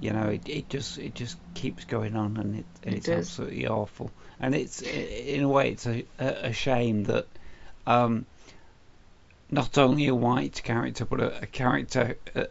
you 0.00 0.12
know, 0.12 0.28
it, 0.28 0.48
it 0.48 0.68
just 0.68 0.98
it 0.98 1.14
just 1.14 1.36
keeps 1.54 1.84
going 1.84 2.16
on, 2.16 2.36
and 2.36 2.56
it, 2.60 2.66
It 2.82 2.94
it's 2.94 3.06
does. 3.06 3.18
absolutely 3.18 3.66
awful. 3.66 4.10
And 4.40 4.54
it's 4.54 4.82
in 4.82 5.42
a 5.42 5.48
way, 5.48 5.70
it's 5.70 5.86
a, 5.86 6.04
a 6.18 6.52
shame 6.52 7.04
that 7.04 7.26
um, 7.86 8.26
not 9.50 9.78
only 9.78 10.06
a 10.08 10.14
white 10.14 10.62
character, 10.62 11.04
but 11.04 11.20
a, 11.20 11.42
a 11.42 11.46
character 11.46 12.16
uh, 12.34 12.44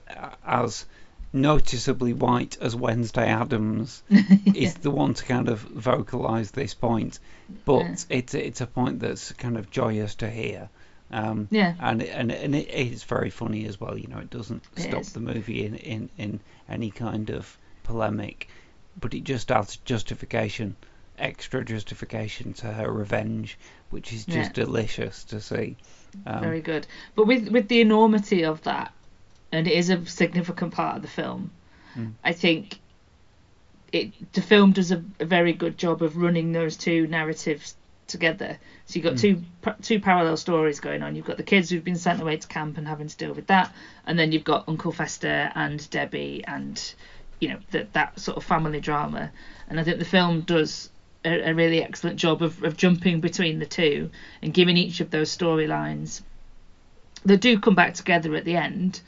as 0.45 0.85
noticeably 1.33 2.13
white 2.13 2.57
as 2.61 2.75
Wednesday 2.75 3.27
Addams 3.27 4.01
is 4.55 4.73
the 4.75 4.91
one 4.91 5.13
to 5.13 5.23
kind 5.23 5.49
of 5.49 5.59
vocalize 5.59 6.51
this 6.51 6.73
point. 6.73 7.19
But 7.65 7.81
Yeah. 7.83 7.95
it's 8.17 8.33
it's 8.33 8.61
a 8.61 8.67
point 8.67 8.99
that's 8.99 9.31
kind 9.33 9.57
of 9.57 9.69
joyous 9.69 10.15
to 10.15 10.29
hear. 10.29 10.69
Um, 11.11 11.47
Yeah. 11.51 11.73
and 11.79 12.03
and 12.03 12.31
and 12.31 12.55
it 12.55 12.69
is 12.69 13.03
very 13.03 13.29
funny 13.29 13.65
as 13.65 13.79
well. 13.79 13.97
You 13.97 14.07
know, 14.07 14.19
it 14.19 14.29
doesn't 14.29 14.63
It 14.75 14.81
stop 14.81 15.01
is. 15.01 15.13
the 15.13 15.19
movie 15.21 15.65
in, 15.65 15.75
in 15.75 16.09
in 16.17 16.39
any 16.67 16.91
kind 16.91 17.29
of 17.29 17.57
polemic, 17.83 18.49
but 18.99 19.13
it 19.13 19.23
just 19.23 19.49
adds 19.51 19.77
justification, 19.77 20.75
extra 21.17 21.63
justification 21.63 22.53
to 22.53 22.67
her 22.73 22.91
revenge, 22.91 23.57
which 23.89 24.11
is 24.11 24.25
just 24.25 24.57
Yeah. 24.57 24.65
delicious 24.65 25.23
to 25.25 25.39
see. 25.39 25.77
Um, 26.25 26.41
Very 26.41 26.61
good. 26.61 26.85
But 27.15 27.27
with 27.27 27.49
with 27.49 27.69
the 27.69 27.79
enormity 27.79 28.43
of 28.43 28.61
that, 28.63 28.91
and 29.53 29.65
it 29.65 29.73
is 29.73 29.89
a 29.89 30.05
significant 30.05 30.73
part 30.73 30.97
of 30.97 31.01
the 31.03 31.07
film, 31.07 31.51
Mm. 31.95 32.13
I 32.23 32.33
think 32.33 32.79
it 33.93 34.11
the 34.33 34.41
film 34.41 34.73
does 34.73 34.91
a, 34.91 35.01
a 35.21 35.25
very 35.25 35.53
good 35.53 35.77
job 35.77 36.03
of 36.03 36.17
running 36.17 36.51
those 36.51 36.75
two 36.75 37.07
narratives 37.07 37.76
together. 38.07 38.57
So 38.85 38.95
you've 38.95 39.03
got 39.03 39.13
Mm. 39.13 39.21
two 39.21 39.43
two 39.81 39.99
parallel 39.99 40.37
stories 40.37 40.79
going 40.79 41.03
on. 41.03 41.15
You've 41.15 41.25
got 41.25 41.37
the 41.37 41.43
kids 41.43 41.69
who've 41.69 41.83
been 41.83 41.97
sent 41.97 42.21
away 42.21 42.37
to 42.37 42.47
camp 42.47 42.77
and 42.77 42.87
having 42.87 43.07
to 43.07 43.17
deal 43.17 43.33
with 43.33 43.47
that, 43.47 43.73
and 44.05 44.17
then 44.17 44.31
you've 44.31 44.43
got 44.43 44.63
Uncle 44.67 44.91
Fester 44.91 45.51
and 45.55 45.89
Debbie 45.89 46.43
and 46.47 46.93
you 47.39 47.49
know 47.49 47.59
that 47.71 47.93
that 47.93 48.19
sort 48.19 48.37
of 48.37 48.43
family 48.43 48.79
drama. 48.79 49.31
And 49.69 49.79
I 49.79 49.83
think 49.83 49.99
the 49.99 50.05
film 50.05 50.41
does 50.41 50.89
a, 51.25 51.49
a 51.49 51.53
really 51.53 51.83
excellent 51.83 52.17
job 52.17 52.41
of, 52.41 52.63
of 52.63 52.77
jumping 52.77 53.19
between 53.19 53.59
the 53.59 53.65
two 53.65 54.09
and 54.41 54.53
giving 54.53 54.77
each 54.77 55.01
of 55.01 55.09
those 55.11 55.35
storylines 55.35 56.21
they 57.25 57.35
do 57.35 57.57
come 57.57 57.75
back 57.75 57.93
together 57.93 58.35
at 58.35 58.45
the 58.45 58.55
end, 58.55 59.01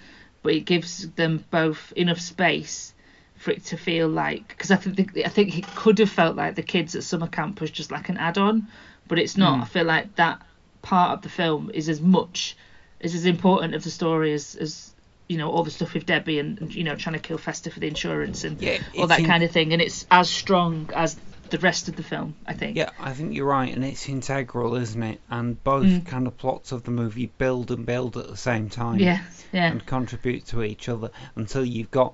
but 0.43 0.53
it 0.53 0.65
gives 0.65 1.07
them 1.11 1.43
both 1.51 1.93
enough 1.95 2.19
space 2.19 2.93
for 3.35 3.51
it 3.51 3.63
to 3.65 3.77
feel 3.77 4.09
like 4.09 4.47
because 4.49 4.71
I 4.71 4.75
think 4.75 5.17
I 5.23 5.29
think 5.29 5.57
it 5.57 5.65
could 5.75 5.99
have 5.99 6.09
felt 6.09 6.35
like 6.35 6.55
the 6.55 6.61
kids 6.61 6.95
at 6.95 7.03
summer 7.03 7.27
camp 7.27 7.61
was 7.61 7.71
just 7.71 7.91
like 7.91 8.09
an 8.09 8.17
add-on, 8.17 8.67
but 9.09 9.19
it's 9.19 9.35
not. 9.35 9.59
Mm. 9.59 9.61
I 9.63 9.65
feel 9.65 9.83
like 9.85 10.15
that 10.15 10.41
part 10.81 11.11
of 11.11 11.21
the 11.23 11.29
film 11.29 11.69
is 11.73 11.89
as 11.89 11.99
much 11.99 12.55
is 13.01 13.13
as 13.15 13.25
important 13.25 13.75
of 13.75 13.83
the 13.83 13.89
story 13.91 14.31
as 14.33 14.55
as 14.55 14.93
you 15.27 15.37
know 15.37 15.51
all 15.51 15.63
the 15.63 15.71
stuff 15.71 15.93
with 15.93 16.05
Debbie 16.05 16.39
and, 16.39 16.59
and 16.61 16.73
you 16.73 16.83
know 16.85 16.95
trying 16.95 17.13
to 17.15 17.19
kill 17.19 17.37
Fester 17.37 17.69
for 17.69 17.79
the 17.81 17.87
insurance 17.87 18.45
and 18.45 18.61
Yeah, 18.61 18.79
all 18.97 19.07
that 19.07 19.19
in- 19.19 19.25
kind 19.25 19.43
of 19.43 19.51
thing, 19.51 19.73
and 19.73 19.81
it's 19.81 20.05
as 20.09 20.29
strong 20.29 20.89
as 20.95 21.17
the 21.49 21.57
rest 21.59 21.87
of 21.89 21.95
the 21.95 22.03
film. 22.03 22.35
I 22.45 22.53
think. 22.53 22.77
Yeah, 22.77 22.91
I 22.99 23.11
think 23.13 23.33
you're 23.35 23.45
right, 23.47 23.73
and 23.73 23.83
it's 23.83 24.07
integral, 24.07 24.75
isn't 24.75 25.01
it? 25.03 25.19
And 25.29 25.61
both 25.63 25.85
Mm. 25.85 26.05
kind 26.05 26.27
of 26.27 26.37
plots 26.37 26.71
of 26.71 26.83
the 26.83 26.91
movie 26.91 27.25
build 27.37 27.71
and 27.71 27.85
build 27.85 28.15
at 28.17 28.27
the 28.27 28.37
same 28.37 28.69
time. 28.69 28.99
Yeah. 28.99 29.21
Yeah. 29.51 29.71
And 29.71 29.83
contribute 29.85 30.45
to 30.47 30.61
each 30.63 30.87
other 30.87 31.09
until 31.35 31.65
you've 31.65 31.89
got 31.91 32.13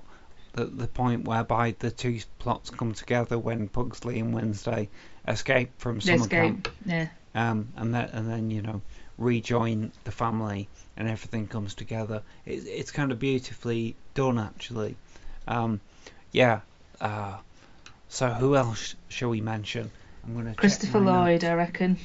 the, 0.56 0.64
the 0.64 0.88
point 0.88 1.24
whereby 1.28 1.76
the 1.78 1.90
two 1.90 2.18
plots 2.38 2.70
come 2.70 2.94
together 2.94 3.38
when 3.38 3.68
Pugsley 3.68 4.18
and 4.18 4.34
Wednesday 4.34 4.88
escape 5.28 5.70
from 5.78 6.00
summer 6.00 6.16
escape. 6.16 6.30
camp. 6.30 6.68
Yeah. 6.84 7.08
Um, 7.34 7.68
and 7.76 7.94
then 7.94 8.08
and 8.12 8.28
then 8.28 8.50
you 8.50 8.62
know 8.62 8.80
rejoin 9.18 9.92
the 10.04 10.10
family 10.10 10.68
and 10.96 11.08
everything 11.08 11.46
comes 11.46 11.74
together. 11.74 12.22
It's 12.46 12.64
it's 12.64 12.90
kind 12.90 13.12
of 13.12 13.18
beautifully 13.18 13.94
done 14.14 14.38
actually. 14.38 14.96
Um, 15.46 15.80
yeah. 16.32 16.60
Uh, 17.00 17.36
so 18.08 18.28
who 18.30 18.56
else 18.56 18.94
shall 19.08 19.28
we 19.28 19.42
mention? 19.42 19.90
I'm 20.24 20.34
gonna 20.34 20.54
Christopher 20.54 21.00
Lloyd, 21.00 21.42
notes. 21.42 21.44
I 21.44 21.54
reckon. 21.54 21.98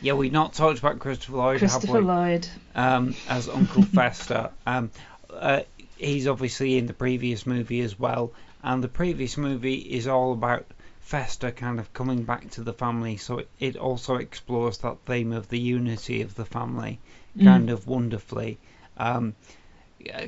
Yeah, 0.00 0.14
we've 0.14 0.32
not 0.32 0.52
talked 0.52 0.80
about 0.80 0.98
Christopher 0.98 1.36
Lloyd, 1.36 1.60
have 1.60 1.70
Christopher? 1.70 2.02
Lloyd. 2.02 2.48
Um, 2.74 3.14
as 3.28 3.48
Uncle 3.48 3.82
Fester. 3.94 4.50
Um, 4.66 4.90
uh, 5.30 5.60
he's 5.96 6.26
obviously 6.26 6.78
in 6.78 6.86
the 6.86 6.92
previous 6.94 7.46
movie 7.46 7.80
as 7.80 7.98
well, 7.98 8.32
and 8.62 8.82
the 8.82 8.88
previous 8.88 9.36
movie 9.36 9.74
is 9.74 10.06
all 10.06 10.32
about 10.32 10.66
Fester 11.00 11.50
kind 11.50 11.78
of 11.78 11.92
coming 11.92 12.22
back 12.24 12.50
to 12.52 12.62
the 12.62 12.72
family. 12.72 13.16
So 13.18 13.38
it, 13.38 13.48
it 13.60 13.76
also 13.76 14.16
explores 14.16 14.78
that 14.78 14.98
theme 15.06 15.32
of 15.32 15.48
the 15.48 15.58
unity 15.58 16.22
of 16.22 16.34
the 16.34 16.44
family, 16.44 16.98
Mm. 17.36 17.44
kind 17.44 17.70
of 17.70 17.86
wonderfully. 17.88 18.58
Um, 18.96 19.34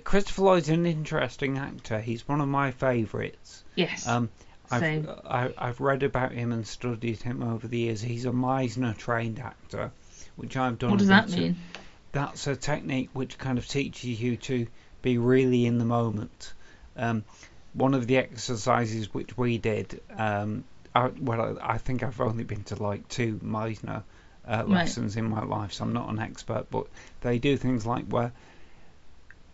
Christopher 0.05 0.43
Lloyd's 0.43 0.69
an 0.69 0.87
interesting 0.87 1.59
actor. 1.59 2.01
He's 2.01 2.27
one 2.27 2.41
of 2.41 2.49
my 2.49 2.71
favourites. 2.73 3.63
Yes. 3.75 4.07
Um, 4.09 4.29
Same. 4.69 5.09
I've, 5.29 5.53
I, 5.59 5.69
I've 5.69 5.81
read 5.81 6.03
about 6.03 6.33
him 6.33 6.51
and 6.53 6.67
studied 6.67 7.23
him 7.23 7.43
over 7.43 7.69
the 7.69 7.79
years. 7.79 8.01
He's 8.01 8.25
a 8.25 8.31
Meisner 8.31 8.97
trained 8.97 9.39
actor, 9.39 9.93
which 10.35 10.57
I've 10.57 10.79
done. 10.79 10.91
What 10.91 10.99
does 10.99 11.09
that 11.09 11.29
mean? 11.31 11.57
That's 12.13 12.47
a 12.47 12.57
technique 12.57 13.11
which 13.13 13.39
kind 13.39 13.59
of 13.59 13.69
teaches 13.69 14.21
you 14.21 14.37
to 14.39 14.67
be 15.07 15.19
really 15.19 15.67
in 15.67 15.79
the 15.79 15.85
moment. 15.85 16.53
Um, 16.97 17.25
one 17.75 17.95
of 17.95 18.09
the 18.09 18.17
exercises 18.17 19.15
which 19.15 19.39
we 19.39 19.57
did, 19.57 20.01
um, 20.19 20.65
I, 20.95 21.13
well, 21.21 21.59
I, 21.63 21.79
think 21.79 22.03
I've 22.03 22.21
only 22.21 22.43
been 22.43 22.65
to 22.65 22.83
like 22.83 23.07
two 23.09 23.39
Meisner 23.39 24.03
uh, 24.49 24.65
Right. 24.67 24.69
lessons 24.69 25.17
in 25.17 25.29
my 25.29 25.45
life, 25.45 25.75
so 25.75 25.85
I'm 25.85 25.93
not 25.93 26.09
an 26.09 26.19
expert, 26.19 26.67
but 26.71 26.87
they 27.21 27.39
do 27.39 27.57
things 27.57 27.87
like 27.87 28.07
where 28.07 28.33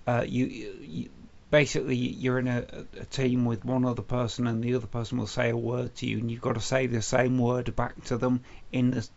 uh, 0.06 0.24
you, 0.26 0.46
you 0.46 1.10
basically 1.50 1.96
you're 1.96 2.38
in 2.38 2.48
a, 2.48 2.64
a 2.98 3.04
team 3.04 3.44
with 3.44 3.62
one 3.62 3.84
other 3.84 4.02
person 4.02 4.46
and 4.46 4.64
the 4.64 4.74
other 4.74 4.86
person 4.86 5.18
will 5.18 5.26
say 5.26 5.50
a 5.50 5.56
word 5.56 5.94
to 5.96 6.06
you 6.06 6.18
and 6.18 6.30
you've 6.30 6.40
got 6.40 6.54
to 6.54 6.60
say 6.60 6.86
the 6.86 7.02
same 7.02 7.36
word 7.38 7.76
back 7.76 8.02
to 8.04 8.16
them 8.16 8.42
in 8.72 8.90
the, 8.90 9.08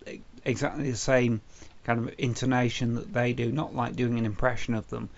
exactly 0.44 0.92
the 0.92 0.98
same 0.98 1.42
kind 1.86 2.00
of 2.00 2.14
intonation 2.18 2.96
that 2.96 3.14
they 3.14 3.32
do 3.32 3.52
not 3.52 3.74
like 3.74 3.96
doing 3.96 4.20
an 4.20 4.26
impression 4.26 4.74
of 4.74 4.90
them 4.90 5.10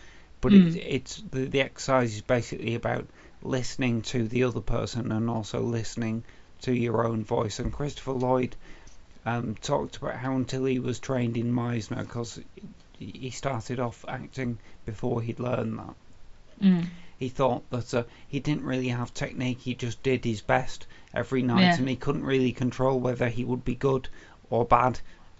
but 0.41 0.51
Mm. 0.51 0.75
it, 0.75 0.83
it's 0.85 1.23
the, 1.31 1.45
the 1.45 1.61
exercise 1.61 2.15
is 2.15 2.21
basically 2.21 2.75
about 2.75 3.05
listening 3.43 4.01
to 4.01 4.27
the 4.27 4.43
other 4.43 4.61
person 4.61 5.11
and 5.11 5.29
also 5.29 5.61
listening 5.61 6.23
to 6.61 6.73
your 6.73 7.05
own 7.05 7.23
voice 7.23 7.59
and 7.59 7.71
Christopher 7.73 8.13
Lloyd 8.13 8.55
um, 9.25 9.55
talked 9.61 9.97
about 9.97 10.15
how 10.15 10.35
until 10.35 10.65
he 10.65 10.79
was 10.79 10.99
trained 10.99 11.37
in 11.37 11.53
Meisner 11.53 11.99
because 12.01 12.39
he 12.97 13.29
started 13.29 13.79
off 13.79 14.03
acting 14.07 14.57
before 14.85 15.21
he'd 15.21 15.39
learned 15.39 15.77
that 15.79 15.95
Mm. 16.59 16.87
he 17.19 17.29
thought 17.29 17.69
that 17.69 17.93
uh, 17.93 18.03
he 18.27 18.39
didn't 18.39 18.63
really 18.65 18.87
have 18.87 19.13
technique. 19.13 19.59
He 19.59 19.75
just 19.75 20.01
did 20.01 20.25
his 20.25 20.41
best 20.41 20.87
every 21.13 21.43
night, 21.43 21.61
Yeah. 21.61 21.75
and 21.77 21.87
he 21.87 21.95
couldn't 21.95 22.23
really 22.25 22.51
control 22.51 22.99
whether 22.99 23.29
he 23.29 23.43
would 23.45 23.63
be 23.63 23.75
good 23.75 24.09
or 24.49 24.65
bad 24.65 24.99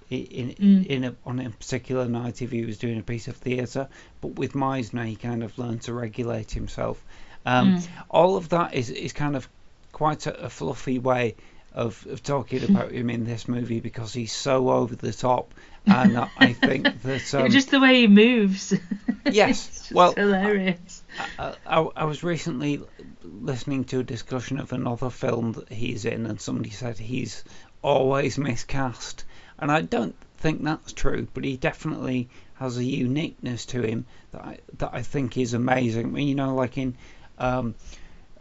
in 0.09 0.49
Mm. 0.59 0.85
in 0.85 1.03
a, 1.03 1.15
on 1.25 1.39
a 1.39 1.49
particular 1.49 2.07
night 2.07 2.41
if 2.41 2.51
he 2.51 2.65
was 2.65 2.77
doing 2.77 2.99
a 2.99 3.03
piece 3.03 3.27
of 3.27 3.35
theatre. 3.35 3.87
But 4.21 4.35
with 4.35 4.53
Meisner, 4.53 5.05
he 5.05 5.15
kind 5.15 5.43
of 5.43 5.57
learned 5.57 5.81
to 5.83 5.93
regulate 5.93 6.51
himself. 6.51 7.03
Um, 7.45 7.77
Mm. 7.77 7.87
All 8.09 8.35
of 8.37 8.49
that 8.49 8.73
is 8.73 8.89
is 8.89 9.13
kind 9.13 9.35
of 9.35 9.47
quite 9.91 10.27
a, 10.27 10.45
a 10.45 10.49
fluffy 10.49 10.99
way 10.99 11.35
of, 11.73 12.05
of 12.09 12.23
talking 12.23 12.63
about 12.69 12.91
him 12.91 13.09
in 13.09 13.25
this 13.25 13.47
movie 13.47 13.79
because 13.79 14.13
he's 14.13 14.31
so 14.33 14.69
over 14.69 14.95
the 14.95 15.13
top, 15.13 15.53
and 15.85 16.17
I, 16.17 16.53
think 16.53 17.01
that 17.03 17.33
um, 17.35 17.49
just 17.51 17.71
the 17.71 17.79
way 17.79 18.01
he 18.01 18.07
moves. 18.07 18.73
Yes, 19.29 19.91
well, 19.93 20.13
hilarious. 20.13 21.03
I, 21.37 21.53
I, 21.65 21.79
I 21.97 22.03
was 22.05 22.23
recently 22.23 22.79
listening 23.23 23.83
to 23.85 23.99
a 23.99 24.03
discussion 24.03 24.57
of 24.57 24.71
another 24.71 25.09
film 25.09 25.51
that 25.51 25.69
he's 25.69 26.05
in, 26.05 26.25
and 26.25 26.39
somebody 26.39 26.69
said 26.69 26.97
he's 26.97 27.43
always 27.81 28.37
miscast, 28.37 29.25
and 29.59 29.71
I 29.71 29.81
don't 29.81 30.15
think 30.37 30.63
that's 30.63 30.93
true, 30.93 31.27
but 31.33 31.43
he 31.43 31.57
definitely 31.57 32.29
has 32.55 32.77
a 32.77 32.83
uniqueness 32.83 33.65
to 33.67 33.81
him 33.81 34.05
that 34.31 34.41
I, 34.41 34.57
that 34.77 34.91
I 34.93 35.01
think 35.01 35.37
is 35.37 35.53
amazing. 35.53 36.07
I 36.07 36.09
mean, 36.09 36.27
you 36.27 36.35
know, 36.35 36.55
like 36.55 36.77
in, 36.77 36.95
um, 37.37 37.75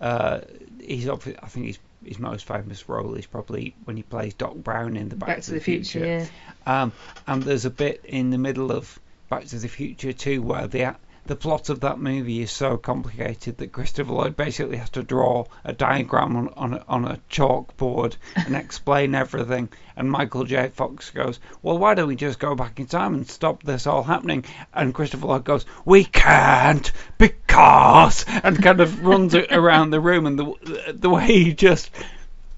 uh, 0.01 0.41
he's 0.81 1.09
obviously, 1.09 1.43
I 1.43 1.49
think 1.49 1.67
he's 1.67 1.79
his 2.05 2.19
most 2.19 2.47
famous 2.47 2.89
role 2.89 3.15
is 3.15 3.27
probably 3.27 3.75
when 3.85 3.97
he 3.97 4.03
plays 4.03 4.35
Doc 4.35 4.55
Brown 4.55 4.97
in 4.97 5.09
the 5.09 5.17
Back, 5.17 5.29
Back 5.29 5.41
to 5.43 5.53
the 5.53 5.61
Future, 5.61 6.05
yeah. 6.05 6.27
Um, 6.67 6.93
and 7.27 7.43
there's 7.43 7.65
a 7.65 7.71
bit 7.71 8.05
in 8.05 8.31
the 8.31 8.39
middle 8.39 8.71
of 8.71 8.99
Back 9.29 9.47
to 9.47 9.59
the 9.59 9.69
Future 9.69 10.13
too 10.13 10.43
where 10.43 10.67
the 10.67 10.95
the 11.27 11.37
plot 11.37 11.69
of 11.69 11.81
that 11.81 11.99
movie 11.99 12.43
is 12.43 12.51
so 12.51 12.77
complicated 12.77 13.59
that 13.59 13.73
Christopher 13.73 14.13
Lloyd 14.13 14.37
basically 14.37 14.77
has 14.77 14.91
to 14.91 15.03
draw 15.03 15.47
a 15.65 15.73
diagram 15.73 16.37
on, 16.37 16.49
on, 16.51 16.75
a, 16.75 16.85
on 16.89 17.05
a 17.05 17.21
chalkboard 17.31 18.17
and 18.35 18.55
explain 18.57 19.15
everything. 19.15 19.69
And 19.97 20.11
Michael 20.11 20.45
J. 20.45 20.69
Fox 20.69 21.11
goes, 21.11 21.41
Well, 21.63 21.79
why 21.79 21.95
don't 21.95 22.09
we 22.09 22.17
just 22.17 22.39
go 22.39 22.55
back 22.55 22.79
in 22.79 22.87
time 22.87 23.15
and 23.15 23.29
stop 23.29 23.63
this 23.63 23.87
all 23.87 24.03
happening? 24.03 24.45
And 24.73 24.95
Christopher 24.95 25.27
Lloyd 25.27 25.45
goes, 25.45 25.67
We 25.85 26.05
can't 26.05 26.91
because, 27.19 28.25
and 28.29 28.63
kind 28.63 28.81
of 28.81 29.05
runs 29.05 29.35
around 29.51 29.91
the 29.91 30.01
room. 30.01 30.27
And 30.27 30.39
the, 30.39 30.95
the 30.95 31.11
way 31.11 31.27
he 31.27 31.55
just. 31.55 31.91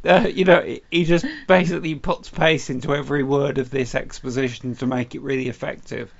Uh, 0.04 0.28
you 0.32 0.44
know, 0.44 0.78
he 0.92 1.04
just 1.04 1.26
basically 1.48 1.96
puts 1.96 2.30
pace 2.30 2.70
into 2.70 2.94
every 2.94 3.24
word 3.24 3.58
of 3.58 3.68
this 3.68 3.96
exposition 3.96 4.76
to 4.76 4.86
make 4.86 5.16
it 5.16 5.22
really 5.22 5.48
effective 5.48 6.12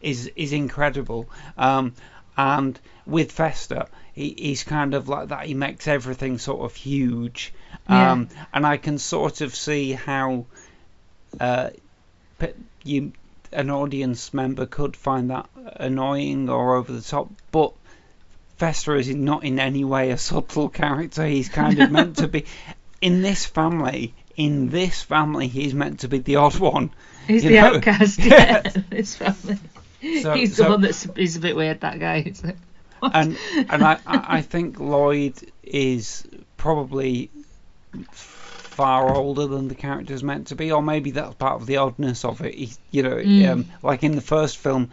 is 0.00 0.30
is 0.36 0.52
incredible. 0.52 1.28
Um, 1.56 1.94
and 2.36 2.78
with 3.06 3.32
Fester, 3.32 3.86
he, 4.14 4.34
he's 4.38 4.64
kind 4.64 4.94
of 4.94 5.08
like 5.08 5.28
that. 5.28 5.46
He 5.46 5.54
makes 5.54 5.88
everything 5.88 6.38
sort 6.38 6.60
of 6.60 6.74
huge, 6.76 7.52
um, 7.88 8.28
and 8.52 8.66
I 8.66 8.76
can 8.76 8.98
sort 8.98 9.40
of 9.40 9.54
see 9.54 9.92
how 9.92 10.46
uh, 11.40 11.70
you 12.84 13.12
an 13.52 13.70
audience 13.70 14.34
member 14.34 14.66
could 14.66 14.94
find 14.94 15.30
that 15.30 15.48
annoying 15.76 16.48
or 16.48 16.76
over 16.76 16.92
the 16.92 17.02
top, 17.02 17.30
but. 17.50 17.72
Fester 18.58 18.96
is 18.96 19.08
not 19.14 19.44
in 19.44 19.60
any 19.60 19.84
way 19.84 20.10
a 20.10 20.18
subtle 20.18 20.68
character. 20.82 21.24
He's 21.24 21.48
kind 21.48 21.80
of 21.80 21.92
meant 21.92 22.16
to 22.16 22.26
be 22.26 22.44
in 23.00 23.22
this 23.22 23.46
family. 23.46 24.14
In 24.36 24.68
this 24.68 25.00
family, 25.00 25.46
he's 25.46 25.74
meant 25.74 26.00
to 26.00 26.08
be 26.08 26.18
the 26.18 26.36
odd 26.36 26.58
one. 26.58 26.90
He's 27.26 27.42
the 27.42 27.54
know? 27.54 27.74
outcast. 27.76 28.18
Yeah, 28.24 28.62
in 28.74 28.84
this 28.90 29.14
family. 29.16 29.58
So- 30.22 30.34
he's 30.34 30.56
the 30.56 30.64
so- 30.64 30.70
one 30.70 30.80
that's 30.80 31.06
he's 31.16 31.36
a 31.36 31.40
bit 31.40 31.56
weird. 31.56 31.80
That 31.80 31.98
guy. 32.00 32.22
It's 32.26 32.42
like, 32.44 32.56
what? 33.00 33.12
and 33.14 33.36
and 33.68 33.82
I, 33.82 33.98
I 34.06 34.42
think 34.42 34.78
Lloyd 34.80 35.34
is 35.62 36.26
probably 36.56 37.30
far 38.12 39.14
older 39.14 39.46
than 39.46 39.68
the 39.68 39.74
character's 39.74 40.22
meant 40.22 40.48
to 40.48 40.54
be, 40.56 40.70
or 40.72 40.82
maybe 40.82 41.10
that's 41.12 41.34
part 41.34 41.60
of 41.60 41.66
the 41.66 41.78
oddness 41.78 42.24
of 42.24 42.40
it. 42.42 42.54
He, 42.54 42.70
you 42.90 43.02
know, 43.02 43.16
Mm. 43.16 43.48
um, 43.48 43.64
like 43.82 44.02
in 44.04 44.14
the 44.14 44.20
first 44.20 44.58
film, 44.58 44.90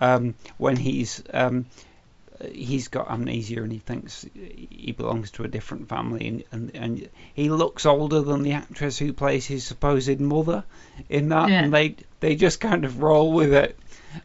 um, 0.00 0.34
when 0.58 0.76
he's 0.76 1.22
um, 1.32 1.66
he's 2.52 2.88
got 2.88 3.10
amnesia 3.10 3.62
and 3.62 3.72
he 3.72 3.78
thinks 3.78 4.26
he 4.34 4.92
belongs 4.96 5.30
to 5.32 5.44
a 5.44 5.48
different 5.48 5.88
family, 5.88 6.28
and, 6.28 6.44
and, 6.52 6.70
and 6.76 7.08
he 7.34 7.48
looks 7.50 7.86
older 7.86 8.20
than 8.20 8.42
the 8.42 8.52
actress 8.52 8.98
who 8.98 9.12
plays 9.12 9.46
his 9.46 9.64
supposed 9.64 10.20
mother 10.20 10.64
in 11.08 11.28
that, 11.30 11.48
Yeah. 11.50 11.64
and 11.64 11.72
they 11.74 11.96
they 12.20 12.36
just 12.36 12.60
kind 12.60 12.84
of 12.84 13.02
roll 13.02 13.32
with 13.32 13.52
it. 13.54 13.78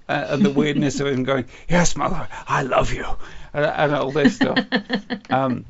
Uh, 0.08 0.26
and 0.30 0.46
the 0.46 0.50
weirdness 0.50 1.00
of 1.00 1.08
him 1.08 1.24
going, 1.24 1.46
"Yes, 1.70 1.96
mother, 1.96 2.28
I 2.48 2.64
love 2.64 2.94
you," 2.94 3.06
and, 3.54 3.66
and 3.66 3.96
all 3.96 4.12
this 4.12 4.36
stuff. 4.36 4.60
Um, 5.30 5.66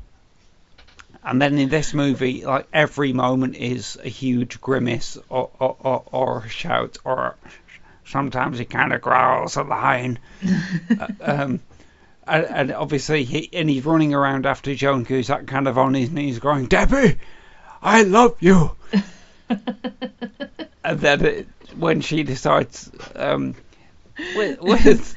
and 1.24 1.40
then 1.40 1.56
in 1.56 1.68
this 1.68 1.94
movie, 1.94 2.44
like 2.44 2.66
every 2.72 3.12
moment 3.12 3.54
is 3.54 3.96
a 4.02 4.08
huge 4.08 4.60
grimace 4.60 5.16
or 5.28 5.50
or, 5.60 5.76
or, 5.80 6.02
or 6.06 6.38
a 6.44 6.48
shout, 6.48 6.98
or 7.04 7.36
sometimes 8.04 8.58
he 8.58 8.64
kind 8.64 8.92
of 8.92 9.00
growls 9.00 9.56
a 9.56 9.62
line. 9.62 10.18
Uh, 10.90 11.06
um, 11.20 11.60
and, 12.26 12.44
and 12.44 12.72
obviously, 12.72 13.24
he 13.24 13.48
and 13.52 13.68
he's 13.68 13.84
running 13.84 14.14
around 14.14 14.46
after 14.46 14.74
Joan 14.74 15.04
Cusack, 15.04 15.46
kind 15.46 15.66
of 15.66 15.78
on 15.78 15.94
his 15.94 16.10
knees, 16.10 16.38
going, 16.38 16.66
"Debbie, 16.66 17.18
I 17.80 18.02
love 18.02 18.36
you." 18.40 18.76
and 19.48 21.00
then 21.00 21.24
it, 21.24 21.48
when 21.76 22.00
she 22.00 22.22
decides, 22.22 22.90
um, 23.16 23.54
with 24.36 24.60
with, 24.62 25.16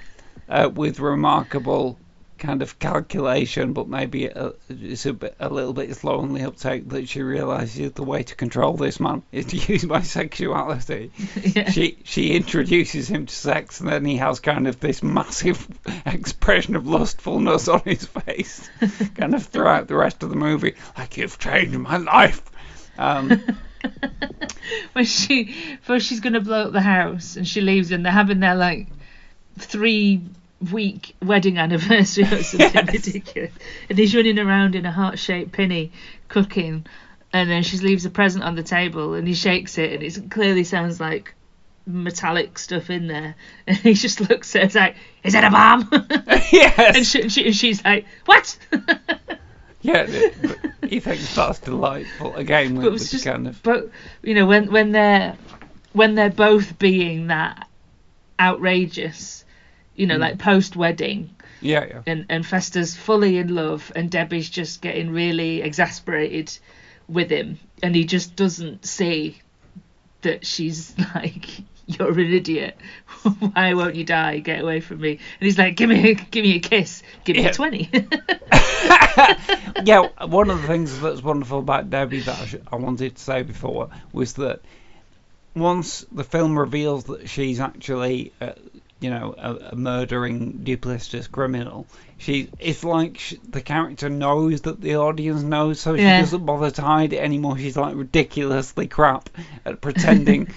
uh, 0.50 0.70
with 0.74 1.00
remarkable 1.00 1.98
kind 2.38 2.62
of 2.62 2.78
calculation, 2.80 3.74
but 3.74 3.88
maybe 3.88 4.26
a, 4.26 4.54
it's 4.70 5.06
a 5.06 5.14
bit 5.14 5.36
a 5.40 5.50
little 5.50 5.74
bit 5.74 5.96
slow 5.96 6.20
on 6.20 6.34
the 6.34 6.44
uptake 6.44 6.88
that 6.90 7.08
she 7.08 7.22
realizes 7.22 7.94
the 7.94 8.04
way 8.04 8.24
to 8.24 8.36
control 8.36 8.74
this 8.74 9.00
man 9.00 9.24
is 9.32 9.46
to 9.48 9.58
use 9.58 9.86
my 9.86 10.02
sexuality. 10.02 11.12
Yeah. 11.56 11.70
She 11.70 11.98
she 12.04 12.36
introduces 12.36 13.08
him 13.08 13.28
to 13.28 13.34
sex, 13.34 13.80
and 13.80 13.90
then 13.90 14.04
he 14.04 14.18
has 14.18 14.40
kind 14.40 14.68
of 14.68 14.80
this 14.80 15.02
massive 15.02 15.68
expression 16.06 16.76
of 16.76 16.88
lustfulness 16.88 17.68
on 17.68 17.82
his 17.86 18.06
face, 18.06 18.70
kind 19.16 19.34
of 19.34 19.46
throughout 19.46 19.88
the 19.88 19.96
rest 19.96 20.24
of 20.24 20.30
the 20.30 20.36
movie, 20.36 20.76
like 20.98 21.18
you've 21.18 21.40
changed 21.40 21.78
my 21.78 21.98
life. 21.98 22.42
Um, 22.98 23.42
when 24.94 25.06
she 25.06 25.54
first 25.82 26.08
she's 26.08 26.20
gonna 26.20 26.42
blow 26.42 26.66
up 26.66 26.72
the 26.74 26.82
house 26.82 27.36
and 27.36 27.48
she 27.48 27.62
leaves 27.62 27.92
and 27.92 28.06
they're 28.06 28.12
having 28.12 28.40
their 28.40 28.56
like 28.56 28.88
three 29.58 30.22
week 30.72 31.16
wedding 31.24 31.58
anniversary 31.58 32.24
or 32.24 32.44
something 32.44 32.72
Yes. 32.74 32.94
ridiculous 32.94 33.52
and 33.90 33.98
he's 33.98 34.16
running 34.16 34.40
around 34.40 34.76
in 34.76 34.86
a 34.86 34.92
heart 34.92 35.20
shaped 35.20 35.52
penny 35.52 35.92
cooking 36.28 36.86
and 37.34 37.50
then 37.50 37.64
she 37.64 37.78
leaves 37.78 38.06
a 38.06 38.10
present 38.10 38.44
on 38.44 38.56
the 38.56 38.64
table 38.64 39.14
and 39.14 39.28
he 39.28 39.34
shakes 39.34 39.78
it 39.78 39.92
and 39.94 40.04
it 40.04 40.32
clearly 40.32 40.64
sounds 40.64 41.00
like 41.00 41.34
metallic 41.86 42.58
stuff 42.58 42.90
in 42.90 43.08
there 43.08 43.36
and 43.68 43.78
he 43.78 43.94
just 43.94 44.28
looks 44.30 44.56
at 44.56 44.62
her 44.62 44.66
it's 44.66 44.76
like 44.76 44.96
is 45.24 45.34
that 45.34 45.44
a 45.44 45.52
bomb 45.52 45.88
yes. 46.52 46.96
and, 46.96 47.06
she, 47.06 47.30
she, 47.30 47.46
and 47.46 47.56
she's 47.56 47.84
like 47.84 48.06
what 48.26 48.58
Yeah, 49.86 50.08
he 50.88 51.00
thinks 51.00 51.36
that's 51.36 51.60
delightful. 51.60 52.34
Again, 52.36 52.76
but 52.76 52.86
it 52.86 52.92
was 52.92 53.12
just 53.12 53.26
kind 53.26 53.48
of 53.48 53.62
but 53.62 53.90
you 54.24 54.34
know 54.34 54.48
when 54.48 54.72
when 54.72 54.92
they're 54.92 55.38
when 55.94 56.16
they're 56.16 56.30
both 56.30 56.80
being 56.80 57.28
that 57.28 57.68
outrageous 58.40 59.46
you 59.96 60.08
know 60.08 60.16
hmm. 60.16 60.22
like 60.22 60.40
post 60.40 60.76
wedding 60.76 61.30
yeah, 61.62 61.86
yeah, 61.86 62.02
and 62.08 62.26
and 62.30 62.46
Fester's 62.46 62.96
fully 62.96 63.38
in 63.38 63.54
love 63.54 63.92
and 63.96 64.10
Debbie's 64.10 64.50
just 64.50 64.82
getting 64.82 65.12
really 65.12 65.62
exasperated 65.62 66.58
with 67.08 67.30
him 67.30 67.60
and 67.84 67.96
he 67.96 68.06
just 68.06 68.36
doesn't 68.36 68.86
see 68.86 69.40
that 70.22 70.46
she's 70.46 70.96
like 71.16 71.62
you're 72.00 72.12
an 72.20 72.34
idiot 72.34 72.76
why 73.54 73.74
won't 73.74 73.96
you 73.96 74.04
die 74.04 74.40
get 74.40 74.62
away 74.62 74.80
from 74.80 75.00
me 75.02 75.12
and 75.12 75.20
he's 75.40 75.58
like 75.58 75.76
give 75.76 75.90
me 75.90 76.12
a, 76.12 76.14
give 76.32 76.44
me 76.44 76.56
a 76.56 76.60
kiss 76.60 77.04
give 77.24 77.36
me 77.36 77.44
Yeah. 77.44 77.50
a 77.50 77.54
20 77.54 77.90
yeah. 79.84 80.08
One 80.26 80.50
of 80.50 80.62
the 80.62 80.68
things 80.68 81.00
that's 81.00 81.22
wonderful 81.22 81.60
about 81.60 81.90
Debbie 81.90 82.22
that 82.22 82.40
I, 82.42 82.46
sh- 82.46 82.56
I 82.72 82.76
wanted 82.78 83.16
to 83.16 83.22
say 83.22 83.44
before 83.44 83.90
was 84.12 84.34
that 84.34 84.62
once 85.56 86.06
the 86.12 86.24
film 86.24 86.58
reveals 86.58 87.06
that 87.06 87.30
she's 87.30 87.60
actually, 87.60 88.34
uh, 88.42 88.52
you 89.00 89.10
know, 89.10 89.36
a, 89.38 89.54
a 89.72 89.76
murdering, 89.76 90.62
duplicitous 90.64 91.32
criminal, 91.32 91.88
she 92.18 92.50
it's 92.60 92.84
like 92.84 93.18
sh 93.18 93.36
the 93.50 93.62
character 93.62 94.10
knows 94.10 94.62
that 94.62 94.82
the 94.82 94.98
audience 94.98 95.44
knows, 95.44 95.80
so 95.80 95.96
she 95.96 96.04
Yeah. 96.04 96.20
doesn't 96.22 96.46
bother 96.46 96.72
to 96.72 96.82
hide 96.82 97.14
it 97.14 97.20
anymore. 97.20 97.58
She's 97.58 97.78
like 97.78 97.96
ridiculously 97.96 98.88
crap 98.88 99.30
at 99.66 99.82
pretending 99.82 100.48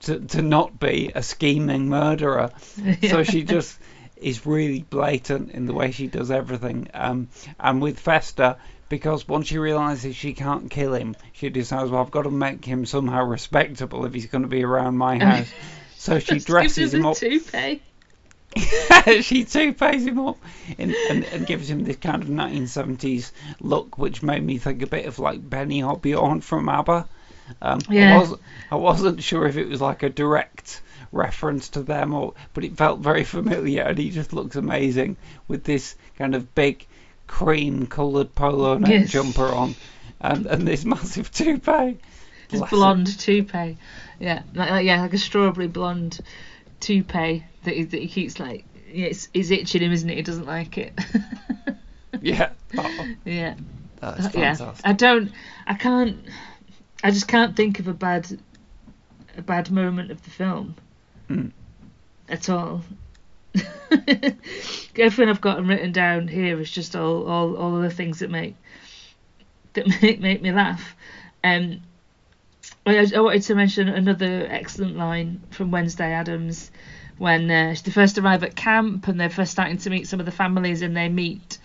to 0.00 0.20
to 0.20 0.42
not 0.42 0.78
be 0.78 1.12
a 1.14 1.22
scheming 1.22 1.88
murderer. 1.88 2.50
So 3.08 3.22
she 3.22 3.42
just 3.44 3.78
is 4.16 4.46
really 4.46 4.82
blatant 4.82 5.52
in 5.52 5.66
the 5.66 5.72
way 5.72 5.90
she 5.90 6.06
does 6.06 6.30
everything. 6.30 6.88
Um, 6.94 7.28
and 7.58 7.80
with 7.80 7.98
Fester, 7.98 8.56
because 8.88 9.28
once 9.28 9.48
she 9.48 9.58
realizes 9.58 10.16
she 10.16 10.32
can't 10.32 10.70
kill 10.70 10.94
him, 10.94 11.16
she 11.32 11.50
decides, 11.50 11.90
well, 11.90 12.00
I've 12.02 12.10
got 12.10 12.22
to 12.22 12.30
make 12.30 12.64
him 12.64 12.86
somehow 12.86 13.24
respectable 13.24 14.04
if 14.06 14.14
he's 14.14 14.26
going 14.26 14.42
to 14.42 14.48
be 14.48 14.64
around 14.64 14.96
my 14.96 15.18
house. 15.24 15.48
So 15.96 16.18
she 16.18 16.38
dresses 16.38 16.94
him 16.94 17.06
up. 17.06 17.16
toupee. 17.16 17.82
she 19.20 19.44
toupees 19.44 20.06
him 20.06 20.18
up 20.20 20.38
and, 20.78 20.94
and, 21.10 21.24
and 21.24 21.46
gives 21.46 21.68
him 21.68 21.84
this 21.84 21.96
kind 21.96 22.22
of 22.22 22.28
1970s 22.28 23.30
look, 23.60 23.98
which 23.98 24.22
made 24.22 24.42
me 24.42 24.58
think 24.58 24.82
a 24.82 24.86
bit 24.86 25.06
of 25.06 25.18
like 25.18 25.48
Benny 25.48 25.82
or 25.82 25.98
Bjorn 25.98 26.40
from 26.40 26.68
ABBA. 26.68 27.06
Um, 27.62 27.80
Yeah. 27.88 28.14
I, 28.14 28.18
wasn't, 28.18 28.40
I 28.72 28.76
wasn't 28.76 29.22
sure 29.22 29.46
if 29.46 29.56
it 29.56 29.68
was 29.68 29.80
like 29.80 30.02
a 30.02 30.08
direct 30.10 30.82
reference 31.12 31.70
to 31.70 31.82
them, 31.82 32.12
or 32.14 32.34
but 32.54 32.64
it 32.64 32.76
felt 32.76 33.00
very 33.00 33.24
familiar, 33.24 33.82
and 33.82 33.96
he 33.98 34.10
just 34.10 34.32
looks 34.32 34.56
amazing 34.56 35.16
with 35.48 35.64
this 35.64 35.94
kind 36.18 36.34
of 36.34 36.54
big 36.54 36.86
cream-coloured 37.26 38.34
polo 38.34 38.78
neck 38.78 38.90
Yes. 38.90 39.10
jumper 39.10 39.46
on, 39.46 39.74
and, 40.20 40.46
and 40.46 40.66
this 40.66 40.84
massive 40.86 41.30
toupee. 41.30 41.98
This 42.48 42.60
Bless 42.60 42.70
blonde 42.70 43.18
toupee. 43.18 43.76
Yeah, 44.18 44.42
like, 44.54 44.70
like- 44.70 44.86
yeah, 44.86 45.00
like 45.02 45.12
a 45.12 45.18
strawberry 45.18 45.66
blonde 45.68 46.18
toupee 46.80 47.44
that 47.64 47.74
he, 47.74 47.84
that 47.84 48.00
he 48.00 48.08
keeps 48.08 48.38
like. 48.40 48.64
Yeah, 48.90 49.06
it's, 49.06 49.28
it's 49.34 49.50
itching 49.50 49.82
him, 49.82 49.92
isn't 49.92 50.08
it? 50.08 50.16
He 50.16 50.22
doesn't 50.22 50.46
like 50.46 50.78
it. 50.78 50.98
Yeah, 52.22 52.50
oh, 52.76 53.06
yeah, 53.24 53.54
that's 54.00 54.26
Uh, 54.26 54.30
yeah. 54.34 54.54
fantastic. 54.54 54.86
I 54.86 54.92
don't. 54.94 55.30
I 55.66 55.74
can't. 55.74 56.16
I 57.02 57.10
just 57.10 57.28
can't 57.28 57.56
think 57.56 57.78
of 57.78 57.88
a 57.88 57.94
bad, 57.94 58.38
a 59.36 59.42
bad 59.42 59.70
moment 59.70 60.10
of 60.10 60.22
the 60.22 60.30
film. 60.30 60.74
Mm. 61.30 61.52
At 62.28 62.48
all. 62.48 62.82
Everything 63.90 65.28
I've 65.28 65.40
got 65.40 65.64
written 65.64 65.92
down 65.92 66.28
here 66.28 66.60
is 66.60 66.70
just 66.70 66.96
all, 66.96 67.26
all, 67.26 67.56
all 67.56 67.76
of 67.76 67.82
the 67.82 67.90
things 67.90 68.18
that 68.18 68.30
make 68.30 68.54
that 69.74 69.86
make 70.02 70.20
make 70.20 70.42
me 70.42 70.52
laugh. 70.52 70.96
Um, 71.42 71.80
I, 72.86 73.06
I 73.14 73.20
wanted 73.20 73.42
to 73.42 73.54
mention 73.54 73.88
another 73.88 74.46
excellent 74.50 74.96
line 74.96 75.40
from 75.50 75.70
Wednesday 75.70 76.12
Addams 76.12 76.70
when 77.18 77.50
uh, 77.50 77.74
they 77.82 77.90
first 77.90 78.18
arrive 78.18 78.44
at 78.44 78.54
camp 78.54 79.08
and 79.08 79.20
they're 79.20 79.30
first 79.30 79.52
starting 79.52 79.78
to 79.78 79.90
meet 79.90 80.06
some 80.06 80.20
of 80.20 80.26
the 80.26 80.32
families 80.32 80.82
and 80.82 80.96
they 80.96 81.08
meet. 81.08 81.58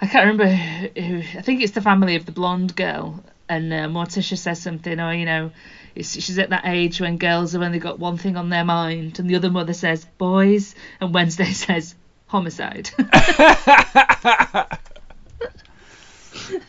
I 0.00 0.06
can't 0.06 0.26
remember 0.26 0.46
who. 0.46 1.00
who 1.00 1.38
I 1.38 1.42
think 1.42 1.62
it's 1.62 1.72
the 1.72 1.80
family 1.80 2.16
of 2.16 2.26
the 2.26 2.32
blonde 2.32 2.76
girl, 2.76 3.22
and 3.48 3.72
uh, 3.72 3.86
Morticia 3.88 4.36
says 4.38 4.60
something, 4.60 4.98
or 5.00 5.12
you 5.14 5.24
know, 5.24 5.50
it's, 5.94 6.12
she's 6.12 6.38
at 6.38 6.50
that 6.50 6.66
age 6.66 7.00
when 7.00 7.16
girls 7.18 7.52
have 7.52 7.62
only 7.62 7.78
got 7.78 7.98
one 7.98 8.18
thing 8.18 8.36
on 8.36 8.48
their 8.50 8.64
mind, 8.64 9.18
and 9.18 9.28
the 9.30 9.36
other 9.36 9.50
mother 9.50 9.72
says 9.72 10.04
boys, 10.18 10.74
and 11.00 11.12
Wednesday 11.14 11.44
says 11.52 11.94
homicide. 12.26 12.90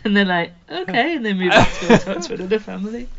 and 0.04 0.16
they're 0.16 0.26
like, 0.26 0.54
okay, 0.70 1.16
and 1.16 1.26
they 1.26 1.34
move 1.34 1.52
on 1.52 1.66
to 1.66 1.88
go 1.88 1.98
talk 1.98 2.24
to 2.24 2.34
another 2.36 2.60
family. 2.60 3.10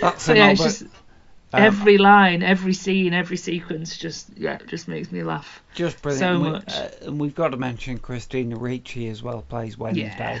That's 0.00 0.22
So 0.24 0.32
yeah, 0.34 0.50
it's 0.50 0.62
just 0.62 0.82
um, 0.82 1.62
every 1.62 1.98
line, 1.98 2.42
every 2.42 2.72
scene, 2.72 3.12
every 3.12 3.36
sequence 3.36 3.96
just 3.96 4.28
yeah, 4.36 4.58
just 4.66 4.88
makes 4.88 5.12
me 5.12 5.22
laugh. 5.22 5.62
Just 5.74 6.00
brilliant. 6.02 6.20
So 6.20 6.34
And 6.34 6.42
we- 6.42 6.50
much. 6.50 6.72
uh, 6.74 6.88
and 7.02 7.20
we've 7.20 7.34
got 7.34 7.48
to 7.48 7.56
mention 7.56 7.98
Christina 7.98 8.56
Ricci 8.56 9.08
as 9.08 9.22
well 9.22 9.42
plays 9.42 9.78
Wednesday. 9.78 10.40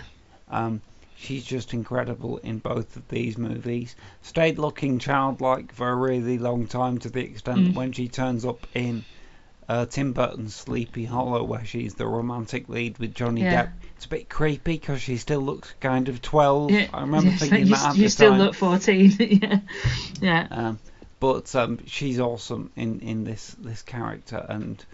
Um, 0.50 0.80
she's 1.22 1.44
just 1.44 1.72
incredible 1.72 2.38
in 2.38 2.58
both 2.58 2.96
of 2.96 3.08
these 3.08 3.38
movies. 3.38 3.94
Stayed 4.22 4.58
looking 4.58 4.98
childlike 4.98 5.72
for 5.72 5.88
a 5.88 5.94
really 5.94 6.38
long 6.38 6.66
time 6.66 6.98
to 6.98 7.08
the 7.10 7.20
extent 7.20 7.58
Mm. 7.60 7.66
that 7.68 7.74
when 7.76 7.92
she 7.92 8.08
turns 8.08 8.44
up 8.44 8.66
in 8.74 9.04
uh, 9.68 9.86
Tim 9.86 10.12
Burton's 10.12 10.54
Sleepy 10.54 11.04
Hollow, 11.04 11.44
where 11.44 11.64
she's 11.64 11.94
the 11.94 12.06
romantic 12.06 12.68
lead 12.68 12.98
with 12.98 13.14
Johnny 13.14 13.42
Yeah. 13.42 13.66
Depp, 13.66 13.70
it's 13.96 14.04
a 14.06 14.08
bit 14.08 14.28
creepy 14.28 14.72
because 14.78 15.00
she 15.00 15.16
still 15.16 15.40
looks 15.40 15.72
kind 15.80 16.08
of 16.08 16.20
12. 16.20 16.70
Yeah, 16.72 16.88
I 16.92 17.00
remember 17.02 17.30
yeah, 17.30 17.36
thinking 17.36 17.68
that 17.70 17.96
you, 17.96 18.02
you 18.02 18.08
still 18.08 18.30
time. 18.32 18.40
look 18.40 18.54
14. 18.54 19.16
yeah, 19.20 19.60
yeah. 20.20 20.46
Um, 20.50 20.78
but 21.20 21.54
um, 21.54 21.78
she's 21.86 22.18
awesome 22.18 22.70
in, 22.74 22.98
in 23.00 23.22
this 23.24 23.54
this 23.60 23.82
character, 23.82 24.44
and 24.48 24.84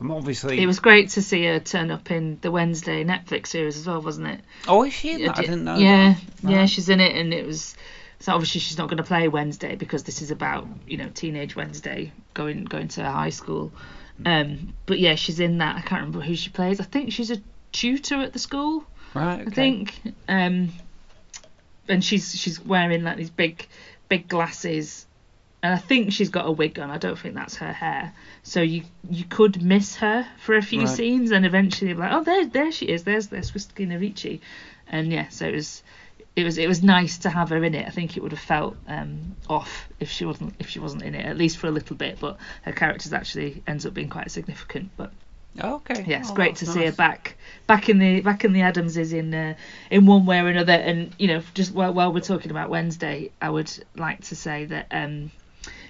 obviously. 0.00 0.60
It 0.62 0.66
was 0.66 0.80
great 0.80 1.10
to 1.10 1.22
see 1.22 1.44
her 1.44 1.58
turn 1.58 1.90
up 1.90 2.10
in 2.10 2.38
the 2.40 2.50
Wednesday 2.50 3.04
Netflix 3.04 3.48
series 3.48 3.76
as 3.76 3.86
well, 3.86 4.02
wasn't 4.02 4.28
it? 4.28 4.40
Oh, 4.68 4.84
is 4.84 4.92
she 4.92 5.12
in 5.12 5.24
that? 5.24 5.38
I 5.38 5.40
didn't 5.42 5.64
know. 5.64 5.76
Yeah, 5.76 6.14
that. 6.42 6.50
yeah, 6.50 6.66
she's 6.66 6.88
in 6.88 7.00
it, 7.00 7.14
and 7.16 7.32
it 7.32 7.46
was. 7.46 7.76
So 8.18 8.32
obviously 8.32 8.60
she's 8.60 8.78
not 8.78 8.88
going 8.88 8.96
to 8.96 9.04
play 9.04 9.28
Wednesday 9.28 9.76
because 9.76 10.04
this 10.04 10.22
is 10.22 10.30
about 10.30 10.66
you 10.86 10.96
know 10.96 11.10
teenage 11.12 11.54
Wednesday 11.54 12.12
going 12.34 12.64
going 12.64 12.88
to 12.88 13.04
high 13.04 13.30
school. 13.30 13.72
Um, 14.24 14.74
but 14.86 14.98
yeah, 14.98 15.14
she's 15.14 15.40
in 15.40 15.58
that. 15.58 15.76
I 15.76 15.80
can't 15.80 16.00
remember 16.00 16.20
who 16.20 16.34
she 16.34 16.50
plays. 16.50 16.80
I 16.80 16.84
think 16.84 17.12
she's 17.12 17.30
a 17.30 17.36
tutor 17.72 18.16
at 18.22 18.32
the 18.32 18.38
school. 18.38 18.84
Right. 19.14 19.40
Okay. 19.40 19.50
I 19.50 19.50
think. 19.50 20.00
Um, 20.28 20.72
and 21.88 22.04
she's 22.04 22.34
she's 22.34 22.60
wearing 22.60 23.02
like 23.02 23.16
these 23.16 23.30
big 23.30 23.66
big 24.08 24.28
glasses, 24.28 25.05
and 25.66 25.74
I 25.74 25.78
think 25.78 26.12
she's 26.12 26.30
got 26.30 26.46
a 26.46 26.50
wig 26.50 26.78
on. 26.78 26.90
I 26.90 26.98
don't 26.98 27.18
think 27.18 27.34
that's 27.34 27.56
her 27.56 27.72
hair. 27.72 28.12
So 28.42 28.62
you 28.62 28.84
you 29.10 29.24
could 29.24 29.62
miss 29.62 29.96
her 29.96 30.26
for 30.38 30.56
a 30.56 30.62
few 30.62 30.80
Right. 30.80 30.88
scenes, 30.88 31.30
and 31.32 31.44
eventually 31.44 31.92
be 31.92 31.98
like, 32.00 32.12
oh, 32.12 32.22
there 32.22 32.46
there 32.46 32.72
she 32.72 32.86
is. 32.86 33.04
There's 33.04 33.28
there's 33.28 33.50
Christina 33.50 33.98
Ricci, 33.98 34.40
and 34.88 35.12
yeah, 35.12 35.28
so 35.28 35.46
it 35.46 35.54
was. 35.54 35.82
It 36.36 36.44
was 36.44 36.58
it 36.58 36.68
was 36.68 36.82
nice 36.82 37.16
to 37.18 37.30
have 37.30 37.48
her 37.48 37.64
in 37.64 37.74
it. 37.74 37.86
I 37.86 37.90
think 37.90 38.14
it 38.16 38.22
would 38.22 38.32
have 38.32 38.40
felt 38.40 38.76
um, 38.88 39.36
off 39.48 39.88
if 40.00 40.10
she 40.10 40.26
wasn't 40.26 40.52
if 40.58 40.68
she 40.68 40.78
wasn't 40.80 41.02
in 41.02 41.14
it 41.14 41.24
at 41.24 41.38
least 41.38 41.56
for 41.56 41.66
a 41.66 41.70
little 41.70 41.96
bit. 41.96 42.18
But 42.20 42.36
her 42.62 42.72
character's 42.72 43.14
actually 43.14 43.62
ends 43.66 43.86
up 43.86 43.94
being 43.94 44.10
quite 44.10 44.30
significant. 44.30 44.90
But 44.98 45.12
Okay. 45.58 46.04
yeah, 46.06 46.18
it's 46.20 46.30
Oh, 46.30 46.34
great 46.34 46.56
to 46.56 46.66
that's 46.66 46.74
see 46.76 46.84
her 46.84 46.92
back 46.92 47.36
back 47.66 47.88
in 47.88 47.98
the 47.98 48.20
back 48.20 48.44
in 48.44 48.52
the 48.52 48.60
Addamses 48.60 49.14
in 49.14 49.32
uh, 49.32 49.54
in 49.90 50.04
one 50.04 50.26
way 50.26 50.40
or 50.40 50.48
another. 50.48 50.74
And 50.74 51.14
you 51.18 51.28
know, 51.28 51.42
just 51.54 51.72
while, 51.72 51.94
while 51.94 52.12
we're 52.12 52.20
talking 52.20 52.50
about 52.50 52.68
Wednesday, 52.68 53.30
I 53.40 53.48
would 53.48 53.72
like 53.96 54.20
to 54.24 54.36
say 54.36 54.66
that 54.66 54.88
um, 54.90 55.30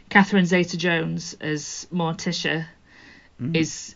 Catherine 0.09 0.47
Zeta-Jones 0.47 1.37
as 1.41 1.87
Morticia 1.93 2.67
Mm. 3.41 3.55
is 3.55 3.95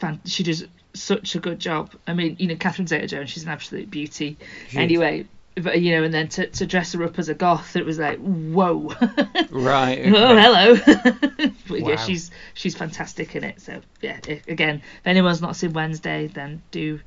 fan- 0.00 0.20
she 0.24 0.42
does 0.42 0.64
such 0.94 1.36
a 1.36 1.38
good 1.38 1.60
job. 1.60 1.92
I 2.06 2.14
mean, 2.14 2.34
you 2.40 2.48
know, 2.48 2.56
Catherine 2.56 2.88
Zeta-Jones, 2.88 3.30
she's 3.30 3.44
an 3.44 3.50
absolute 3.50 3.90
beauty. 3.90 4.36
She 4.68 4.76
is. 4.76 4.82
anyway. 4.82 5.26
But 5.54 5.82
you 5.82 5.92
know, 5.92 6.02
and 6.02 6.12
then 6.14 6.28
to, 6.28 6.46
to 6.46 6.66
dress 6.66 6.94
her 6.94 7.04
up 7.04 7.18
as 7.18 7.28
a 7.28 7.34
goth, 7.34 7.76
it 7.76 7.84
was 7.84 7.98
like, 7.98 8.18
whoa, 8.18 8.90
Right. 9.50 10.00
oh 10.06 10.34
hello. 10.34 10.76
but 11.68 11.80
yeah, 11.80 11.96
she's 11.96 12.30
she's 12.54 12.74
fantastic 12.74 13.36
in 13.36 13.44
it. 13.44 13.60
So 13.60 13.82
yeah, 14.00 14.18
if, 14.26 14.48
again, 14.48 14.76
if 14.76 15.06
anyone's 15.06 15.42
not 15.42 15.54
seen 15.56 15.74
Wednesday, 15.74 16.28
then 16.28 16.62
do 16.70 17.00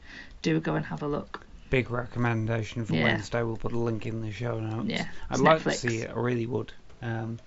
do 0.44 0.60
go 0.60 0.76
and 0.76 0.86
have 0.86 1.02
a 1.02 1.08
look. 1.08 1.44
Big 1.72 1.90
recommendation 1.90 2.86
for 2.86 2.94
Yeah. 2.94 3.06
Wednesday. 3.06 3.42
We'll 3.42 3.58
put 3.58 3.72
a 3.72 3.80
link 3.80 4.06
in 4.06 4.22
the 4.22 4.32
show 4.32 4.60
notes. 4.60 4.90
Yeah, 4.90 5.08
I'd 5.32 5.34
it's 5.34 5.42
like 5.42 5.64
to 5.64 5.72
see 5.72 5.98
it. 6.04 6.12
I 6.16 6.20
really 6.20 6.46
would. 6.46 6.72
Um, 7.02 7.40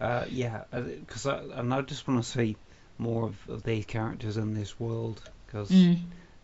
uh, 0.00 0.24
yeah, 0.28 0.64
because 0.72 1.26
I, 1.26 1.38
and 1.38 1.72
I 1.74 1.82
just 1.82 2.06
want 2.08 2.22
to 2.24 2.28
see 2.30 2.56
more 2.98 3.26
of, 3.26 3.48
of 3.48 3.62
these 3.62 3.86
characters 3.86 4.36
in 4.36 4.54
this 4.54 4.78
world 4.80 5.22
because 5.46 5.70
Mm. 5.70 5.96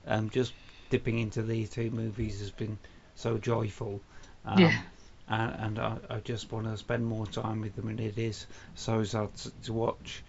um, 0.07 0.31
just 0.31 0.55
dipping 0.91 1.19
into 1.19 1.43
these 1.43 1.71
two 1.71 1.91
movies 1.91 2.41
has 2.41 2.51
been 2.53 2.79
so 3.15 3.39
joyful. 3.39 4.03
Um, 4.45 4.61
Yeah. 4.61 4.83
And, 5.29 5.55
and 5.61 5.79
I, 5.81 5.99
I 6.11 6.21
just 6.21 6.53
want 6.53 6.67
to 6.67 6.77
spend 6.77 7.05
more 7.07 7.27
time 7.27 7.61
with 7.63 7.75
them, 7.77 7.89
and 7.89 8.01
it 8.01 8.19
is 8.19 8.47
so 8.75 9.03
sad 9.05 9.35
to, 9.35 9.51
to 9.63 9.73
watch 9.73 10.25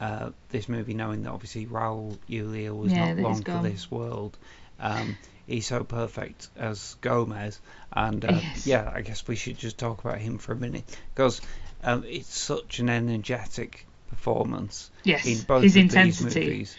uh, 0.00 0.30
this 0.50 0.68
movie, 0.68 0.94
knowing 0.94 1.22
that 1.22 1.30
obviously 1.32 1.66
Raul 1.66 2.18
Julia 2.28 2.74
was 2.74 2.92
Yeah, 2.92 2.98
not 2.98 3.18
long 3.18 3.44
for 3.44 3.58
this 3.58 3.90
world. 3.90 4.38
Um, 4.78 5.16
he's 5.46 5.66
so 5.66 5.84
perfect 5.84 6.48
as 6.56 6.94
Gomez, 7.00 7.60
and 7.92 8.24
uh, 8.24 8.42
Yes. 8.42 8.64
yeah, 8.64 8.90
I 8.94 9.02
guess 9.02 9.26
we 9.26 9.36
should 9.36 9.56
just 9.58 9.78
talk 9.78 10.04
about 10.04 10.18
him 10.18 10.38
for 10.38 10.52
a 10.52 10.56
minute 10.56 10.98
because 11.14 11.40
um, 11.82 12.04
it's 12.06 12.36
such 12.36 12.78
an 12.78 12.88
energetic 12.88 13.86
performance 14.08 14.90
Yes, 15.04 15.26
in 15.26 15.40
both 15.46 15.62
his 15.62 15.76
of 15.76 15.82
intensity. 15.82 16.40
these 16.40 16.48
movies. 16.48 16.76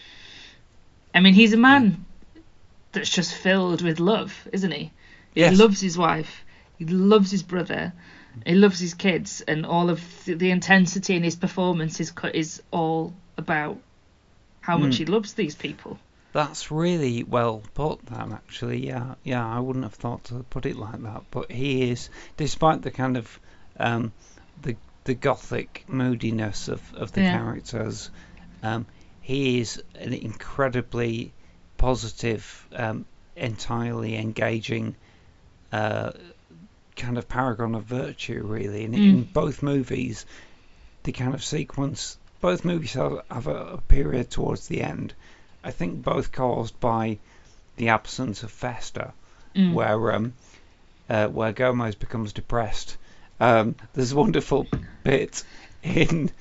I 1.16 1.20
mean, 1.20 1.34
he's 1.34 1.54
a 1.54 1.58
man 1.58 2.06
that's 2.91 3.10
just 3.10 3.34
filled 3.34 3.82
with 3.82 3.99
love, 3.99 4.47
isn't 4.51 4.72
he? 4.72 4.91
Yes. 5.36 5.51
He 5.51 5.58
loves 5.58 5.82
his 5.82 5.97
wife. 5.97 6.43
He 6.78 6.86
loves 6.86 7.32
his 7.32 7.43
brother. 7.43 7.93
He 8.45 8.56
loves 8.56 8.80
his 8.80 8.93
kids, 8.95 9.41
and 9.41 9.66
all 9.66 9.89
of 9.91 10.01
the, 10.26 10.34
the 10.34 10.49
intensity 10.51 11.16
in 11.16 11.24
his 11.24 11.36
performance 11.36 11.99
is 11.99 12.12
is 12.34 12.62
all 12.72 13.14
about 13.38 13.78
how 14.62 14.78
much 14.78 14.93
Mm. 14.95 14.97
he 14.97 15.06
loves 15.06 15.34
these 15.34 15.54
people. 15.56 15.99
That's 16.32 16.72
really 16.72 17.24
well 17.24 17.62
put, 17.76 18.04
that 18.08 18.32
actually. 18.32 18.88
Yeah, 18.88 19.16
yeah. 19.24 19.45
I 19.47 19.60
wouldn't 19.60 19.86
have 19.86 19.93
thought 19.93 20.24
to 20.26 20.43
put 20.49 20.66
it 20.66 20.76
like 20.76 20.99
that, 21.04 21.24
but 21.30 21.51
he 21.51 21.91
is, 21.91 22.10
despite 22.38 22.82
the 22.82 22.89
kind 22.89 23.18
of 23.18 23.39
um, 23.80 24.12
the 24.64 24.76
the 25.04 25.14
gothic 25.14 25.84
moodiness 25.88 26.68
of 26.68 26.93
of 26.93 27.12
the 27.12 27.22
Yeah. 27.22 27.32
characters, 27.32 28.10
um, 28.62 28.86
he 29.22 29.60
is 29.60 29.82
an 29.95 30.14
incredibly 30.14 31.34
positive, 31.78 32.68
um, 32.76 33.06
entirely 33.36 34.16
engaging. 34.16 34.95
Uh, 35.72 36.12
kind 36.95 37.18
of 37.18 37.28
paragon 37.28 37.74
of 37.74 37.84
virtue, 37.84 38.43
really. 38.45 38.86
And 38.86 38.93
in 38.93 39.26
Mm. 39.26 39.34
both 39.34 39.64
movies, 39.64 40.28
the 41.01 41.12
kind 41.12 41.34
of 41.34 41.43
sequence, 41.43 42.20
both 42.39 42.64
movies 42.64 42.93
have, 42.93 43.24
have 43.32 43.47
a, 43.47 43.56
a 43.56 43.82
period 43.82 44.30
towards 44.30 44.68
the 44.68 44.82
end. 44.84 45.16
I 45.64 45.72
think 45.72 46.04
both 46.04 46.32
caused 46.32 46.80
by 46.80 47.18
the 47.78 47.89
absence 47.89 48.43
of 48.43 48.51
Fester, 48.51 49.14
Mm. 49.56 49.74
where 49.74 50.14
um, 50.14 50.34
uh, 51.10 51.28
where 51.28 51.51
Gomez 51.51 51.95
becomes 51.95 52.32
depressed. 52.34 52.97
Um, 53.44 53.76
there's 53.91 54.14
a 54.14 54.16
wonderful 54.16 54.68
bit 55.04 55.44
in 55.84 56.32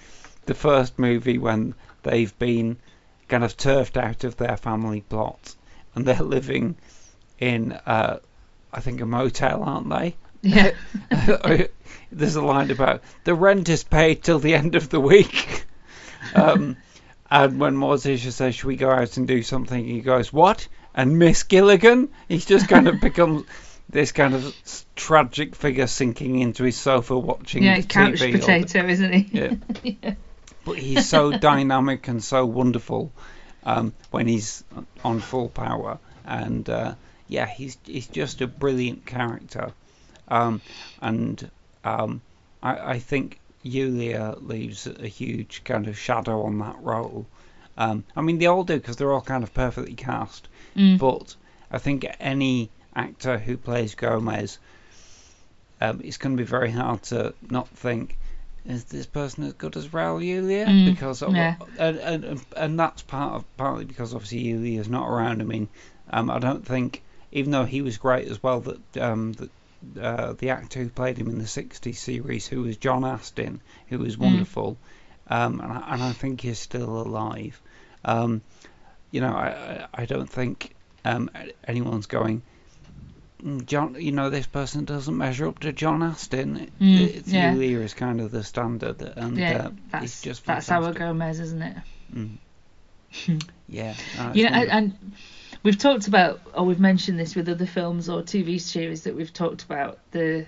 the 0.46 0.54
first 0.54 1.00
movie 1.00 1.36
when 1.36 1.74
they've 2.04 2.38
been 2.38 2.76
kind 3.26 3.42
of 3.42 3.56
turfed 3.56 3.96
out 3.96 4.22
of 4.22 4.36
their 4.36 4.56
family 4.56 5.00
plot 5.00 5.56
and 5.96 6.06
they're 6.06 6.22
living 6.22 6.76
in, 7.40 7.72
uh, 7.72 8.20
I 8.72 8.80
think, 8.80 9.00
a 9.00 9.06
motel, 9.06 9.64
aren't 9.64 9.90
they? 9.90 10.14
Yeah. 10.42 10.70
There's 12.12 12.36
a 12.36 12.40
line 12.40 12.70
about 12.70 13.02
the 13.24 13.34
rent 13.34 13.68
is 13.68 13.82
paid 13.82 14.22
till 14.22 14.38
the 14.38 14.54
end 14.54 14.76
of 14.76 14.88
the 14.88 15.00
week. 15.00 15.64
Um, 16.36 16.76
and 17.28 17.58
when 17.58 17.74
Morticia 17.74 18.30
says, 18.30 18.54
"Should 18.54 18.66
we 18.66 18.76
go 18.76 18.88
out 18.88 19.16
and 19.16 19.26
do 19.26 19.42
something?" 19.42 19.84
he 19.84 20.02
goes, 20.02 20.32
"What?" 20.32 20.68
And 20.94 21.18
Miss 21.18 21.42
Gilligan, 21.42 22.10
he's 22.28 22.44
just 22.44 22.68
kind 22.68 22.86
of 22.86 23.00
become 23.02 23.44
this 23.92 24.10
kind 24.12 24.34
of 24.34 24.54
tragic 24.96 25.54
figure 25.54 25.86
sinking 25.86 26.38
into 26.40 26.64
his 26.64 26.76
sofa 26.76 27.16
watching 27.18 27.62
yeah, 27.62 27.80
the 27.80 27.86
couch 27.86 28.14
TV. 28.14 28.32
the- 28.32 28.38
potato, 28.40 28.86
isn't 28.88 29.12
he? 29.12 29.28
Yeah. 29.32 29.54
Yeah. 30.02 30.14
But 30.64 30.78
he's 30.78 31.08
so 31.08 31.32
dynamic 31.36 32.06
and 32.08 32.22
so 32.22 32.46
wonderful 32.46 33.12
um, 33.64 33.92
when 34.12 34.28
he's 34.28 34.62
on 35.04 35.18
full 35.20 35.48
power, 35.48 35.98
and 36.24 36.68
uh, 36.70 36.94
yeah, 37.28 37.46
he's 37.46 37.76
he's 37.84 38.06
just 38.06 38.40
a 38.42 38.46
brilliant 38.46 39.04
character, 39.04 39.72
um, 40.28 40.60
and 41.00 41.50
um, 41.84 42.20
I, 42.62 42.92
I 42.94 42.98
think 43.00 43.40
Julia 43.64 44.36
leaves 44.40 44.86
a 44.86 45.08
huge 45.08 45.64
kind 45.64 45.88
of 45.88 45.98
shadow 45.98 46.42
on 46.44 46.58
that 46.60 46.76
role. 46.80 47.26
Um, 47.76 48.04
I 48.14 48.20
mean, 48.20 48.38
they 48.38 48.46
all 48.46 48.62
do 48.64 48.76
because 48.76 48.96
they're 48.96 49.12
all 49.12 49.20
kind 49.20 49.42
of 49.42 49.52
perfectly 49.54 49.94
cast, 49.94 50.46
Mm. 50.76 50.98
but 50.98 51.34
I 51.72 51.78
think 51.78 52.06
any 52.20 52.70
actor 52.94 53.38
who 53.38 53.56
plays 53.56 53.94
Gomez, 53.94 54.58
um, 55.80 56.00
it's 56.04 56.16
going 56.16 56.36
to 56.36 56.42
be 56.42 56.46
very 56.46 56.70
hard 56.70 57.02
to 57.04 57.34
not 57.50 57.68
think. 57.68 58.18
Is 58.64 58.84
this 58.84 59.06
person 59.06 59.42
as 59.42 59.54
good 59.54 59.76
as 59.76 59.88
Raul 59.88 60.20
Julia? 60.20 60.66
Mm, 60.66 60.86
because 60.86 61.22
of, 61.22 61.34
yeah. 61.34 61.56
and, 61.78 61.98
and 61.98 62.46
and 62.56 62.78
that's 62.78 63.02
part 63.02 63.34
of 63.34 63.56
partly 63.56 63.84
because 63.84 64.14
obviously 64.14 64.44
Julia's 64.44 64.88
not 64.88 65.08
around. 65.08 65.40
I 65.40 65.44
mean, 65.44 65.68
um, 66.10 66.30
I 66.30 66.38
don't 66.38 66.64
think 66.64 67.02
even 67.32 67.50
though 67.50 67.64
he 67.64 67.82
was 67.82 67.98
great 67.98 68.28
as 68.28 68.40
well 68.40 68.60
that 68.60 68.96
um, 68.98 69.32
that 69.32 69.50
uh, 70.00 70.34
the 70.34 70.50
actor 70.50 70.80
who 70.80 70.88
played 70.88 71.18
him 71.18 71.28
in 71.28 71.38
the 71.38 71.44
'60s 71.44 71.96
series, 71.96 72.46
who 72.46 72.62
was 72.62 72.76
John 72.76 73.04
Astin, 73.04 73.60
who 73.88 73.98
was 73.98 74.16
wonderful, 74.16 74.76
um, 75.28 75.60
and, 75.60 75.72
I, 75.72 75.94
and 75.94 76.02
I 76.02 76.12
think 76.12 76.42
he's 76.42 76.60
still 76.60 77.00
alive. 77.00 77.60
Um, 78.04 78.42
you 79.10 79.20
know, 79.20 79.34
I 79.34 79.88
I 79.92 80.02
I 80.02 80.04
don't 80.04 80.30
think 80.30 80.76
um, 81.04 81.30
anyone's 81.66 82.06
going. 82.06 82.42
"Mm, 83.44 83.66
John, 83.66 83.96
you 83.98 84.12
know, 84.12 84.30
this 84.30 84.46
person 84.46 84.84
doesn't 84.84 85.16
measure 85.16 85.48
up 85.48 85.58
to 85.60 85.72
John 85.72 86.02
Astin. 86.02 86.70
Mm, 86.80 87.00
it's 87.00 87.28
yeah. 87.28 87.52
Julia 87.52 87.80
is 87.80 87.94
kind 87.94 88.20
of 88.20 88.30
the 88.30 88.44
standard, 88.44 89.02
and 89.02 89.36
yeah, 89.36 89.66
uh, 89.66 89.70
that's 89.90 90.04
it's 90.04 90.22
just 90.22 90.46
that's 90.46 90.70
our 90.70 90.82
fantastic. 90.82 90.98
Gomez, 91.00 91.40
isn't 91.40 91.62
it? 91.62 91.76
Yeah, 93.68 93.94
no, 94.18 94.32
you 94.34 94.44
know, 94.44 94.50
and, 94.50 94.70
and 94.70 95.12
we've 95.62 95.78
talked 95.78 96.06
about, 96.06 96.40
or 96.54 96.66
we've 96.66 96.80
mentioned 96.80 97.18
this 97.18 97.34
with 97.34 97.48
other 97.48 97.64
films 97.64 98.10
or 98.10 98.22
TV 98.22 98.60
series 98.60 99.04
that 99.04 99.16
we've 99.16 99.32
talked 99.32 99.62
about 99.62 99.98
the 100.10 100.46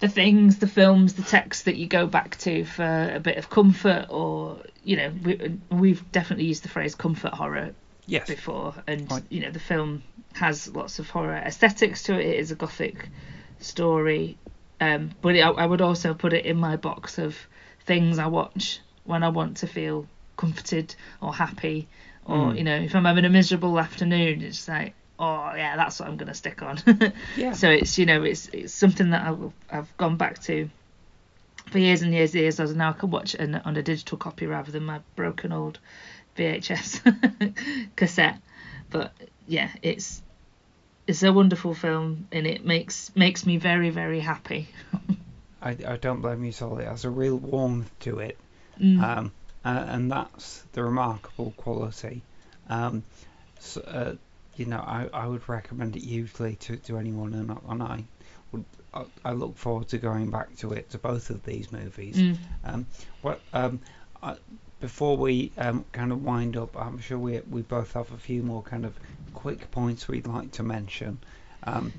the 0.00 0.08
things, 0.08 0.58
the 0.58 0.66
films, 0.66 1.14
the 1.14 1.22
texts 1.22 1.64
that 1.64 1.76
you 1.76 1.86
go 1.86 2.06
back 2.06 2.36
to 2.38 2.64
for 2.64 3.12
a 3.14 3.20
bit 3.20 3.36
of 3.36 3.50
comfort, 3.50 4.06
or 4.08 4.58
you 4.84 4.96
know, 4.96 5.12
we, 5.22 5.58
we've 5.70 6.12
definitely 6.12 6.46
used 6.46 6.64
the 6.64 6.68
phrase 6.68 6.94
comfort 6.94 7.34
horror 7.34 7.74
yes, 8.08 8.26
before, 8.28 8.74
and 8.86 9.10
Right. 9.10 9.22
you 9.28 9.40
know, 9.40 9.50
the 9.52 9.60
film 9.60 10.02
has 10.34 10.68
lots 10.68 10.98
of 10.98 11.08
horror 11.08 11.34
aesthetics 11.36 12.02
to 12.04 12.14
it. 12.18 12.26
It 12.26 12.36
is 12.40 12.50
a 12.50 12.56
gothic 12.56 13.08
story, 13.60 14.36
um, 14.80 15.10
but 15.20 15.34
it, 15.36 15.40
I, 15.40 15.50
I 15.50 15.66
would 15.66 15.80
also 15.80 16.14
put 16.14 16.32
it 16.32 16.44
in 16.46 16.56
my 16.56 16.76
box 16.76 17.18
of 17.18 17.36
things 17.84 18.18
I 18.18 18.26
watch 18.26 18.80
when 19.04 19.22
I 19.22 19.28
want 19.28 19.58
to 19.58 19.66
feel 19.66 20.06
comforted 20.36 20.94
or 21.20 21.32
happy, 21.34 21.88
or 22.24 22.52
Mm. 22.52 22.58
you 22.58 22.64
know, 22.64 22.76
if 22.76 22.94
I'm 22.94 23.04
having 23.04 23.24
a 23.24 23.30
miserable 23.30 23.78
afternoon, 23.80 24.42
it's 24.42 24.68
like, 24.68 24.94
oh 25.18 25.52
yeah, 25.56 25.76
that's 25.76 25.98
what 25.98 26.08
I'm 26.08 26.16
gonna 26.16 26.34
stick 26.34 26.62
on. 26.62 26.78
Yeah. 27.36 27.52
So 27.52 27.70
it's 27.70 27.98
you 27.98 28.06
know, 28.06 28.22
it's 28.22 28.48
it's 28.48 28.72
something 28.74 29.10
that 29.10 29.26
I've 29.26 29.52
I've 29.70 29.96
gone 29.96 30.16
back 30.16 30.40
to 30.42 30.68
for 31.70 31.78
years 31.78 32.02
and 32.02 32.12
years 32.14 32.34
and 32.34 32.42
years. 32.42 32.60
As 32.60 32.74
now 32.74 32.90
I 32.90 32.92
can 32.92 33.10
watch 33.10 33.34
it 33.34 33.66
on 33.66 33.76
a 33.76 33.82
digital 33.82 34.18
copy 34.18 34.46
rather 34.46 34.70
than 34.70 34.84
my 34.84 35.00
broken 35.16 35.52
old 35.52 35.78
VHS 36.38 37.92
cassette. 37.96 38.40
But 38.90 39.12
yeah, 39.46 39.70
it's 39.82 40.22
it's 41.06 41.22
a 41.22 41.32
wonderful 41.32 41.74
film 41.74 42.28
and 42.32 42.46
it 42.46 42.64
makes 42.64 43.10
makes 43.14 43.44
me 43.44 43.56
very 43.58 43.90
very 43.90 44.20
happy. 44.20 44.68
I, 45.62 45.70
I 45.86 45.96
don't 45.96 46.20
blame 46.20 46.44
you, 46.44 46.52
Solly. 46.52 46.84
It 46.84 46.88
has 46.88 47.04
a 47.04 47.10
real 47.10 47.36
warmth 47.36 47.90
to 48.00 48.20
it, 48.20 48.38
Mm. 48.80 49.02
um, 49.02 49.32
uh, 49.64 49.84
and 49.88 50.12
that's 50.12 50.62
the 50.72 50.84
remarkable 50.84 51.52
quality. 51.56 52.22
Um, 52.68 53.02
so, 53.58 53.80
uh, 53.80 54.14
you 54.56 54.66
know, 54.66 54.78
I, 54.78 55.08
I 55.12 55.26
would 55.26 55.48
recommend 55.48 55.96
it 55.96 56.04
hugely 56.04 56.54
to, 56.60 56.76
to 56.76 56.96
anyone, 56.96 57.34
and, 57.34 57.50
I- 57.50 57.72
and 57.72 57.82
I 57.82 58.04
would 58.52 58.64
I, 58.94 59.04
I 59.24 59.32
look 59.32 59.56
forward 59.56 59.88
to 59.88 59.98
going 59.98 60.30
back 60.30 60.54
to 60.58 60.72
it 60.74 60.90
to 60.90 60.98
both 60.98 61.30
of 61.30 61.42
these 61.44 61.72
movies. 61.72 62.16
Mm. 62.16 62.36
Um, 62.64 62.86
what 63.22 63.40
um, 63.52 63.80
I, 64.22 64.36
before 64.80 65.16
we 65.16 65.50
um, 65.56 65.84
kind 65.92 66.12
of 66.12 66.22
wind 66.22 66.56
up, 66.56 66.76
I'm 66.76 67.00
sure 67.00 67.18
we 67.18 67.40
we 67.50 67.62
both 67.62 67.94
have 67.94 68.12
a 68.12 68.16
few 68.16 68.42
more 68.42 68.62
kind 68.62 68.84
of 68.84 68.94
quick 69.32 69.70
points 69.70 70.06
we'd 70.06 70.26
like 70.26 70.52
to 70.52 70.62
mention, 70.62 71.18
um, 71.64 71.92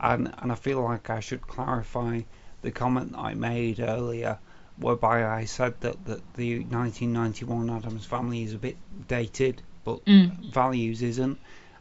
and 0.00 0.32
and 0.38 0.52
I 0.52 0.54
feel 0.54 0.82
like 0.82 1.08
I 1.08 1.20
should 1.20 1.40
clarify 1.40 2.20
the 2.60 2.70
comment 2.70 3.14
I 3.16 3.34
made 3.34 3.80
earlier, 3.80 4.38
whereby 4.76 5.24
I 5.26 5.46
said 5.46 5.80
that, 5.80 6.04
that 6.04 6.34
the 6.34 6.58
1991 6.58 7.70
Addams 7.70 8.04
Family 8.04 8.42
is 8.42 8.52
a 8.52 8.58
bit 8.58 8.76
dated, 9.08 9.62
but 9.84 10.04
Mm. 10.04 10.52
Values 10.52 11.00
isn't, 11.02 11.38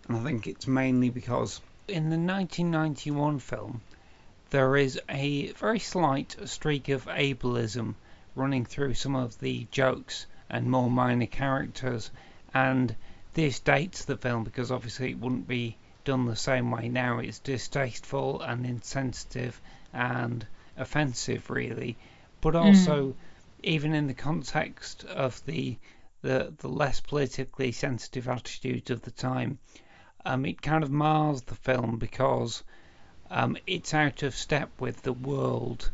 and 0.07 0.17
I 0.17 0.19
think 0.21 0.47
it's 0.47 0.67
mainly 0.67 1.09
because 1.09 1.59
in 1.87 2.09
the 2.09 2.17
1991 2.17 3.39
film 3.39 3.81
there 4.51 4.77
is 4.77 4.99
a 5.09 5.51
very 5.53 5.79
slight 5.79 6.35
streak 6.45 6.87
of 6.89 7.05
ableism 7.05 7.95
running 8.35 8.65
through 8.65 8.93
some 8.93 9.15
of 9.15 9.37
the 9.39 9.67
jokes 9.71 10.25
and 10.55 10.71
more 10.71 10.89
minor 10.89 11.25
characters, 11.25 12.09
and 12.53 12.95
this 13.33 13.59
dates 13.59 14.05
the 14.05 14.15
film 14.15 14.45
because 14.45 14.71
obviously 14.71 15.11
it 15.11 15.19
wouldn't 15.19 15.49
be 15.49 15.75
done 16.05 16.25
the 16.25 16.35
same 16.35 16.71
way 16.71 16.87
now. 16.87 17.19
It's 17.19 17.39
distasteful 17.39 18.41
and 18.41 18.65
insensitive 18.65 19.61
and 19.91 20.47
offensive, 20.77 21.49
really, 21.49 21.97
but 22.39 22.55
also 22.55 23.15
even 23.63 23.93
in 23.93 24.07
the 24.07 24.13
context 24.13 25.03
of 25.03 25.43
the 25.45 25.77
the, 26.21 26.53
the 26.59 26.69
less 26.69 27.01
politically 27.01 27.73
sensitive 27.73 28.29
attitudes 28.29 28.89
of 28.89 29.01
the 29.01 29.11
time, 29.11 29.59
um, 30.25 30.45
it 30.45 30.61
kind 30.61 30.83
of 30.83 30.89
mars 30.89 31.41
the 31.41 31.55
film 31.55 31.97
because 31.97 32.63
um, 33.29 33.57
it's 33.67 33.93
out 33.93 34.23
of 34.23 34.33
step 34.33 34.69
with 34.79 35.01
the 35.01 35.13
world 35.13 35.91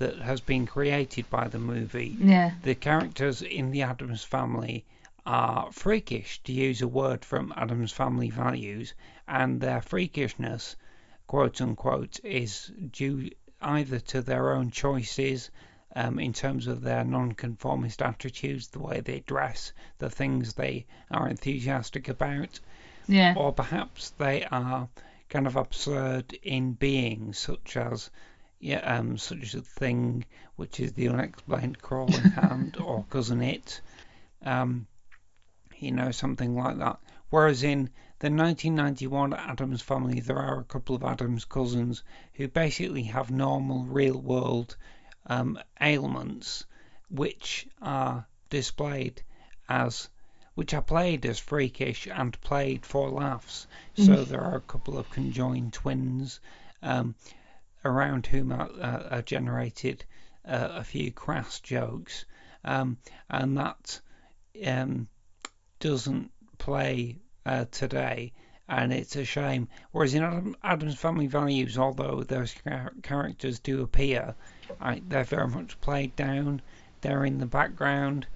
that 0.00 0.16
has 0.18 0.40
been 0.40 0.66
created 0.66 1.28
by 1.30 1.46
the 1.48 1.58
movie. 1.58 2.16
Yeah. 2.18 2.52
The 2.62 2.74
characters 2.74 3.42
in 3.42 3.70
the 3.70 3.82
Addams 3.82 4.24
family 4.24 4.84
are 5.26 5.70
freakish, 5.72 6.42
to 6.44 6.52
use 6.52 6.80
a 6.82 6.88
word 6.88 7.24
from 7.24 7.52
Addams 7.54 7.92
family 7.92 8.30
values, 8.30 8.94
and 9.28 9.60
their 9.60 9.80
freakishness, 9.82 10.74
quote 11.26 11.60
unquote, 11.60 12.18
is 12.24 12.72
due 12.90 13.30
either 13.60 14.00
to 14.00 14.22
their 14.22 14.52
own 14.54 14.70
choices 14.70 15.50
um, 15.94 16.18
in 16.18 16.32
terms 16.32 16.66
of 16.66 16.80
their 16.80 17.04
non-conformist 17.04 18.00
attitudes, 18.00 18.68
the 18.68 18.80
way 18.80 19.00
they 19.00 19.20
dress, 19.20 19.72
the 19.98 20.08
things 20.08 20.54
they 20.54 20.86
are 21.10 21.28
enthusiastic 21.28 22.08
about, 22.08 22.58
Yeah. 23.06 23.34
or 23.36 23.52
perhaps 23.52 24.10
they 24.16 24.44
are 24.44 24.88
kind 25.28 25.46
of 25.46 25.56
absurd 25.56 26.32
in 26.42 26.72
being, 26.72 27.34
such 27.34 27.76
as 27.76 28.10
yeah, 28.60 28.80
um, 28.98 29.16
such 29.16 29.54
a 29.54 29.62
thing 29.62 30.24
which 30.56 30.80
is 30.80 30.92
the 30.92 31.08
unexplained 31.08 31.80
crawling 31.80 32.20
hand 32.20 32.76
or 32.78 33.04
cousin 33.10 33.40
it, 33.42 33.80
um, 34.44 34.86
you 35.78 35.90
know, 35.90 36.10
something 36.10 36.54
like 36.54 36.76
that. 36.76 36.98
Whereas 37.30 37.62
in 37.62 37.88
the 38.18 38.28
1991 38.28 39.32
Addams 39.32 39.80
family, 39.80 40.20
there 40.20 40.38
are 40.38 40.60
a 40.60 40.64
couple 40.64 40.94
of 40.94 41.02
Addams 41.02 41.46
cousins 41.46 42.02
who 42.34 42.48
basically 42.48 43.04
have 43.04 43.30
normal, 43.30 43.84
real 43.84 44.20
world 44.20 44.76
um, 45.26 45.58
ailments, 45.80 46.66
which 47.08 47.66
are 47.80 48.26
displayed 48.50 49.22
as 49.68 50.10
which 50.54 50.74
are 50.74 50.82
played 50.82 51.24
as 51.24 51.38
freakish 51.38 52.06
and 52.08 52.38
played 52.42 52.84
for 52.84 53.08
laughs. 53.08 53.66
So 53.94 54.24
there 54.24 54.42
are 54.42 54.56
a 54.56 54.60
couple 54.60 54.98
of 54.98 55.08
conjoined 55.08 55.72
twins 55.72 56.40
um, 56.82 57.14
around 57.84 58.26
whom 58.26 58.52
are, 58.52 58.70
uh, 58.80 59.08
are 59.10 59.22
generated 59.22 60.04
uh, 60.44 60.68
a 60.72 60.84
few 60.84 61.10
crass 61.12 61.60
jokes, 61.60 62.24
um, 62.64 62.98
and 63.28 63.56
that 63.58 64.00
um, 64.66 65.08
doesn't 65.78 66.30
play 66.58 67.18
uh, 67.46 67.64
today. 67.70 68.32
And 68.68 68.92
it's 68.92 69.16
a 69.16 69.24
shame. 69.24 69.66
Whereas 69.90 70.14
in 70.14 70.22
Adam, 70.22 70.56
Addams 70.62 70.96
Family 70.96 71.26
Values, 71.26 71.76
although 71.76 72.22
those 72.22 72.54
char- 72.54 72.92
characters 73.02 73.58
do 73.58 73.82
appear, 73.82 74.36
I, 74.80 75.02
they're 75.08 75.24
very 75.24 75.48
much 75.48 75.80
played 75.80 76.14
down. 76.14 76.62
They're 77.00 77.24
in 77.24 77.38
the 77.38 77.46
background 77.46 78.28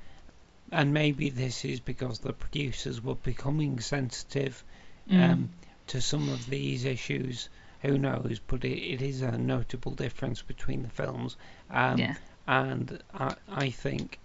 and 0.75 0.93
maybe 0.93 1.31
this 1.31 1.65
is 1.65 1.81
because 1.81 2.19
the 2.19 2.33
producers 2.33 3.03
were 3.03 3.15
becoming 3.15 3.79
sensitive 3.81 4.65
um, 5.11 5.51
to 5.87 6.01
some 6.01 6.29
of 6.29 6.49
these 6.49 6.85
issues. 6.85 7.49
Who 7.85 7.99
knows? 7.99 8.41
But 8.47 8.65
it, 8.65 8.79
it 8.79 9.03
is 9.03 9.23
a 9.23 9.37
notable 9.37 9.93
difference 9.93 10.43
between 10.43 10.83
the 10.83 10.89
films. 10.91 11.37
Um, 11.71 11.99
Yeah. 11.99 12.15
And 12.47 13.03
I, 13.13 13.35
I 13.49 13.71
think 13.71 14.19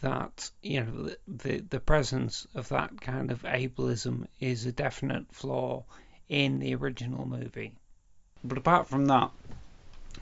that 0.00 0.50
you 0.62 0.82
know 0.82 1.02
the, 1.04 1.18
the 1.26 1.58
the 1.70 1.80
presence 1.80 2.46
of 2.54 2.68
that 2.68 3.00
kind 3.00 3.30
of 3.30 3.42
ableism 3.42 4.26
is 4.40 4.66
a 4.66 4.72
definite 4.72 5.26
flaw 5.32 5.84
in 6.28 6.58
the 6.58 6.74
original 6.74 7.26
movie. 7.26 7.72
But 8.44 8.58
apart 8.58 8.88
from 8.88 9.06
that, 9.06 9.30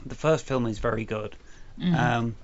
the 0.07 0.15
first 0.15 0.47
film 0.47 0.67
is 0.67 0.79
very 0.79 1.05
good. 1.05 1.37
Um, 1.83 2.37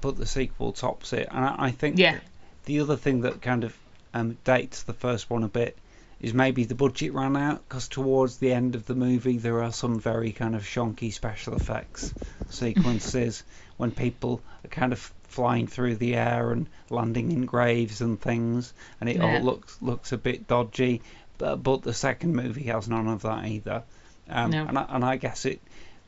but 0.00 0.16
the 0.16 0.26
sequel 0.26 0.72
tops 0.72 1.12
it, 1.12 1.28
and 1.30 1.44
I, 1.44 1.54
I 1.58 1.70
think 1.72 1.98
Yeah. 1.98 2.18
the 2.64 2.80
other 2.80 2.96
thing 2.96 3.22
that 3.22 3.42
kind 3.42 3.64
of 3.64 3.76
um, 4.14 4.38
dates 4.44 4.84
the 4.84 4.92
first 4.92 5.28
one 5.28 5.42
a 5.42 5.48
bit 5.48 5.76
is 6.20 6.34
maybe 6.34 6.64
the 6.64 6.74
budget 6.74 7.14
ran 7.14 7.36
out 7.36 7.66
because 7.68 7.88
towards 7.88 8.36
the 8.38 8.52
end 8.52 8.74
of 8.74 8.84
the 8.86 8.94
movie 8.94 9.38
there 9.38 9.62
are 9.62 9.72
some 9.72 9.98
very 9.98 10.32
kind 10.32 10.54
of 10.54 10.62
shonky 10.62 11.12
special 11.12 11.54
effects 11.54 12.12
sequences 12.50 13.42
when 13.76 13.90
people 13.90 14.42
are 14.64 14.68
kind 14.68 14.92
of 14.92 15.12
flying 15.24 15.66
through 15.66 15.96
the 15.96 16.16
air 16.16 16.50
and 16.52 16.68
landing 16.90 17.30
in 17.32 17.46
graves 17.46 18.00
and 18.00 18.20
things, 18.20 18.74
and 19.00 19.08
it 19.08 19.16
Yeah. 19.16 19.22
all 19.38 19.40
looks 19.44 19.78
looks 19.80 20.12
a 20.12 20.18
bit 20.18 20.46
dodgy. 20.46 21.02
but, 21.38 21.56
but 21.62 21.82
the 21.82 21.94
second 21.94 22.34
movie 22.34 22.64
has 22.64 22.86
none 22.88 23.08
of 23.08 23.22
that 23.22 23.46
either. 23.46 23.82
Um, 24.28 24.50
No. 24.50 24.66
and, 24.66 24.78
I, 24.78 24.86
and 24.90 25.04
I 25.04 25.16
guess 25.16 25.46
it, 25.46 25.60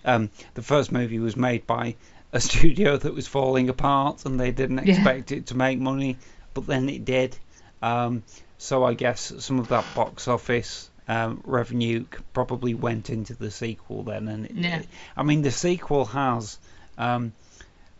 um, 0.04 0.28
the 0.54 0.62
first 0.62 0.92
movie 0.92 1.18
was 1.20 1.36
made 1.36 1.66
by 1.66 1.94
a 2.32 2.40
studio 2.48 2.96
that 2.98 3.14
was 3.14 3.26
falling 3.26 3.68
apart, 3.70 4.26
and 4.26 4.38
they 4.38 4.50
didn't 4.50 4.84
Yeah. 4.86 4.94
expect 4.96 5.32
it 5.32 5.46
to 5.46 5.56
make 5.56 5.78
money, 5.78 6.18
but 6.52 6.66
then 6.66 6.88
it 6.90 7.04
did. 7.06 7.38
Um, 7.80 8.22
so 8.62 8.84
I 8.84 8.94
guess 8.94 9.32
some 9.40 9.58
of 9.58 9.68
that 9.68 9.84
box 9.92 10.28
office 10.28 10.88
um, 11.08 11.42
revenue 11.44 12.04
probably 12.32 12.74
went 12.74 13.10
into 13.10 13.34
the 13.34 13.50
sequel 13.50 14.04
then, 14.04 14.28
and 14.28 14.46
it, 14.46 14.52
Yeah. 14.54 14.82
I 15.16 15.24
mean 15.24 15.42
the 15.42 15.50
sequel 15.50 16.04
has, 16.04 16.58
um, 16.96 17.32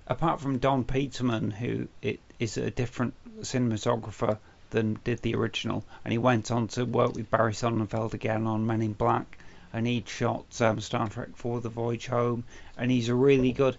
apart 0.06 0.40
from 0.40 0.58
Don 0.58 0.84
Peterman, 0.84 1.50
who 1.50 1.88
it 2.00 2.20
is 2.38 2.56
a 2.58 2.70
different 2.70 3.14
cinematographer 3.40 4.38
than 4.70 5.00
did 5.02 5.20
the 5.22 5.34
original, 5.34 5.84
and 6.04 6.12
he 6.12 6.18
went 6.18 6.52
on 6.52 6.68
to 6.68 6.84
work 6.84 7.14
with 7.14 7.28
Barry 7.28 7.54
Sonnenfeld 7.54 8.14
again 8.14 8.46
on 8.46 8.64
Men 8.64 8.82
in 8.82 8.92
Black, 8.92 9.38
and 9.72 9.84
he'd 9.84 10.08
shot 10.08 10.44
um, 10.60 10.78
Star 10.80 11.08
Trek 11.08 11.30
for 11.34 11.60
The 11.60 11.70
Voyage 11.70 12.06
Home, 12.06 12.44
and 12.78 12.88
he's 12.88 13.08
a 13.08 13.14
really 13.16 13.50
good. 13.50 13.76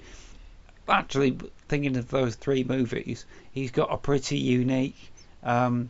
Actually, 0.89 1.37
thinking 1.69 1.95
of 1.95 2.09
those 2.09 2.35
three 2.35 2.65
movies, 2.65 3.25
he's 3.53 3.71
got 3.71 3.93
a 3.93 3.95
pretty 3.97 4.37
unique 4.37 4.97
um, 5.43 5.89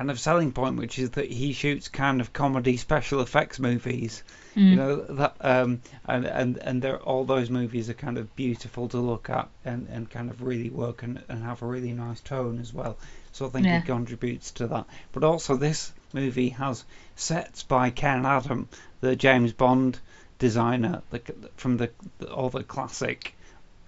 kind 0.00 0.10
of 0.10 0.18
selling 0.18 0.50
point, 0.50 0.78
which 0.78 0.98
is 0.98 1.10
that 1.10 1.30
he 1.30 1.52
shoots 1.52 1.88
kind 1.88 2.22
of 2.22 2.32
comedy 2.32 2.78
special 2.78 3.20
effects 3.20 3.58
movies. 3.58 4.24
You 4.54 4.76
know 4.76 4.96
that, 5.02 5.36
um, 5.42 5.82
and 6.06 6.24
and 6.24 6.56
and 6.56 6.80
they're, 6.80 6.96
all 6.96 7.24
those 7.24 7.50
movies 7.50 7.90
are 7.90 7.94
kind 7.94 8.16
of 8.16 8.34
beautiful 8.34 8.88
to 8.88 8.96
look 8.98 9.28
at 9.28 9.50
and, 9.62 9.88
and 9.90 10.08
kind 10.08 10.30
of 10.30 10.40
really 10.42 10.70
work 10.70 11.02
and, 11.02 11.22
and 11.28 11.44
have 11.44 11.60
a 11.60 11.66
really 11.66 11.92
nice 11.92 12.20
tone 12.20 12.60
as 12.60 12.72
well. 12.72 12.96
So 13.32 13.44
I 13.44 13.50
think 13.50 13.66
Yeah. 13.66 13.76
it 13.80 13.84
contributes 13.84 14.52
to 14.52 14.68
that. 14.68 14.86
But 15.12 15.22
also 15.22 15.56
this 15.56 15.92
movie 16.14 16.48
has 16.48 16.82
sets 17.14 17.62
by 17.62 17.90
Ken 17.90 18.24
Adam, 18.24 18.68
the 19.02 19.14
James 19.16 19.52
Bond 19.52 19.98
designer, 20.38 21.02
the, 21.10 21.20
from 21.56 21.76
the, 21.76 21.90
the 22.18 22.32
all 22.32 22.48
the 22.48 22.64
classic 22.64 23.34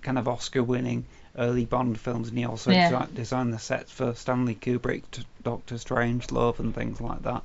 kind 0.02 0.18
of 0.18 0.28
Oscar-winning 0.28 1.06
early 1.38 1.64
Bond 1.64 1.98
films, 1.98 2.28
and 2.28 2.38
he 2.38 2.44
also 2.44 2.70
Yeah. 2.72 2.90
desi- 2.90 3.14
designed 3.14 3.52
the 3.54 3.58
sets 3.58 3.90
for 3.90 4.14
Stanley 4.14 4.54
Kubrick, 4.54 5.02
Doctor 5.42 5.76
Strangelove, 5.76 6.58
and 6.58 6.74
things 6.74 7.00
like 7.00 7.22
that. 7.22 7.42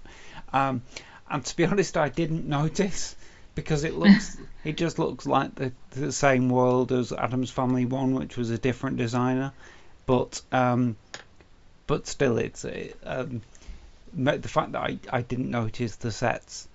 Um, 0.54 0.82
and 1.30 1.44
to 1.46 1.56
be 1.56 1.66
honest, 1.72 1.98
I 1.98 2.10
didn't 2.10 2.48
notice 2.48 3.16
because 3.56 3.84
it 3.84 3.96
looks, 3.96 4.38
it 4.64 4.78
just 4.78 5.00
looks 5.00 5.26
like 5.26 5.56
the, 5.56 5.72
the 5.92 6.12
same 6.12 6.50
world 6.50 6.92
as 6.92 7.12
Addams 7.12 7.50
Family 7.50 7.86
One, 7.86 8.14
which 8.14 8.38
was 8.38 8.50
a 8.50 8.58
different 8.58 8.98
designer, 8.98 9.52
but 10.06 10.42
um, 10.52 10.96
but 11.88 12.06
still, 12.08 12.38
it's 12.38 12.66
uh, 12.66 12.88
um, 13.04 13.42
the 14.14 14.40
fact 14.48 14.74
that 14.74 14.82
I, 14.82 15.00
I 15.12 15.22
didn't 15.22 15.50
notice 15.52 15.96
the 15.98 16.12
sets 16.12 16.68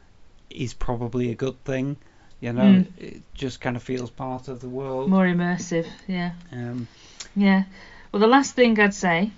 is 0.51 0.75
probably 0.75 1.31
a 1.31 1.35
good 1.35 1.63
thing. 1.65 1.97
You 2.41 2.53
know, 2.53 2.63
Mm. 2.63 2.87
it 2.99 3.23
just 3.35 3.61
kind 3.61 3.77
of 3.77 3.83
feels 3.85 4.11
part 4.11 4.49
of 4.49 4.61
the 4.61 4.69
world. 4.69 5.09
More 5.09 5.25
immersive, 5.27 5.87
yeah. 6.09 6.33
Um, 6.51 6.89
Yeah. 7.35 7.65
Well, 8.11 8.21
the 8.21 8.27
last 8.27 8.55
thing 8.55 8.79
I'd 8.79 8.95
say, 8.95 9.31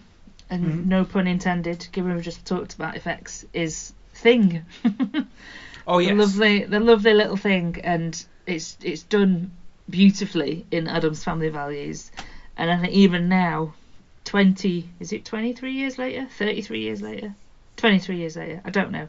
and 0.50 0.64
Mhm. 0.64 0.86
no 0.86 1.04
pun 1.04 1.26
intended, 1.26 1.86
given 1.92 2.14
we've 2.14 2.24
just 2.24 2.44
talked 2.44 2.74
about 2.74 2.96
effects, 2.96 3.44
is 3.52 3.92
Thing. 4.14 4.64
oh 5.88 5.98
yes. 5.98 6.10
the 6.10 6.14
lovely, 6.14 6.64
the 6.64 6.78
lovely 6.80 7.14
little 7.14 7.36
thing, 7.36 7.80
and 7.82 8.24
it's 8.46 8.76
it's 8.82 9.02
done 9.02 9.50
beautifully 9.90 10.64
in 10.70 10.86
Addams 10.86 11.24
Family 11.24 11.48
Values, 11.48 12.12
and 12.56 12.70
I 12.70 12.78
think 12.80 12.92
even 12.92 13.28
now, 13.28 13.74
twenty 14.24 14.88
is 15.00 15.12
it 15.12 15.24
twenty 15.24 15.52
three 15.52 15.72
years 15.72 15.98
later, 15.98 16.28
thirty 16.38 16.62
three 16.62 16.80
years 16.80 17.02
later, 17.02 17.34
twenty 17.76 17.98
three 17.98 18.18
years 18.18 18.36
later, 18.36 18.60
I 18.64 18.70
don't 18.70 18.92
know, 18.92 19.08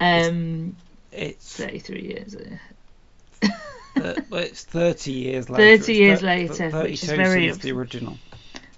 um, 0.00 0.76
it's 1.12 1.56
thirty 1.56 1.78
three 1.78 2.02
years 2.02 2.34
later. 2.34 2.60
uh, 3.96 4.14
well, 4.30 4.42
it's 4.42 4.64
thirty 4.64 5.12
years 5.12 5.48
later. 5.50 5.62
30 5.62 5.74
It's 5.74 5.88
years 5.88 6.20
thir- 6.20 6.26
later, 6.26 6.70
thir- 6.70 6.82
which 6.84 7.02
is 7.02 7.10
very 7.10 7.48
since 7.50 7.62
the 7.62 7.72
original. 7.72 8.18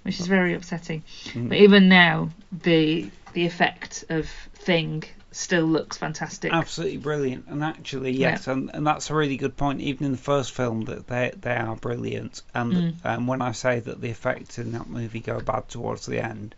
which 0.03 0.19
is 0.19 0.27
very 0.27 0.53
upsetting. 0.53 1.03
Mm. 1.33 1.49
But 1.49 1.57
even 1.59 1.89
now, 1.89 2.29
the 2.51 3.09
the 3.33 3.45
effect 3.45 4.05
of 4.09 4.29
Thing 4.53 5.03
still 5.31 5.65
looks 5.65 5.97
fantastic. 5.97 6.51
Absolutely 6.53 6.97
brilliant, 6.97 7.45
and 7.47 7.63
actually, 7.63 8.11
yes, 8.11 8.47
and, 8.47 8.71
and 8.73 8.87
that's 8.87 9.09
a 9.09 9.15
really 9.15 9.37
good 9.37 9.55
point. 9.57 9.81
Even 9.81 10.05
in 10.07 10.11
the 10.13 10.17
first 10.17 10.51
film, 10.53 10.85
that 10.85 11.07
they 11.07 11.31
they 11.39 11.55
are 11.55 11.75
brilliant, 11.75 12.41
and 12.53 12.73
Mm. 12.73 12.93
um, 13.05 13.27
when 13.27 13.41
I 13.41 13.51
say 13.51 13.79
that 13.81 14.01
the 14.01 14.09
effects 14.09 14.57
in 14.57 14.71
that 14.71 14.87
movie 14.89 15.19
go 15.19 15.39
bad 15.39 15.67
towards 15.69 16.05
the 16.07 16.23
end, 16.23 16.55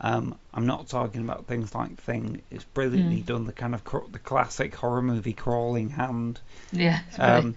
um, 0.00 0.36
I'm 0.52 0.66
not 0.66 0.88
talking 0.88 1.20
about 1.20 1.46
things 1.46 1.74
like 1.74 2.00
Thing. 2.00 2.42
It's 2.50 2.64
brilliantly 2.64 3.22
Mm. 3.22 3.26
done. 3.26 3.44
The 3.46 3.52
kind 3.52 3.74
of 3.74 3.84
cr- 3.84 4.10
the 4.10 4.18
classic 4.18 4.74
horror 4.74 5.02
movie 5.02 5.34
crawling 5.34 5.90
hand, 5.90 6.40
Yeah, 6.72 7.00
um, 7.18 7.54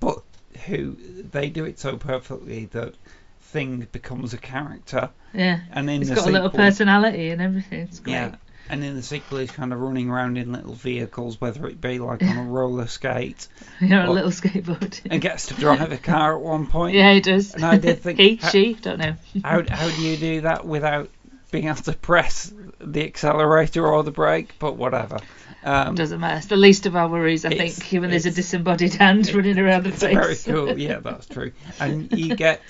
but 0.00 0.22
who 0.66 0.96
they 1.30 1.48
do 1.50 1.64
it 1.64 1.78
so 1.78 1.96
perfectly 1.96 2.66
that 2.66 2.94
Thing 3.42 3.88
becomes 3.90 4.32
a 4.32 4.38
character, 4.38 5.10
yeah. 5.34 5.58
and 5.72 5.90
in 5.90 6.02
It's 6.02 6.10
the 6.10 6.14
got 6.14 6.28
a 6.28 6.30
little 6.30 6.50
sequel- 6.50 6.64
personality 6.66 7.30
and 7.30 7.42
everything. 7.42 7.80
It's 7.80 7.98
great. 7.98 8.12
yeah. 8.12 8.34
And 8.68 8.84
in 8.84 8.94
the 8.94 9.02
sequel, 9.02 9.38
he's 9.38 9.50
kind 9.50 9.72
of 9.72 9.80
running 9.80 10.08
around 10.08 10.38
in 10.38 10.52
little 10.52 10.74
vehicles, 10.74 11.40
whether 11.40 11.66
it 11.66 11.80
be 11.80 11.98
like 11.98 12.22
on 12.22 12.36
a 12.36 12.44
roller 12.48 12.86
skate, 12.86 13.48
Yeah, 13.80 14.08
a 14.08 14.12
little 14.12 14.30
skateboard. 14.30 15.00
and 15.10 15.20
gets 15.20 15.46
to 15.46 15.54
drive 15.54 15.90
a 15.90 15.96
car 15.96 16.36
at 16.36 16.40
one 16.40 16.68
point. 16.68 16.94
yeah, 16.94 17.12
he 17.12 17.20
does. 17.20 17.52
And 17.52 17.64
I 17.64 17.76
did 17.78 18.00
think- 18.02 18.18
he, 18.20 18.36
ha- 18.36 18.50
she, 18.50 18.74
don't 18.74 18.98
know. 19.00 19.16
How 19.42 19.64
how 19.68 19.88
do 19.90 20.00
you 20.00 20.16
do 20.16 20.40
that 20.42 20.64
without 20.64 21.10
being 21.50 21.64
able 21.66 21.82
to 21.82 21.92
press 21.94 22.52
the 22.78 23.04
accelerator 23.04 23.84
or 23.84 24.04
the 24.04 24.12
brake? 24.12 24.54
But 24.60 24.76
whatever. 24.76 25.18
Um, 25.62 25.94
Doesn't 25.94 26.20
matter. 26.20 26.38
It's 26.38 26.46
the 26.46 26.56
least 26.56 26.86
of 26.86 26.96
our 26.96 27.08
worries, 27.08 27.44
I 27.44 27.50
think, 27.50 27.88
given 27.90 28.10
there's 28.10 28.26
a 28.26 28.30
disembodied 28.30 28.94
hand 28.94 29.32
running 29.34 29.58
around 29.58 29.84
the 29.84 29.90
place. 29.90 30.44
very 30.44 30.56
cool. 30.56 30.78
Yeah, 30.78 31.00
that's 31.00 31.26
true. 31.26 31.52
And 31.78 32.10
you 32.18 32.34
get 32.36 32.60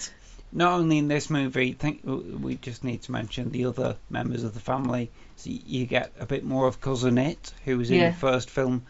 not 0.52 0.72
only 0.80 0.98
in 0.98 1.06
this 1.08 1.30
movie. 1.30 1.72
Think 1.72 2.00
we 2.04 2.56
just 2.56 2.82
need 2.82 3.02
to 3.02 3.12
mention 3.12 3.50
the 3.50 3.66
other 3.66 3.96
members 4.08 4.42
of 4.42 4.54
the 4.54 4.60
family. 4.60 5.10
So 5.36 5.50
you 5.50 5.86
get 5.86 6.12
a 6.18 6.26
bit 6.26 6.44
more 6.44 6.66
of 6.66 6.80
cousin 6.80 7.16
It, 7.18 7.52
who 7.64 7.78
was 7.78 7.90
in 7.90 7.98
Yeah. 8.00 8.10
the 8.10 8.16
first 8.16 8.50
film 8.50 8.82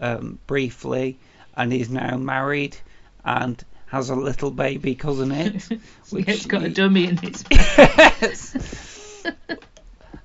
um, 0.00 0.38
briefly, 0.46 1.18
and 1.56 1.72
is 1.72 1.88
now 1.88 2.16
married 2.18 2.76
and 3.24 3.62
has 3.86 4.10
a 4.10 4.14
little 4.14 4.50
baby 4.50 4.94
cousin 4.94 5.32
It. 5.32 5.66
yeah, 5.70 5.78
which 6.10 6.28
it's 6.28 6.44
got 6.46 6.62
a 6.62 6.68
dummy 6.68 7.06
in 7.06 7.18
its 7.22 7.42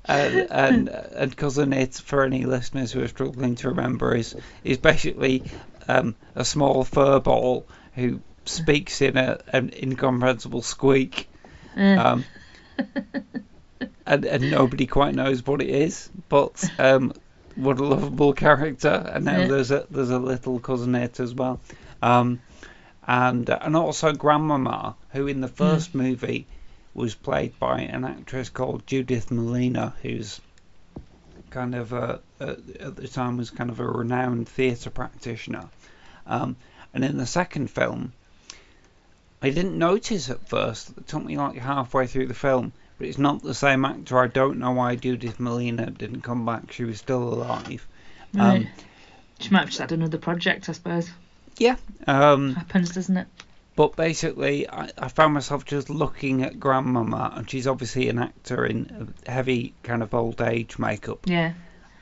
and 0.06 0.36
and 0.52 0.90
and 0.90 1.38
cousin 1.38 1.74
it 1.74 1.96
for 1.96 2.24
any 2.24 2.46
listeners 2.46 2.92
who 2.92 3.02
are 3.02 3.08
struggling 3.08 3.56
to 3.56 3.70
remember 3.70 4.16
is 4.16 4.36
is 4.64 4.78
basically 4.78 5.44
um, 5.88 6.16
a 6.36 6.46
small 6.46 6.84
fur 6.84 7.20
ball 7.20 7.68
who 7.96 8.22
speaks 8.46 9.02
in 9.02 9.18
a 9.18 9.40
an 9.54 9.72
incomprehensible 9.74 10.62
squeak, 10.62 11.30
Uh, 11.78 11.98
um, 12.00 12.26
and 14.06 14.26
and 14.26 14.52
nobody 14.52 14.88
quite 14.88 15.16
knows 15.16 15.46
what 15.46 15.62
it 15.62 15.70
is, 15.70 16.10
but 16.30 16.70
um, 16.80 17.14
what 17.56 17.80
a 17.80 17.84
lovable 17.84 18.34
character. 18.34 18.90
And 19.14 19.26
now 19.26 19.48
there's 19.48 19.72
a 19.72 19.86
there's 19.90 20.10
a 20.10 20.20
little 20.20 20.60
cousin 20.60 20.96
it 20.96 21.20
as 21.20 21.34
well, 21.34 21.60
um, 22.02 22.42
and 23.08 23.50
and 23.50 23.76
also 23.76 24.14
grandmama 24.14 24.96
who 25.12 25.28
in 25.28 25.42
the 25.42 25.48
first 25.48 25.94
movie 25.96 26.48
was 26.94 27.16
played 27.16 27.58
by 27.60 27.82
an 27.82 28.04
actress 28.04 28.50
called 28.50 28.86
Judith 28.86 29.30
Malina, 29.30 29.94
who's 30.02 30.42
kind 31.50 31.76
of 31.76 31.94
a, 31.94 32.20
a, 32.40 32.50
at 32.80 32.96
the 32.96 33.08
time 33.08 33.38
was 33.38 33.50
kind 33.50 33.70
of 33.70 33.80
a 33.80 33.88
renowned 33.88 34.48
theatre 34.48 34.90
practitioner. 34.90 35.70
Um, 36.26 36.56
and 36.94 37.04
in 37.04 37.18
the 37.18 37.26
second 37.26 37.68
film, 37.70 38.14
I 39.42 39.50
didn't 39.50 39.78
notice 39.78 40.30
at 40.30 40.48
first. 40.48 40.90
It 40.98 41.08
took 41.08 41.24
me 41.24 41.38
like 41.38 41.58
halfway 41.58 42.08
through 42.08 42.28
the 42.28 42.34
film, 42.34 42.74
but 42.98 43.08
it's 43.08 43.18
not 43.18 43.42
the 43.42 43.54
same 43.54 43.86
actor. 43.86 44.20
I 44.20 44.28
don't 44.28 44.60
know 44.60 44.72
why 44.72 44.96
Judith 44.96 45.40
Malina 45.40 45.98
didn't 45.98 46.22
come 46.22 46.46
back. 46.46 46.72
She 46.72 46.84
was 46.84 47.00
still 47.00 47.24
alive. 47.24 47.88
right. 48.34 48.58
Um, 48.58 48.68
She 49.40 49.50
might 49.50 49.62
have 49.62 49.70
just 49.70 49.80
had 49.80 49.92
another 49.92 50.20
project, 50.20 50.70
I 50.70 50.74
suppose. 50.74 51.10
yeah. 51.58 51.78
Um, 52.06 52.54
Happens, 52.56 52.94
doesn't 52.94 53.18
it? 53.18 53.28
But 53.76 53.96
basically, 53.96 54.70
I, 54.70 54.90
I 54.98 55.08
found 55.08 55.34
myself 55.34 55.64
just 55.66 55.90
looking 55.90 56.44
at 56.44 56.60
Grandmama, 56.60 57.34
and 57.36 57.50
she's 57.50 57.68
obviously 57.68 58.10
an 58.10 58.20
actor 58.20 58.66
in 58.66 59.14
heavy 59.26 59.74
kind 59.84 60.04
of 60.04 60.14
old 60.14 60.42
age 60.42 60.78
makeup. 60.78 61.20
Yeah. 61.26 61.54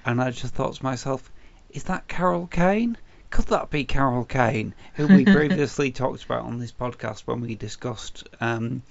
And 0.06 0.22
I 0.22 0.32
just 0.32 0.54
thought 0.56 0.74
to 0.76 0.84
myself, 0.84 1.32
is 1.70 1.84
that 1.84 2.08
Carol 2.08 2.48
Kane? 2.48 2.98
Could 3.30 3.46
that 3.48 3.70
be 3.70 3.84
Carol 3.84 4.26
Kane, 4.26 4.74
who 4.96 5.08
we 5.08 5.24
previously 5.40 5.92
talked 5.92 6.24
about 6.26 6.46
on 6.46 6.58
this 6.58 6.72
podcast 6.72 7.22
when 7.28 7.42
we 7.42 7.54
discussed 7.54 8.28
um, 8.42 8.82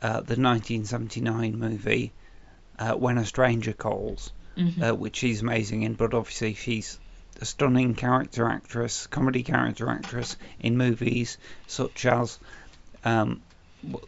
uh, 0.00 0.20
the 0.22 0.36
1979 0.40 1.58
movie 1.58 2.12
uh, 2.78 2.94
When 2.94 3.18
a 3.18 3.26
Stranger 3.26 3.74
Calls, 3.74 4.32
Mhm. 4.56 4.82
uh, 4.90 4.94
which 4.94 5.16
she's 5.16 5.42
amazing 5.42 5.82
in, 5.82 5.94
but 5.94 6.14
obviously 6.14 6.54
she's 6.54 6.98
a 7.42 7.44
stunning 7.44 7.92
character 7.92 8.48
actress, 8.48 9.08
comedy 9.08 9.42
character 9.42 9.90
actress 9.90 10.36
in 10.60 10.76
movies 10.76 11.38
such 11.66 12.06
as 12.06 12.38
um, 13.04 13.42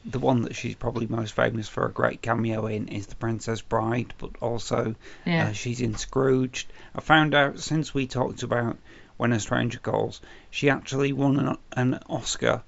the 0.05 0.21
one 0.21 0.43
that 0.43 0.55
she's 0.55 0.77
probably 0.77 1.09
most 1.09 1.35
famous 1.35 1.69
for 1.69 1.85
a 1.85 1.93
great 1.93 2.23
cameo 2.23 2.67
in 2.67 2.87
is 2.87 3.09
The 3.09 3.17
Princess 3.17 3.61
Bride, 3.61 4.15
but 4.19 4.31
also 4.41 4.95
Yeah. 5.27 5.49
uh, 5.49 5.53
she's 5.53 5.81
in 5.81 5.97
Scrooged. 5.97 6.73
I 6.95 7.01
found 7.01 7.35
out 7.35 7.59
since 7.59 7.93
we 7.93 8.07
talked 8.07 8.45
about 8.45 8.79
When 9.17 9.33
a 9.33 9.41
Stranger 9.41 9.81
Calls, 9.81 10.21
she 10.51 10.71
actually 10.71 11.13
won 11.13 11.41
an, 11.41 11.57
an 11.73 12.01
Oscar 12.09 12.63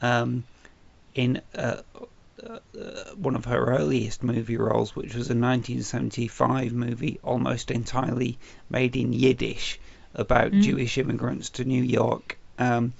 um, 0.00 0.42
in 1.14 1.40
uh, 1.54 1.82
uh, 2.44 2.58
uh, 2.76 3.14
one 3.14 3.36
of 3.36 3.44
her 3.44 3.66
earliest 3.66 4.24
movie 4.24 4.56
roles, 4.56 4.96
which 4.96 5.14
was 5.14 5.28
a 5.28 5.38
1975 5.38 6.72
movie 6.72 7.20
almost 7.22 7.70
entirely 7.70 8.36
made 8.68 8.96
in 8.96 9.12
Yiddish 9.12 9.78
about 10.14 10.52
Mm. 10.52 10.62
Jewish 10.62 10.98
immigrants 10.98 11.50
to 11.50 11.64
New 11.64 11.82
York. 11.82 12.38
Um, 12.58 12.92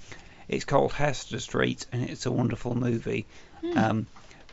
it's 0.47 0.65
called 0.65 0.93
Hester 0.93 1.39
Street, 1.39 1.85
and 1.91 2.09
it's 2.09 2.25
a 2.25 2.31
wonderful 2.31 2.75
movie 2.75 3.25
um, 3.75 4.07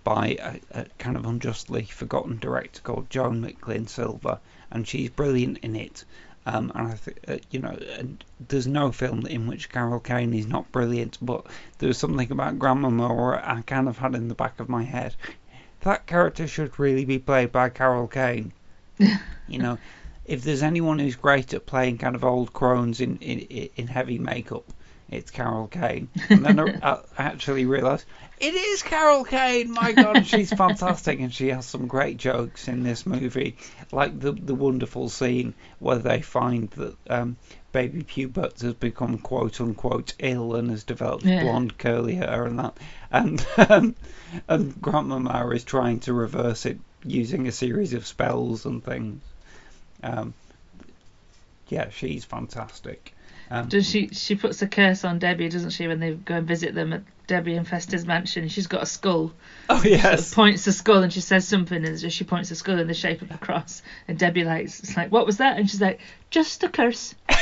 by 0.05 0.37
a, 0.41 0.81
a 0.81 0.85
kind 0.99 1.17
of 1.17 1.25
unjustly 1.27 1.85
forgotten 1.85 2.39
director 2.39 2.81
called 2.83 3.09
Joan 3.11 3.43
Micklin 3.43 3.89
Silver, 3.89 4.39
and 4.71 4.87
she's 4.87 5.11
brilliant 5.11 5.59
in 5.59 5.77
it. 5.77 6.05
Um, 6.45 6.71
and 6.75 6.89
I 6.89 6.95
think, 6.95 7.19
uh, 7.27 7.37
you 7.51 7.59
know, 7.61 7.77
and 7.99 8.23
there's 8.49 8.67
no 8.69 8.93
film 8.93 9.27
in 9.27 9.47
which 9.49 9.69
Carol 9.69 9.99
Kane 9.99 10.33
is 10.33 10.47
not 10.47 10.71
brilliant, 10.71 11.19
but 11.21 11.45
there's 11.79 11.99
something 11.99 12.31
about 12.31 12.59
Grandmama 12.59 13.41
I 13.43 13.63
kind 13.67 13.89
of 13.89 13.99
had 13.99 14.15
in 14.15 14.29
the 14.29 14.35
back 14.35 14.61
of 14.61 14.69
my 14.69 14.85
head 14.85 15.17
that 15.81 16.07
character 16.07 16.49
should 16.49 16.79
really 16.79 17.05
be 17.05 17.19
played 17.19 17.53
by 17.53 17.69
Carol 17.69 18.09
Kane. 18.09 18.53
you 18.99 19.59
know, 19.59 19.79
if 20.27 20.43
there's 20.43 20.63
anyone 20.63 20.99
who's 20.99 21.17
great 21.17 21.55
at 21.55 21.67
playing 21.67 21.99
kind 21.99 22.15
of 22.17 22.25
old 22.25 22.53
crones 22.53 23.01
in 23.01 23.19
in, 23.19 23.39
in 23.77 23.87
heavy 23.87 24.19
makeup, 24.19 24.65
it's 25.09 25.31
Carol 25.31 25.69
Kane. 25.69 26.09
And 26.29 26.45
then 26.45 26.59
I, 26.83 26.99
actually 27.17 27.65
realised 27.65 28.05
it 28.39 28.55
is 28.55 28.83
Carol 28.83 29.25
Kane. 29.25 29.71
My 29.71 29.93
God, 29.93 30.27
she's 30.27 30.53
fantastic, 30.53 31.21
and 31.21 31.33
she 31.33 31.49
has 31.49 31.65
some 31.65 31.87
great 31.87 32.17
jokes 32.17 32.69
in 32.69 32.83
this 32.83 33.07
movie, 33.07 33.57
like 33.93 34.19
the 34.19 34.33
the 34.33 34.55
wonderful 34.55 35.09
scene 35.09 35.55
where 35.79 35.99
they 35.99 36.21
find 36.23 36.71
that 36.71 36.97
um, 37.09 37.37
baby 37.73 38.03
Pubert 38.03 38.61
has 38.63 38.75
become 38.75 39.19
quote 39.19 39.61
unquote 39.61 40.15
ill 40.19 40.57
and 40.57 40.71
has 40.71 40.83
developed 40.85 41.25
Yeah. 41.25 41.43
blonde 41.43 41.79
curly 41.79 42.17
hair 42.17 42.45
and 42.45 42.59
that, 42.59 42.77
and 43.13 43.47
um, 43.69 43.95
and 44.49 44.81
Grandmama 44.83 45.49
is 45.51 45.65
trying 45.65 46.01
to 46.01 46.13
reverse 46.13 46.67
it 46.67 46.79
using 47.05 47.47
a 47.47 47.53
series 47.53 47.95
of 47.95 48.07
spells 48.07 48.67
and 48.67 48.83
things. 48.85 49.23
Um, 50.03 50.35
yeah, 51.69 51.91
she's 51.91 52.25
fantastic. 52.25 53.13
Um, 53.51 53.69
Does 53.69 53.89
she 53.89 54.09
she 54.09 54.35
puts 54.35 54.61
a 54.63 54.67
curse 54.67 55.05
on 55.05 55.21
Debbie, 55.21 55.49
doesn't 55.49 55.71
she, 55.71 55.87
when 55.87 56.01
they 56.01 56.15
go 56.15 56.37
and 56.37 56.49
visit 56.49 56.75
them 56.75 56.93
at 56.93 57.03
Debbie 57.27 57.55
and 57.55 57.67
Fester's 57.67 58.05
mansion? 58.05 58.49
She's 58.49 58.67
got 58.67 58.83
a 58.83 58.87
skull. 58.87 59.33
oh 59.71 59.77
Sort 59.77 59.87
of 59.87 59.93
yes, 59.93 60.35
points 60.35 60.65
the 60.65 60.73
skull 60.73 61.03
and 61.03 61.13
she 61.13 61.21
says 61.21 61.47
something 61.47 61.85
and 61.85 62.13
she 62.13 62.25
points 62.25 62.49
the 62.49 62.57
skull 62.57 62.79
in 62.79 62.89
the 62.89 62.95
shape 62.95 63.23
of 63.23 63.31
a 63.31 63.39
cross. 63.39 63.83
And 64.09 64.19
Debbie 64.19 64.45
likes 64.45 64.81
it's 64.81 64.97
like, 64.97 65.13
what 65.13 65.27
was 65.27 65.39
that? 65.39 65.59
And 65.59 65.71
she's 65.71 65.81
like, 65.81 66.01
just 66.31 66.65
a 66.65 66.69
curse. 66.69 67.15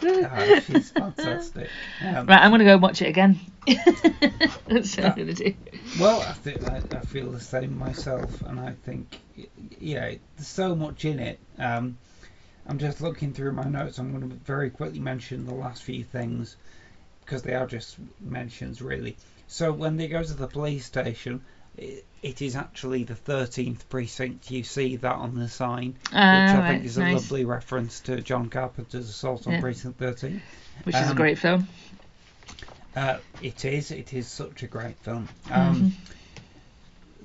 She's 0.66 0.90
fantastic. 0.90 1.68
Um, 2.00 2.26
Right, 2.26 2.40
I'm 2.42 2.50
gonna 2.50 2.64
go 2.64 2.78
watch 2.78 3.02
it 3.02 3.08
again. 3.08 3.38
That's 3.66 4.96
what 4.96 5.06
I'm 5.06 5.16
gonna 5.16 5.34
do. 5.34 5.54
Well, 6.00 6.20
I, 6.20 6.32
think 6.32 6.66
I, 6.66 6.82
I 6.92 7.00
feel 7.00 7.30
the 7.30 7.40
same 7.40 7.76
myself, 7.76 8.42
and 8.46 8.60
I 8.60 8.72
think, 8.84 9.18
y- 9.36 9.46
yeah, 9.78 10.14
there's 10.36 10.46
so 10.46 10.74
much 10.74 11.04
in 11.04 11.18
it. 11.18 11.40
Um, 11.58 11.98
I'm 12.66 12.78
just 12.78 13.00
looking 13.00 13.32
through 13.32 13.52
my 13.52 13.64
notes. 13.64 13.98
I'm 13.98 14.10
going 14.16 14.28
to 14.30 14.36
very 14.36 14.70
quickly 14.70 15.00
mention 15.00 15.44
the 15.44 15.54
last 15.54 15.82
few 15.82 16.04
things 16.04 16.56
because 17.24 17.42
they 17.42 17.54
are 17.54 17.66
just 17.66 17.96
mentions, 18.20 18.80
really. 18.80 19.16
So 19.48 19.72
when 19.72 19.96
they 19.96 20.06
go 20.08 20.22
to 20.22 20.34
the 20.34 20.46
police 20.46 20.86
station, 20.86 21.42
it, 21.80 22.04
it 22.22 22.42
is 22.42 22.54
actually 22.54 23.04
the 23.04 23.14
13th 23.14 23.88
precinct. 23.88 24.50
You 24.50 24.62
see 24.62 24.96
that 24.96 25.14
on 25.14 25.34
the 25.34 25.48
sign, 25.48 25.92
which 25.92 26.12
Ah, 26.12 26.18
I 26.56 26.58
right, 26.58 26.68
think 26.72 26.84
is 26.84 26.98
a 26.98 27.00
nice. 27.00 27.14
lovely 27.14 27.44
reference 27.44 28.00
to 28.00 28.20
John 28.20 28.48
Carpenter's 28.50 29.08
Assault 29.08 29.46
on 29.46 29.54
Yeah. 29.54 29.60
Precinct 29.60 29.98
13. 29.98 30.42
Which 30.84 30.94
is 30.94 31.06
a 31.08 31.10
Um, 31.10 31.16
great 31.16 31.38
film. 31.38 31.66
Uh, 32.94 33.18
it 33.42 33.64
is. 33.64 33.90
It 33.90 34.12
is 34.12 34.26
such 34.28 34.62
a 34.62 34.66
great 34.66 34.96
film. 34.98 35.28
Mm-hmm. 35.46 35.52
Um, 35.52 35.96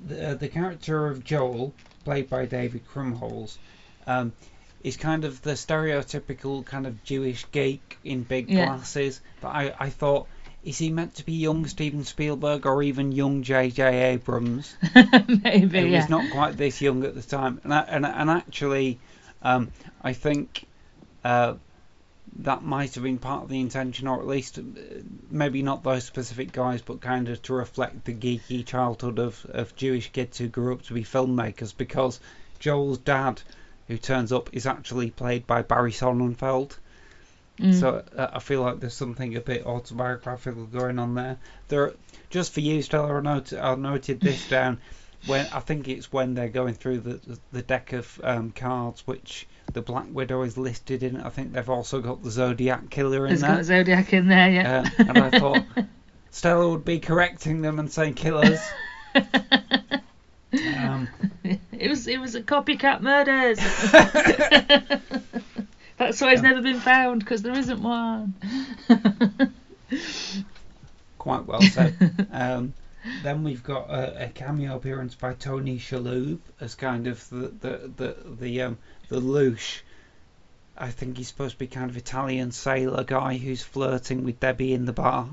the 0.06 0.36
the 0.36 0.48
character 0.48 1.06
of 1.08 1.24
Joel, 1.24 1.74
played 2.04 2.28
by 2.30 2.46
David 2.46 2.82
Krumholtz, 2.88 3.56
um, 4.06 4.32
is 4.84 4.96
kind 4.96 5.24
of 5.24 5.42
the 5.42 5.52
stereotypical 5.52 6.64
kind 6.64 6.86
of 6.86 7.02
Jewish 7.02 7.44
geek 7.50 7.98
in 8.04 8.22
big 8.22 8.48
Yeah. 8.50 8.66
glasses. 8.66 9.20
But 9.40 9.48
I, 9.48 9.74
I 9.80 9.90
thought, 9.90 10.28
is 10.66 10.78
he 10.78 10.90
meant 10.90 11.14
to 11.14 11.24
be 11.24 11.32
young 11.32 11.66
Steven 11.66 12.04
Spielberg 12.04 12.66
or 12.66 12.82
even 12.82 13.12
young 13.12 13.42
J.J. 13.44 13.82
Abrams? 14.12 14.76
Maybe, 15.44 15.80
He 15.80 15.86
yeah. 15.92 15.98
was 15.98 16.08
not 16.08 16.30
quite 16.32 16.56
this 16.56 16.82
young 16.82 17.04
at 17.04 17.14
the 17.14 17.22
time, 17.22 17.60
and 17.64 17.72
I, 17.72 17.80
and 17.82 18.04
and 18.04 18.28
actually, 18.30 18.98
um, 19.42 19.70
I 20.02 20.12
think 20.12 20.64
uh, 21.24 21.54
that 22.40 22.62
might 22.64 22.94
have 22.96 23.04
been 23.04 23.18
part 23.18 23.44
of 23.44 23.48
the 23.48 23.60
intention, 23.60 24.08
or 24.08 24.18
at 24.20 24.26
least 24.26 24.58
uh, 24.58 24.62
maybe 25.30 25.62
not 25.62 25.84
those 25.84 26.04
specific 26.04 26.52
guys, 26.52 26.82
but 26.82 27.00
kind 27.00 27.28
of 27.28 27.40
to 27.42 27.54
reflect 27.54 28.04
the 28.04 28.14
geeky 28.14 28.66
childhood 28.66 29.18
of 29.20 29.46
of 29.50 29.76
Jewish 29.76 30.10
kids 30.10 30.38
who 30.38 30.48
grew 30.48 30.72
up 30.74 30.82
to 30.82 30.94
be 30.94 31.04
filmmakers. 31.04 31.76
Because 31.76 32.18
Joel's 32.58 32.98
dad, 32.98 33.40
who 33.86 33.98
turns 33.98 34.32
up, 34.32 34.50
is 34.52 34.66
actually 34.66 35.10
played 35.12 35.46
by 35.46 35.62
Barry 35.62 35.92
Sonnenfeld. 35.92 36.76
Mm. 37.58 37.78
So 37.80 38.04
uh, 38.16 38.28
I 38.34 38.38
feel 38.38 38.62
like 38.62 38.80
there's 38.80 38.94
something 38.94 39.36
a 39.36 39.40
bit 39.40 39.66
autobiographical 39.66 40.66
going 40.66 40.98
on 40.98 41.14
there. 41.14 41.38
There, 41.68 41.94
just 42.30 42.52
for 42.52 42.60
you, 42.60 42.82
Stella, 42.82 43.14
I 43.14 43.20
noted, 43.20 43.58
I 43.58 43.74
noted 43.74 44.20
this 44.20 44.48
down. 44.50 44.80
When 45.26 45.46
I 45.46 45.60
think 45.60 45.88
it's 45.88 46.12
when 46.12 46.34
they're 46.34 46.48
going 46.48 46.74
through 46.74 47.00
the 47.00 47.38
the 47.50 47.62
deck 47.62 47.92
of 47.92 48.20
um, 48.22 48.52
cards, 48.52 49.04
which 49.06 49.48
the 49.72 49.82
Black 49.82 50.06
Widow 50.10 50.42
is 50.42 50.56
listed 50.56 51.02
in. 51.02 51.20
I 51.20 51.30
think 51.30 51.52
they've 51.52 51.68
also 51.68 52.00
got 52.00 52.22
the 52.22 52.30
Zodiac 52.30 52.90
Killer 52.90 53.26
in 53.26 53.30
There's 53.30 53.40
there. 53.40 53.56
got 53.56 53.64
Zodiac 53.64 54.12
in 54.12 54.28
there, 54.28 54.50
yeah. 54.50 54.84
Uh, 54.98 55.04
and 55.08 55.18
I 55.18 55.38
thought 55.38 55.64
Stella 56.30 56.68
would 56.68 56.84
be 56.84 57.00
correcting 57.00 57.62
them 57.62 57.78
and 57.78 57.90
saying 57.90 58.14
killers. 58.14 58.60
um, 59.14 61.08
it 61.42 61.88
was 61.88 62.06
it 62.06 62.20
was 62.20 62.34
a 62.34 62.42
copycat 62.42 63.00
murders. 63.00 63.58
That's 65.96 66.20
why 66.20 66.32
it's 66.32 66.42
never 66.42 66.62
been 66.62 66.80
found 66.80 67.20
because 67.20 67.42
there 67.42 67.56
isn't 67.56 67.82
one. 67.82 68.34
quite 71.18 71.46
well 71.46 71.62
said. 71.62 72.28
um, 72.32 72.74
then 73.22 73.42
we've 73.44 73.62
got 73.62 73.90
a, 73.90 74.26
a 74.26 74.28
cameo 74.28 74.76
appearance 74.76 75.14
by 75.14 75.32
Tony 75.34 75.78
Shalhoub 75.78 76.38
as 76.60 76.74
kind 76.74 77.06
of 77.06 77.28
the 77.30 77.48
the 77.60 77.90
the 77.96 78.16
the 78.40 78.62
um 78.62 78.78
the 79.08 79.20
louche. 79.20 79.80
I 80.78 80.90
think 80.90 81.16
he's 81.16 81.28
supposed 81.28 81.54
to 81.54 81.58
be 81.58 81.66
kind 81.66 81.90
of 81.90 81.96
Italian 81.96 82.52
sailor 82.52 83.02
guy 83.02 83.38
who's 83.38 83.62
flirting 83.62 84.24
with 84.24 84.40
Debbie 84.40 84.72
in 84.72 84.84
the 84.84 84.92
bar. 84.92 85.28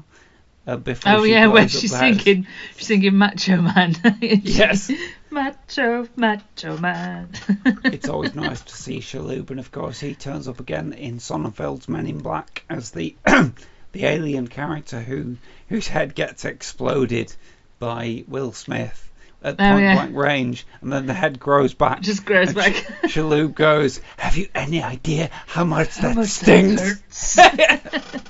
Uh, 0.66 0.78
before 0.78 1.12
Oh 1.12 1.24
yeah, 1.24 1.50
up 1.54 1.70
she's 1.70 1.96
singing, 1.96 2.48
she's 2.78 2.88
singing 2.88 3.16
Macho 3.16 3.62
Man. 3.62 3.96
Yes. 4.22 4.90
Macho, 5.34 6.08
Macho 6.16 6.78
Man. 6.78 7.30
it's 7.86 8.08
always 8.08 8.36
nice 8.36 8.62
to 8.62 8.76
see 8.76 9.00
Shalhoub, 9.00 9.50
and 9.50 9.60
of 9.60 9.72
course 9.72 10.00
he 10.00 10.16
turns 10.16 10.48
up 10.48 10.60
again 10.60 10.94
in 10.94 11.18
Sonnenfeld's 11.18 11.90
Men 11.90 12.08
in 12.08 12.20
Black 12.20 12.64
as 12.70 12.92
the 12.92 13.16
the 13.26 14.06
alien 14.06 14.48
character 14.48 15.00
who 15.02 15.38
whose 15.70 15.88
head 15.88 16.16
gets 16.16 16.46
exploded 16.46 17.34
by 17.80 18.24
Will 18.28 18.52
Smith 18.54 19.10
at 19.44 19.56
Oh, 19.56 19.72
point 19.72 19.84
yeah. 19.84 19.96
blank 19.96 20.16
range, 20.16 20.66
and 20.82 20.94
then 20.94 21.06
the 21.06 21.14
head 21.14 21.38
grows 21.40 21.74
back. 21.74 22.00
Just 22.02 22.24
grows 22.26 22.54
back. 22.54 22.74
Sh- 22.76 23.16
Shalhoub 23.18 23.54
goes, 23.56 24.00
"Have 24.18 24.38
you 24.38 24.48
any 24.56 24.82
idea 24.82 25.30
how 25.48 25.64
much 25.66 25.96
that 25.96 26.16
much 26.16 26.30
stings?" 26.30 26.80
hurts. 26.80 27.40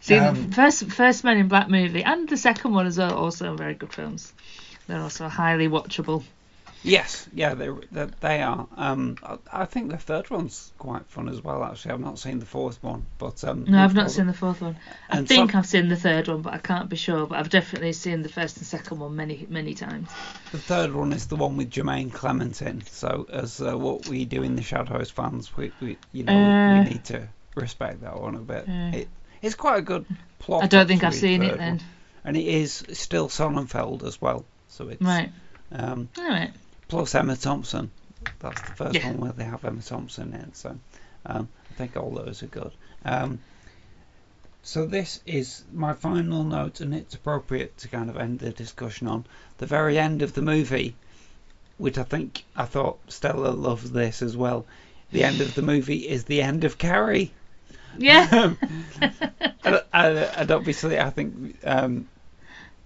See, 0.00 0.14
Um, 0.16 0.48
the 0.50 0.54
first 0.54 0.84
first 0.92 1.24
Men 1.24 1.38
in 1.38 1.48
Black 1.48 1.68
movie 1.68 2.02
and 2.02 2.28
the 2.28 2.36
second 2.36 2.72
one 2.72 2.86
as 2.86 2.98
well, 2.98 3.14
also 3.14 3.54
very 3.56 3.74
good 3.74 3.92
films. 3.92 4.32
They're 4.88 5.00
also 5.00 5.28
highly 5.28 5.68
watchable. 5.68 6.24
Yes, 6.84 7.28
yeah, 7.34 7.54
they 7.54 7.70
they, 7.90 8.06
they 8.20 8.40
are. 8.42 8.68
Um, 8.76 9.16
I, 9.24 9.38
I 9.52 9.64
think 9.64 9.90
the 9.90 9.96
third 9.98 10.30
one's 10.30 10.72
quite 10.78 11.04
fun 11.06 11.28
as 11.28 11.42
well. 11.42 11.64
Actually, 11.64 11.90
I've 11.94 12.00
not 12.00 12.20
seen 12.20 12.38
the 12.38 12.46
fourth 12.46 12.80
one, 12.84 13.04
but 13.18 13.42
um, 13.42 13.64
No, 13.68 13.82
I've 13.82 13.94
not 13.94 14.12
seen 14.12 14.28
the 14.28 14.32
fourth 14.32 14.60
one. 14.60 14.76
I 15.10 15.18
And 15.18 15.26
think 15.28 15.50
some- 15.50 15.58
I've 15.58 15.66
seen 15.66 15.88
the 15.88 15.96
third 15.96 16.28
one, 16.28 16.40
but 16.42 16.54
I 16.54 16.58
can't 16.58 16.88
be 16.88 16.94
sure. 16.94 17.26
But 17.26 17.40
I've 17.40 17.50
definitely 17.50 17.92
seen 17.94 18.22
the 18.22 18.28
first 18.28 18.58
and 18.58 18.64
second 18.66 19.00
one 19.00 19.16
many, 19.16 19.44
many 19.50 19.74
times. 19.74 20.08
The 20.52 20.58
third 20.58 20.94
one 20.94 21.12
is 21.12 21.26
the 21.26 21.34
one 21.34 21.56
with 21.56 21.68
Jemaine 21.68 22.10
Clement 22.12 22.62
in. 22.62 22.84
So, 22.86 23.26
as 23.28 23.60
uh, 23.60 23.76
what 23.76 24.06
we 24.08 24.24
do 24.24 24.44
in 24.44 24.54
the 24.54 24.62
Shadows 24.62 25.10
fans, 25.10 25.54
we, 25.56 25.72
we 25.80 25.98
you 26.12 26.22
know 26.22 26.32
Uh, 26.32 26.84
we 26.84 26.90
need 26.90 27.04
to 27.06 27.28
respect 27.56 28.02
that 28.02 28.20
one 28.20 28.36
a 28.36 28.38
bit. 28.38 28.68
uh. 28.68 28.96
it, 28.98 29.08
it's 29.42 29.56
quite 29.56 29.78
a 29.78 29.82
good 29.82 30.06
plot. 30.38 30.62
I 30.62 30.68
don't 30.68 30.86
think 30.86 31.02
I've 31.02 31.14
seen 31.14 31.42
it 31.42 31.58
then. 31.58 31.78
one. 31.78 31.80
And 32.24 32.36
it 32.36 32.46
is 32.46 32.84
still 32.92 33.28
Sonnenfeld 33.28 34.04
as 34.04 34.20
well. 34.20 34.44
So 34.78 34.88
it's 34.88 35.02
Right. 35.02 35.30
um, 35.72 36.08
All 36.16 36.28
right. 36.28 36.52
plus 36.86 37.14
Emma 37.16 37.36
Thompson. 37.36 37.90
That's 38.38 38.60
the 38.62 38.72
first 38.76 38.94
Yeah. 38.94 39.08
one 39.08 39.18
where 39.20 39.32
they 39.32 39.44
have 39.44 39.64
Emma 39.64 39.82
Thompson 39.82 40.32
in. 40.32 40.54
So 40.54 40.78
um, 41.26 41.48
I 41.70 41.74
think 41.74 41.96
all 41.96 42.10
those 42.10 42.44
are 42.44 42.46
good. 42.46 42.70
Um, 43.04 43.40
So 44.62 44.86
this 44.86 45.20
is 45.26 45.64
my 45.72 45.94
final 45.94 46.44
note, 46.44 46.80
and 46.80 46.94
it's 46.94 47.14
appropriate 47.14 47.76
to 47.78 47.88
kind 47.88 48.08
of 48.10 48.16
end 48.16 48.38
the 48.38 48.50
discussion 48.50 49.08
on 49.08 49.24
the 49.58 49.66
very 49.66 49.98
end 49.98 50.22
of 50.22 50.32
the 50.34 50.42
movie, 50.42 50.94
which 51.78 51.98
I 51.98 52.02
think 52.04 52.44
I 52.54 52.64
thought 52.66 52.98
Stella 53.08 53.48
loved 53.50 53.92
this 53.92 54.22
as 54.22 54.36
well. 54.36 54.64
The 55.10 55.24
end 55.24 55.40
of 55.40 55.54
the 55.54 55.62
movie 55.62 56.06
is 56.08 56.24
the 56.24 56.42
end 56.42 56.64
of 56.64 56.76
Carrie. 56.78 57.32
Yeah. 57.96 58.54
and, 59.00 59.82
and, 59.92 60.18
and 60.18 60.50
obviously, 60.50 61.00
I 61.00 61.10
think 61.10 61.56
um, 61.64 62.08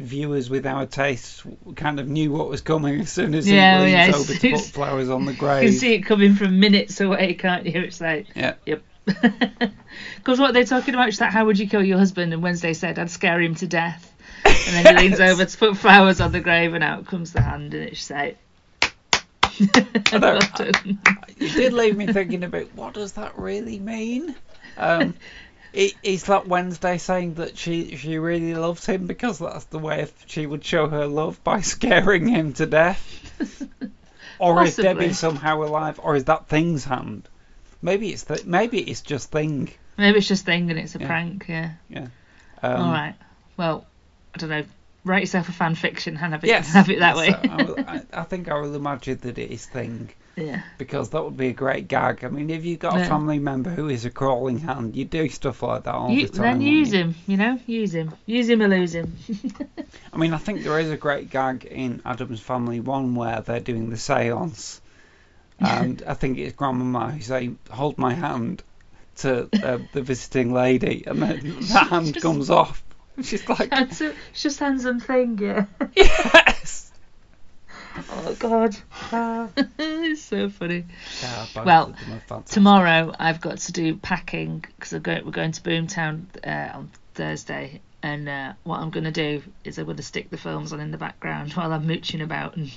viewers 0.02 0.50
with 0.50 0.66
our 0.66 0.86
tastes 0.86 1.42
kind 1.76 1.98
of 2.00 2.08
knew 2.08 2.30
what 2.32 2.48
was 2.48 2.60
coming 2.60 3.00
as 3.00 3.10
soon 3.12 3.34
as 3.34 3.50
Yeah, 3.50 3.78
he 3.78 3.84
leans 3.94 4.08
yeah, 4.08 4.16
over 4.16 4.34
to 4.34 4.50
put 4.50 4.60
flowers 4.66 5.08
on 5.08 5.24
the 5.24 5.32
grave. 5.32 5.62
you 5.62 5.68
can 5.70 5.78
see 5.78 5.94
it 5.94 6.02
coming 6.02 6.34
from 6.34 6.60
minutes 6.60 7.00
away, 7.00 7.34
can't 7.34 7.66
you? 7.66 7.80
It's 7.80 8.00
like, 8.00 8.26
Yeah. 8.34 8.54
yep. 8.66 8.82
Because 10.16 10.38
what 10.38 10.54
they're 10.54 10.64
talking 10.64 10.94
about 10.94 11.08
is 11.08 11.18
that 11.18 11.32
how 11.32 11.44
would 11.46 11.58
you 11.58 11.68
kill 11.68 11.84
your 11.84 11.98
husband? 11.98 12.32
And 12.32 12.42
Wednesday 12.42 12.72
said, 12.72 12.98
I'd 12.98 13.10
scare 13.10 13.40
him 13.40 13.54
to 13.56 13.66
death. 13.66 14.08
And 14.44 14.86
then 14.86 14.96
he 14.96 15.08
leans 15.08 15.20
over 15.32 15.44
to 15.44 15.58
put 15.58 15.76
flowers 15.76 16.20
on 16.20 16.32
the 16.32 16.40
grave, 16.40 16.74
and 16.74 16.82
out 16.84 17.06
comes 17.06 17.32
the 17.32 17.42
hand, 17.42 17.74
and 17.74 17.84
it's 17.84 18.08
like. 18.10 18.38
well 20.12 20.38
it 20.56 21.52
did 21.54 21.72
leave 21.72 21.96
me 21.96 22.06
thinking 22.06 22.42
about 22.42 22.74
what 22.74 22.94
does 22.94 23.12
that 23.12 23.38
really 23.38 23.78
mean. 23.78 24.34
Um, 24.76 25.14
is 25.72 26.24
that 26.24 26.46
Wednesday 26.46 26.98
saying 26.98 27.34
that 27.34 27.56
she 27.56 27.96
she 27.96 28.18
really 28.18 28.54
loves 28.54 28.84
him 28.86 29.06
because 29.06 29.38
that's 29.38 29.64
the 29.66 29.78
way 29.78 30.06
she 30.26 30.46
would 30.46 30.64
show 30.64 30.88
her 30.88 31.06
love 31.06 31.42
by 31.44 31.60
scaring 31.74 32.28
him 32.28 32.52
to 32.54 32.66
death? 32.66 33.08
Or 34.38 34.64
is 34.64 34.74
Debbie 34.74 35.12
somehow 35.12 35.62
alive? 35.62 36.00
Or 36.02 36.16
is 36.16 36.24
that 36.24 36.48
Thing's 36.48 36.84
hand? 36.84 37.28
Maybe 37.80 38.10
it's 38.10 38.24
th- 38.24 38.44
maybe 38.44 38.80
it's 38.80 39.00
just 39.00 39.30
Thing. 39.30 39.70
Maybe 39.96 40.18
it's 40.18 40.26
just 40.26 40.44
thing 40.44 40.68
and 40.70 40.80
it's 40.80 40.96
a 40.96 40.98
Yeah. 40.98 41.06
prank, 41.06 41.44
yeah. 41.48 41.70
Um, 42.60 42.80
All 42.80 42.90
right. 42.92 43.14
Well, 43.56 43.86
I 44.34 44.38
don't 44.38 44.50
know. 44.50 44.64
Write 45.04 45.20
yourself 45.22 45.48
a 45.48 45.52
fan 45.52 45.76
fiction 45.76 46.16
and 46.16 46.32
have 46.32 46.42
it, 46.42 46.48
Yes, 46.48 46.72
have 46.72 46.90
it 46.90 46.98
that 47.00 47.14
way. 47.16 47.32
I, 47.32 47.62
will- 47.62 47.84
I, 47.86 48.02
I 48.12 48.22
think 48.24 48.48
I 48.48 48.54
will 48.60 48.74
imagine 48.74 49.18
that 49.22 49.38
it 49.38 49.50
is 49.52 49.64
Thing. 49.66 50.10
Yeah. 50.36 50.62
because 50.78 51.10
that 51.10 51.22
would 51.22 51.36
be 51.36 51.48
a 51.48 51.52
great 51.52 51.88
gag. 51.88 52.24
I 52.24 52.28
mean, 52.28 52.48
if 52.50 52.64
you've 52.64 52.78
got 52.78 52.98
a 52.98 53.04
family 53.04 53.38
member 53.38 53.70
who 53.70 53.88
is 53.88 54.04
a 54.04 54.10
crawling 54.10 54.58
hand, 54.58 54.96
you 54.96 55.04
do 55.04 55.28
stuff 55.28 55.62
like 55.62 55.84
that 55.84 55.94
all 55.94 56.10
You, 56.10 56.26
the 56.26 56.32
time. 56.38 56.58
then 56.58 56.60
use 56.62 56.92
you? 56.92 57.00
him, 57.00 57.14
you 57.26 57.36
know? 57.36 57.58
Use 57.66 57.94
him. 57.94 58.14
Use 58.26 58.48
him 58.48 58.62
or 58.62 58.68
lose 58.68 58.94
him. 58.94 59.14
I 60.12 60.16
mean, 60.16 60.32
I 60.32 60.38
think 60.38 60.62
there 60.62 60.78
is 60.78 60.90
a 60.90 60.96
great 60.96 61.30
gag 61.30 61.64
in 61.64 62.00
Addams 62.04 62.40
Family 62.40 62.80
One 62.80 63.14
where 63.14 63.40
they're 63.42 63.60
doing 63.60 63.90
the 63.90 63.96
séance, 63.96 64.80
and 65.58 66.02
I 66.06 66.14
think 66.14 66.38
it's 66.38 66.56
Grandmama 66.56 67.12
who's 67.12 67.26
saying, 67.26 67.58
"Hold 67.70 67.98
my 67.98 68.14
hand," 68.14 68.62
to 69.18 69.48
uh, 69.62 69.78
the 69.92 70.02
visiting 70.02 70.52
lady, 70.52 71.04
and 71.06 71.20
then 71.22 71.40
the 71.60 71.78
hand 71.78 72.14
Just- 72.14 72.22
comes 72.22 72.50
off. 72.50 72.82
She's 73.22 73.46
like, 73.48 73.68
it's 73.70 74.02
just 74.32 74.58
handsome 74.58 74.98
thing, 74.98 75.38
yeah. 75.38 75.66
"Yes." 75.94 76.90
Oh, 78.10 78.34
God. 78.38 78.76
it's 79.78 80.22
so 80.22 80.48
funny. 80.48 80.84
Yeah, 81.20 81.46
Well, 81.64 81.88
of 81.90 81.98
them 81.98 82.14
are 82.14 82.20
fantastic. 82.20 82.54
Tomorrow 82.54 83.14
I've 83.18 83.40
got 83.40 83.58
to 83.58 83.72
do 83.72 83.96
packing 83.96 84.64
because 84.78 84.92
we're 84.92 84.98
going 85.00 85.52
to 85.52 85.62
Boomtown 85.62 86.24
uh, 86.46 86.76
on 86.78 86.90
Thursday. 87.14 87.80
And 88.02 88.28
uh, 88.28 88.54
what 88.64 88.80
I'm 88.80 88.90
going 88.90 89.04
to 89.04 89.12
do 89.12 89.42
is 89.64 89.78
I'm 89.78 89.84
going 89.84 89.96
to 89.96 90.02
stick 90.02 90.30
the 90.30 90.36
films 90.36 90.72
on 90.72 90.80
in 90.80 90.90
the 90.90 90.98
background 90.98 91.52
while 91.54 91.72
I'm 91.72 91.86
mooching 91.86 92.22
about 92.22 92.56
and 92.56 92.70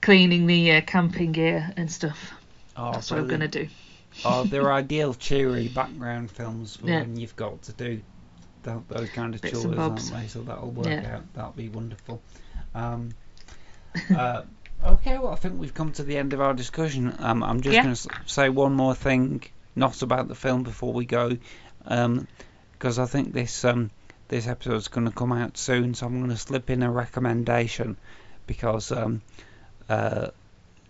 cleaning 0.00 0.46
the 0.46 0.72
uh, 0.72 0.80
camping 0.82 1.32
gear 1.32 1.72
and 1.76 1.90
stuff. 1.90 2.32
Oh, 2.76 2.92
That's 2.92 3.10
what 3.10 3.20
I'm 3.20 3.28
going 3.28 3.40
to 3.40 3.48
do. 3.48 3.68
Oh, 4.24 4.44
they're 4.44 4.72
ideal, 4.72 5.14
cheery 5.14 5.68
background 5.68 6.30
films 6.30 6.76
for 6.76 6.86
Yeah. 6.86 7.00
when 7.00 7.16
you've 7.16 7.36
got 7.36 7.62
to 7.62 7.72
do 7.72 8.00
th 8.64 8.76
those 8.88 9.10
kind 9.10 9.34
of 9.34 9.40
Bits 9.40 9.52
chores, 9.52 9.78
aren't 9.78 10.12
they? 10.12 10.26
So 10.28 10.42
that'll 10.42 10.70
work 10.70 10.86
Yeah. 10.86 11.14
out. 11.16 11.22
That'll 11.34 11.52
be 11.52 11.68
wonderful. 11.68 12.22
Um, 12.74 13.10
uh, 14.16 14.42
okay, 14.84 15.18
well, 15.18 15.32
I 15.32 15.36
think 15.36 15.58
we've 15.60 15.74
come 15.74 15.92
to 15.92 16.02
the 16.02 16.16
end 16.16 16.32
of 16.32 16.40
our 16.40 16.54
discussion. 16.54 17.14
Um, 17.18 17.42
I'm 17.42 17.60
just 17.60 17.74
Yeah. 17.74 17.82
going 17.82 17.94
to 17.94 18.08
say 18.26 18.48
one 18.48 18.72
more 18.74 18.94
thing, 18.94 19.42
not 19.76 20.02
about 20.02 20.28
the 20.28 20.34
film, 20.34 20.62
before 20.62 20.92
we 20.92 21.04
go, 21.04 21.36
because 21.78 22.98
I 22.98 23.06
think 23.06 23.32
this 23.32 23.64
um, 23.64 23.90
this 24.28 24.46
episode's 24.46 24.88
going 24.88 25.06
to 25.06 25.12
come 25.12 25.32
out 25.32 25.56
soon. 25.58 25.94
So 25.94 26.06
I'm 26.06 26.18
going 26.18 26.30
to 26.30 26.36
slip 26.36 26.70
in 26.70 26.82
a 26.82 26.90
recommendation 26.90 27.96
because 28.46 28.90
um, 28.92 29.22
uh, 29.88 30.28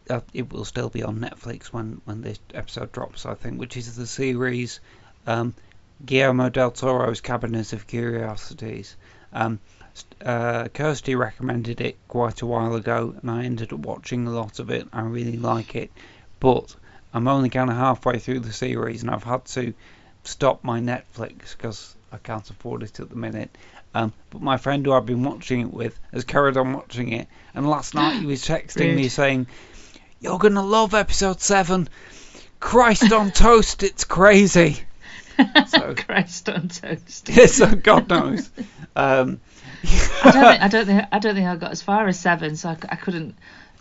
uh, 0.09 0.21
it 0.33 0.53
will 0.53 0.65
still 0.65 0.89
be 0.89 1.03
on 1.03 1.19
Netflix 1.19 1.67
when, 1.67 2.01
when 2.05 2.23
this 2.23 2.39
episode 2.55 2.93
drops, 2.93 3.27
I 3.27 3.35
think, 3.35 3.59
which 3.59 3.77
is 3.77 3.97
the 3.97 4.07
series 4.07 4.81
um, 5.27 5.55
Guillermo 6.05 6.49
del 6.51 6.71
Toro's 6.71 7.21
Cabinet 7.21 7.73
of 7.73 7.87
Curiosities. 7.87 8.97
Um, 9.33 9.61
uh, 10.25 10.69
Kirsty 10.69 11.15
recommended 11.15 11.81
it 11.81 11.97
quite 12.09 12.43
a 12.43 12.47
while 12.47 12.75
ago, 12.75 13.15
and 13.21 13.31
I 13.31 13.45
ended 13.45 13.73
up 13.73 13.81
watching 13.81 14.27
a 14.27 14.31
lot 14.31 14.59
of 14.59 14.71
it. 14.71 14.89
I 14.93 15.03
really 15.03 15.37
like 15.37 15.75
it, 15.75 15.91
but 16.41 16.75
I'm 17.15 17.29
only 17.29 17.51
kind 17.51 17.71
of 17.71 17.77
halfway 17.77 18.19
through 18.19 18.41
the 18.41 18.53
series, 18.53 19.03
and 19.03 19.11
I've 19.11 19.25
had 19.25 19.45
to 19.47 19.75
stop 20.25 20.63
my 20.65 20.81
Netflix 20.81 21.57
because 21.57 21.95
I 22.13 22.19
can't 22.19 22.49
afford 22.49 22.83
it 22.83 23.01
at 23.01 23.11
the 23.11 23.17
minute. 23.17 23.57
Um, 23.95 24.13
but 24.31 24.41
my 24.41 24.57
friend 24.57 24.85
who 24.85 24.93
I've 24.93 25.07
been 25.07 25.25
watching 25.25 25.61
it 25.61 25.73
with 25.73 25.99
has 26.13 26.25
carried 26.25 26.57
on 26.57 26.73
watching 26.73 27.13
it, 27.13 27.29
and 27.55 27.69
last 27.69 27.95
night 27.95 28.21
he 28.21 28.27
was 28.27 28.43
texting 28.43 28.95
me 28.95 29.09
saying, 29.09 29.47
"You're 30.21 30.39
gonna 30.39 30.65
love 30.65 30.95
episode 30.95 31.41
seven. 31.41 31.89
Christ 32.61 33.13
on 33.13 33.31
toast, 33.33 33.83
it's 33.83 34.05
crazy." 34.05 34.85
So, 35.69 35.95
Christ 35.95 36.51
on 36.51 36.69
toast. 36.69 37.27
so 37.49 37.75
God 37.75 38.09
knows. 38.11 38.51
Um, 38.95 39.41
I 39.85 40.31
don't 40.31 40.45
think 40.47 40.63
I 40.63 40.69
don't 40.69 40.87
think 40.87 41.05
I 41.13 41.19
don't 41.19 41.35
think 41.35 41.47
I 41.49 41.57
got 41.57 41.71
as 41.73 41.83
far 41.83 42.07
as 42.07 42.19
seven, 42.19 42.57
so 42.57 42.69
I 42.71 42.97
couldn't 42.97 43.35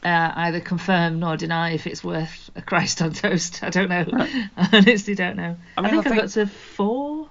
uh, 0.03 0.31
either 0.35 0.59
confirm 0.59 1.19
nor 1.19 1.37
deny 1.37 1.71
if 1.73 1.85
it's 1.87 2.03
worth 2.03 2.49
a 2.55 2.61
Christ 2.61 3.01
on 3.01 3.13
toast. 3.13 3.63
I 3.63 3.69
don't 3.69 3.89
know. 3.89 4.05
I 4.57 4.69
honestly 4.73 5.15
don't 5.15 5.37
know. 5.37 5.57
I 5.77 5.81
I, 5.81 5.89
think 5.89 5.93
I 5.93 5.99
I, 5.99 6.03
think- 6.13 6.21
got 6.21 6.29
to 6.31 6.47
four. 6.47 7.29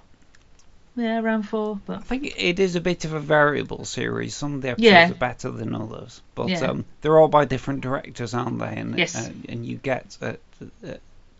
Yeah, 0.95 1.21
around 1.21 1.43
four. 1.43 1.79
But 1.85 1.99
I 1.99 2.01
think 2.01 2.33
it 2.37 2.59
is 2.59 2.75
a 2.75 2.81
bit 2.81 3.05
of 3.05 3.13
a 3.13 3.19
variable 3.19 3.85
series. 3.85 4.35
Some 4.35 4.55
of 4.55 4.61
the 4.61 4.71
episodes 4.71 4.91
Yeah. 4.91 5.09
are 5.09 5.13
better 5.13 5.49
than 5.49 5.73
others, 5.73 6.21
but 6.35 6.49
Yeah. 6.49 6.65
um, 6.65 6.85
they're 6.99 7.17
all 7.17 7.29
by 7.29 7.45
different 7.45 7.79
directors, 7.79 8.33
aren't 8.33 8.59
they? 8.59 8.75
And 8.75 8.97
Yes. 8.99 9.15
uh, 9.15 9.31
and 9.47 9.65
you 9.65 9.77
get 9.77 10.17
uh, 10.21 10.33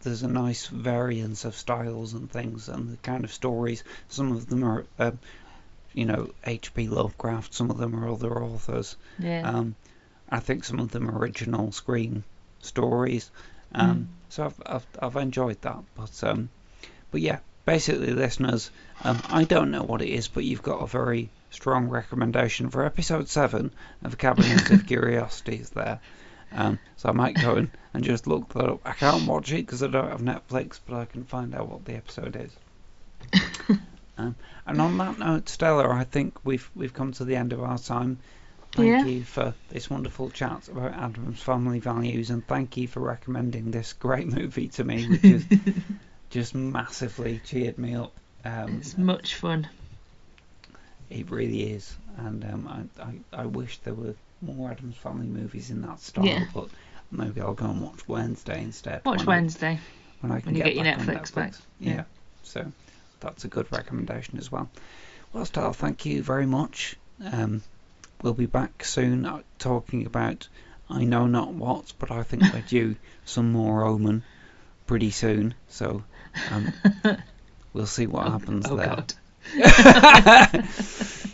there's 0.03 0.23
a 0.23 0.27
nice 0.29 0.67
variance 0.67 1.43
of 1.45 1.55
styles 1.55 2.13
and 2.13 2.31
things, 2.31 2.69
and 2.69 2.93
the 2.93 2.97
kind 2.97 3.23
of 3.25 3.31
stories. 3.33 3.83
Some 4.07 4.31
of 4.31 4.47
them 4.47 4.63
are, 4.63 4.85
uh, 4.97 5.11
you 5.93 6.05
know, 6.05 6.31
H.P. 6.45 6.87
Lovecraft. 6.87 7.53
Some 7.53 7.69
of 7.71 7.77
them 7.77 7.95
are 8.03 8.09
other 8.09 8.41
authors. 8.43 8.95
yeah, 9.19 9.41
Um, 9.49 9.75
I 10.29 10.39
think 10.39 10.63
some 10.63 10.79
of 10.79 10.91
them 10.91 11.09
are 11.09 11.17
original 11.17 11.71
screen 11.71 12.23
stories. 12.61 13.29
Um, 13.73 13.97
Mm. 13.97 14.05
So 14.29 14.45
I've, 14.45 14.61
I've 14.65 14.87
I've 15.01 15.15
enjoyed 15.21 15.61
that. 15.61 15.79
But 15.95 16.23
um, 16.23 16.49
but 17.11 17.19
yeah, 17.21 17.39
basically, 17.65 18.13
listeners, 18.13 18.71
um, 19.03 19.21
I 19.27 19.43
don't 19.43 19.71
know 19.71 19.83
what 19.83 20.01
it 20.01 20.09
is, 20.09 20.29
but 20.29 20.45
you've 20.45 20.61
got 20.63 20.81
a 20.81 20.87
very 20.87 21.29
strong 21.49 21.89
recommendation 21.89 22.69
for 22.69 22.85
episode 22.85 23.27
seven 23.27 23.71
of 24.03 24.17
Cabinet 24.17 24.71
of 24.71 24.87
Curiosities 24.87 25.71
there. 25.71 25.99
Um, 26.53 26.79
so 26.95 27.09
I 27.09 27.11
might 27.11 27.35
go 27.41 27.55
and, 27.55 27.71
and 27.93 28.03
just 28.05 28.25
look 28.27 28.53
that 28.53 28.69
up. 28.69 28.79
I 28.85 28.93
can't 28.93 29.27
watch 29.27 29.51
it 29.51 29.65
because 29.65 29.83
I 29.83 29.87
don't 29.87 30.09
have 30.09 30.21
Netflix, 30.21 30.79
but 30.85 30.95
I 30.95 31.05
can 31.05 31.25
find 31.25 31.53
out 31.53 31.67
what 31.69 31.83
the 31.85 31.95
episode 31.95 32.35
is. 32.37 33.77
um, 34.17 34.35
and 34.65 34.81
on 34.81 34.97
that 34.97 35.17
note, 35.19 35.49
Stella, 35.49 35.89
I 35.89 36.03
think 36.03 36.35
we've 36.43 36.69
we've 36.75 36.93
come 36.93 37.11
to 37.13 37.25
the 37.25 37.35
end 37.35 37.53
of 37.53 37.61
our 37.63 37.77
time. 37.77 38.19
Thank 38.73 38.87
Yeah. 38.87 39.05
you 39.05 39.23
for 39.23 39.53
this 39.69 39.89
wonderful 39.89 40.29
chat 40.29 40.67
about 40.69 40.93
Addams 40.93 41.41
family 41.41 41.79
values, 41.79 42.29
and 42.29 42.45
thank 42.47 42.77
you 42.77 42.87
for 42.87 43.01
recommending 43.01 43.71
this 43.71 43.93
great 43.93 44.27
movie 44.27 44.69
to 44.69 44.83
me, 44.83 45.07
which 45.07 45.21
has 45.21 45.45
just 46.29 46.55
massively 46.55 47.41
cheered 47.43 47.77
me 47.77 47.95
up. 47.95 48.13
Um, 48.45 48.77
it's 48.79 48.97
much 48.97 49.35
fun. 49.35 49.67
it 51.09 51.29
really 51.29 51.71
is, 51.71 51.95
and 52.17 52.43
um, 52.45 52.89
I, 52.97 53.03
I 53.03 53.41
I 53.43 53.45
wish 53.45 53.77
there 53.79 53.93
were 53.93 54.15
more 54.41 54.71
Addams 54.71 54.95
family 54.97 55.27
movies 55.27 55.69
in 55.69 55.81
that 55.81 55.99
style, 55.99 56.25
Yeah. 56.25 56.45
but 56.53 56.69
maybe 57.11 57.41
I'll 57.41 57.53
go 57.53 57.65
and 57.65 57.81
watch 57.81 58.07
Wednesday 58.07 58.63
instead. 58.63 59.01
Watch 59.05 59.19
when 59.19 59.27
I- 59.27 59.31
Wednesday. 59.41 59.79
when 60.21 60.31
I 60.31 60.39
can 60.39 60.47
when 60.47 60.55
you 60.55 60.63
get 60.63 60.75
your 60.75 60.83
back 60.85 60.99
on 60.99 61.05
Netflix 61.07 61.33
back. 61.35 61.53
Yeah. 61.79 61.93
Yeah. 61.93 62.03
so 62.43 62.71
that's 63.21 63.45
a 63.45 63.47
good 63.47 63.71
recommendation 63.71 64.37
as 64.37 64.51
well. 64.51 64.69
Well, 65.31 65.45
Stella, 65.45 65.73
thank 65.73 66.05
you 66.05 66.21
very 66.21 66.45
much. 66.45 66.95
Um, 67.23 67.61
we'll 68.21 68.33
be 68.33 68.45
back 68.47 68.83
soon 68.83 69.25
uh, 69.25 69.41
talking 69.59 70.05
about 70.05 70.47
I 70.89 71.05
know 71.05 71.25
not 71.27 71.53
what, 71.53 71.93
but 71.99 72.11
I 72.11 72.23
think 72.23 72.43
we're 72.51 72.61
due 72.61 72.97
some 73.25 73.51
more 73.51 73.85
Omen 73.85 74.23
pretty 74.87 75.11
soon. 75.11 75.53
So 75.69 76.03
um, 76.51 76.73
we'll 77.73 77.85
see 77.85 78.07
what 78.07 78.27
happens 78.27 78.65
oh 78.69 78.75
there. 78.75 79.05
God. 79.55 80.65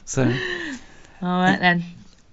So 0.07 0.23
All 1.21 1.41
right 1.41 1.59
then. 1.59 1.83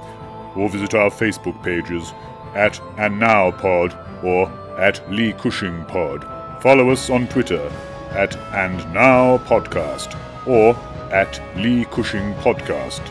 Or 0.55 0.69
visit 0.69 0.95
our 0.95 1.11
Facebook 1.11 1.63
pages 1.63 2.13
at 2.55 2.75
andnowpod 2.97 4.25
or 4.25 4.49
at 4.81 5.11
Lee 5.11 5.33
Cushing 5.35 5.85
Pod. 5.85 6.25
Follow 6.63 6.91
us 6.91 7.11
on 7.11 7.27
Twitter 7.29 7.71
at 8.11 8.37
And 8.55 8.79
Now 8.95 9.39
Podcast 9.39 10.17
or 10.47 10.75
at 11.13 11.41
Lee 11.57 11.85
Cushing 11.87 12.35
Podcast. 12.37 13.03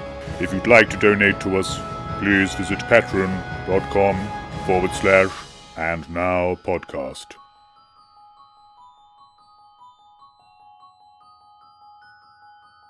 If 0.42 0.54
you'd 0.54 0.68
like 0.68 0.90
to 0.90 0.98
donate 0.98 1.40
to 1.42 1.58
us, 1.58 1.78
please 2.20 2.54
visit 2.56 2.80
patreon.com 2.80 4.28
forward 4.66 4.92
slash 4.92 5.32
And 5.78 6.10
Now 6.10 6.56
Podcast. 6.64 7.45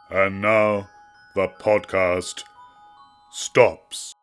And 0.10 0.42
now 0.42 0.88
the 1.34 1.48
podcast 1.48 2.44
stops. 3.32 4.15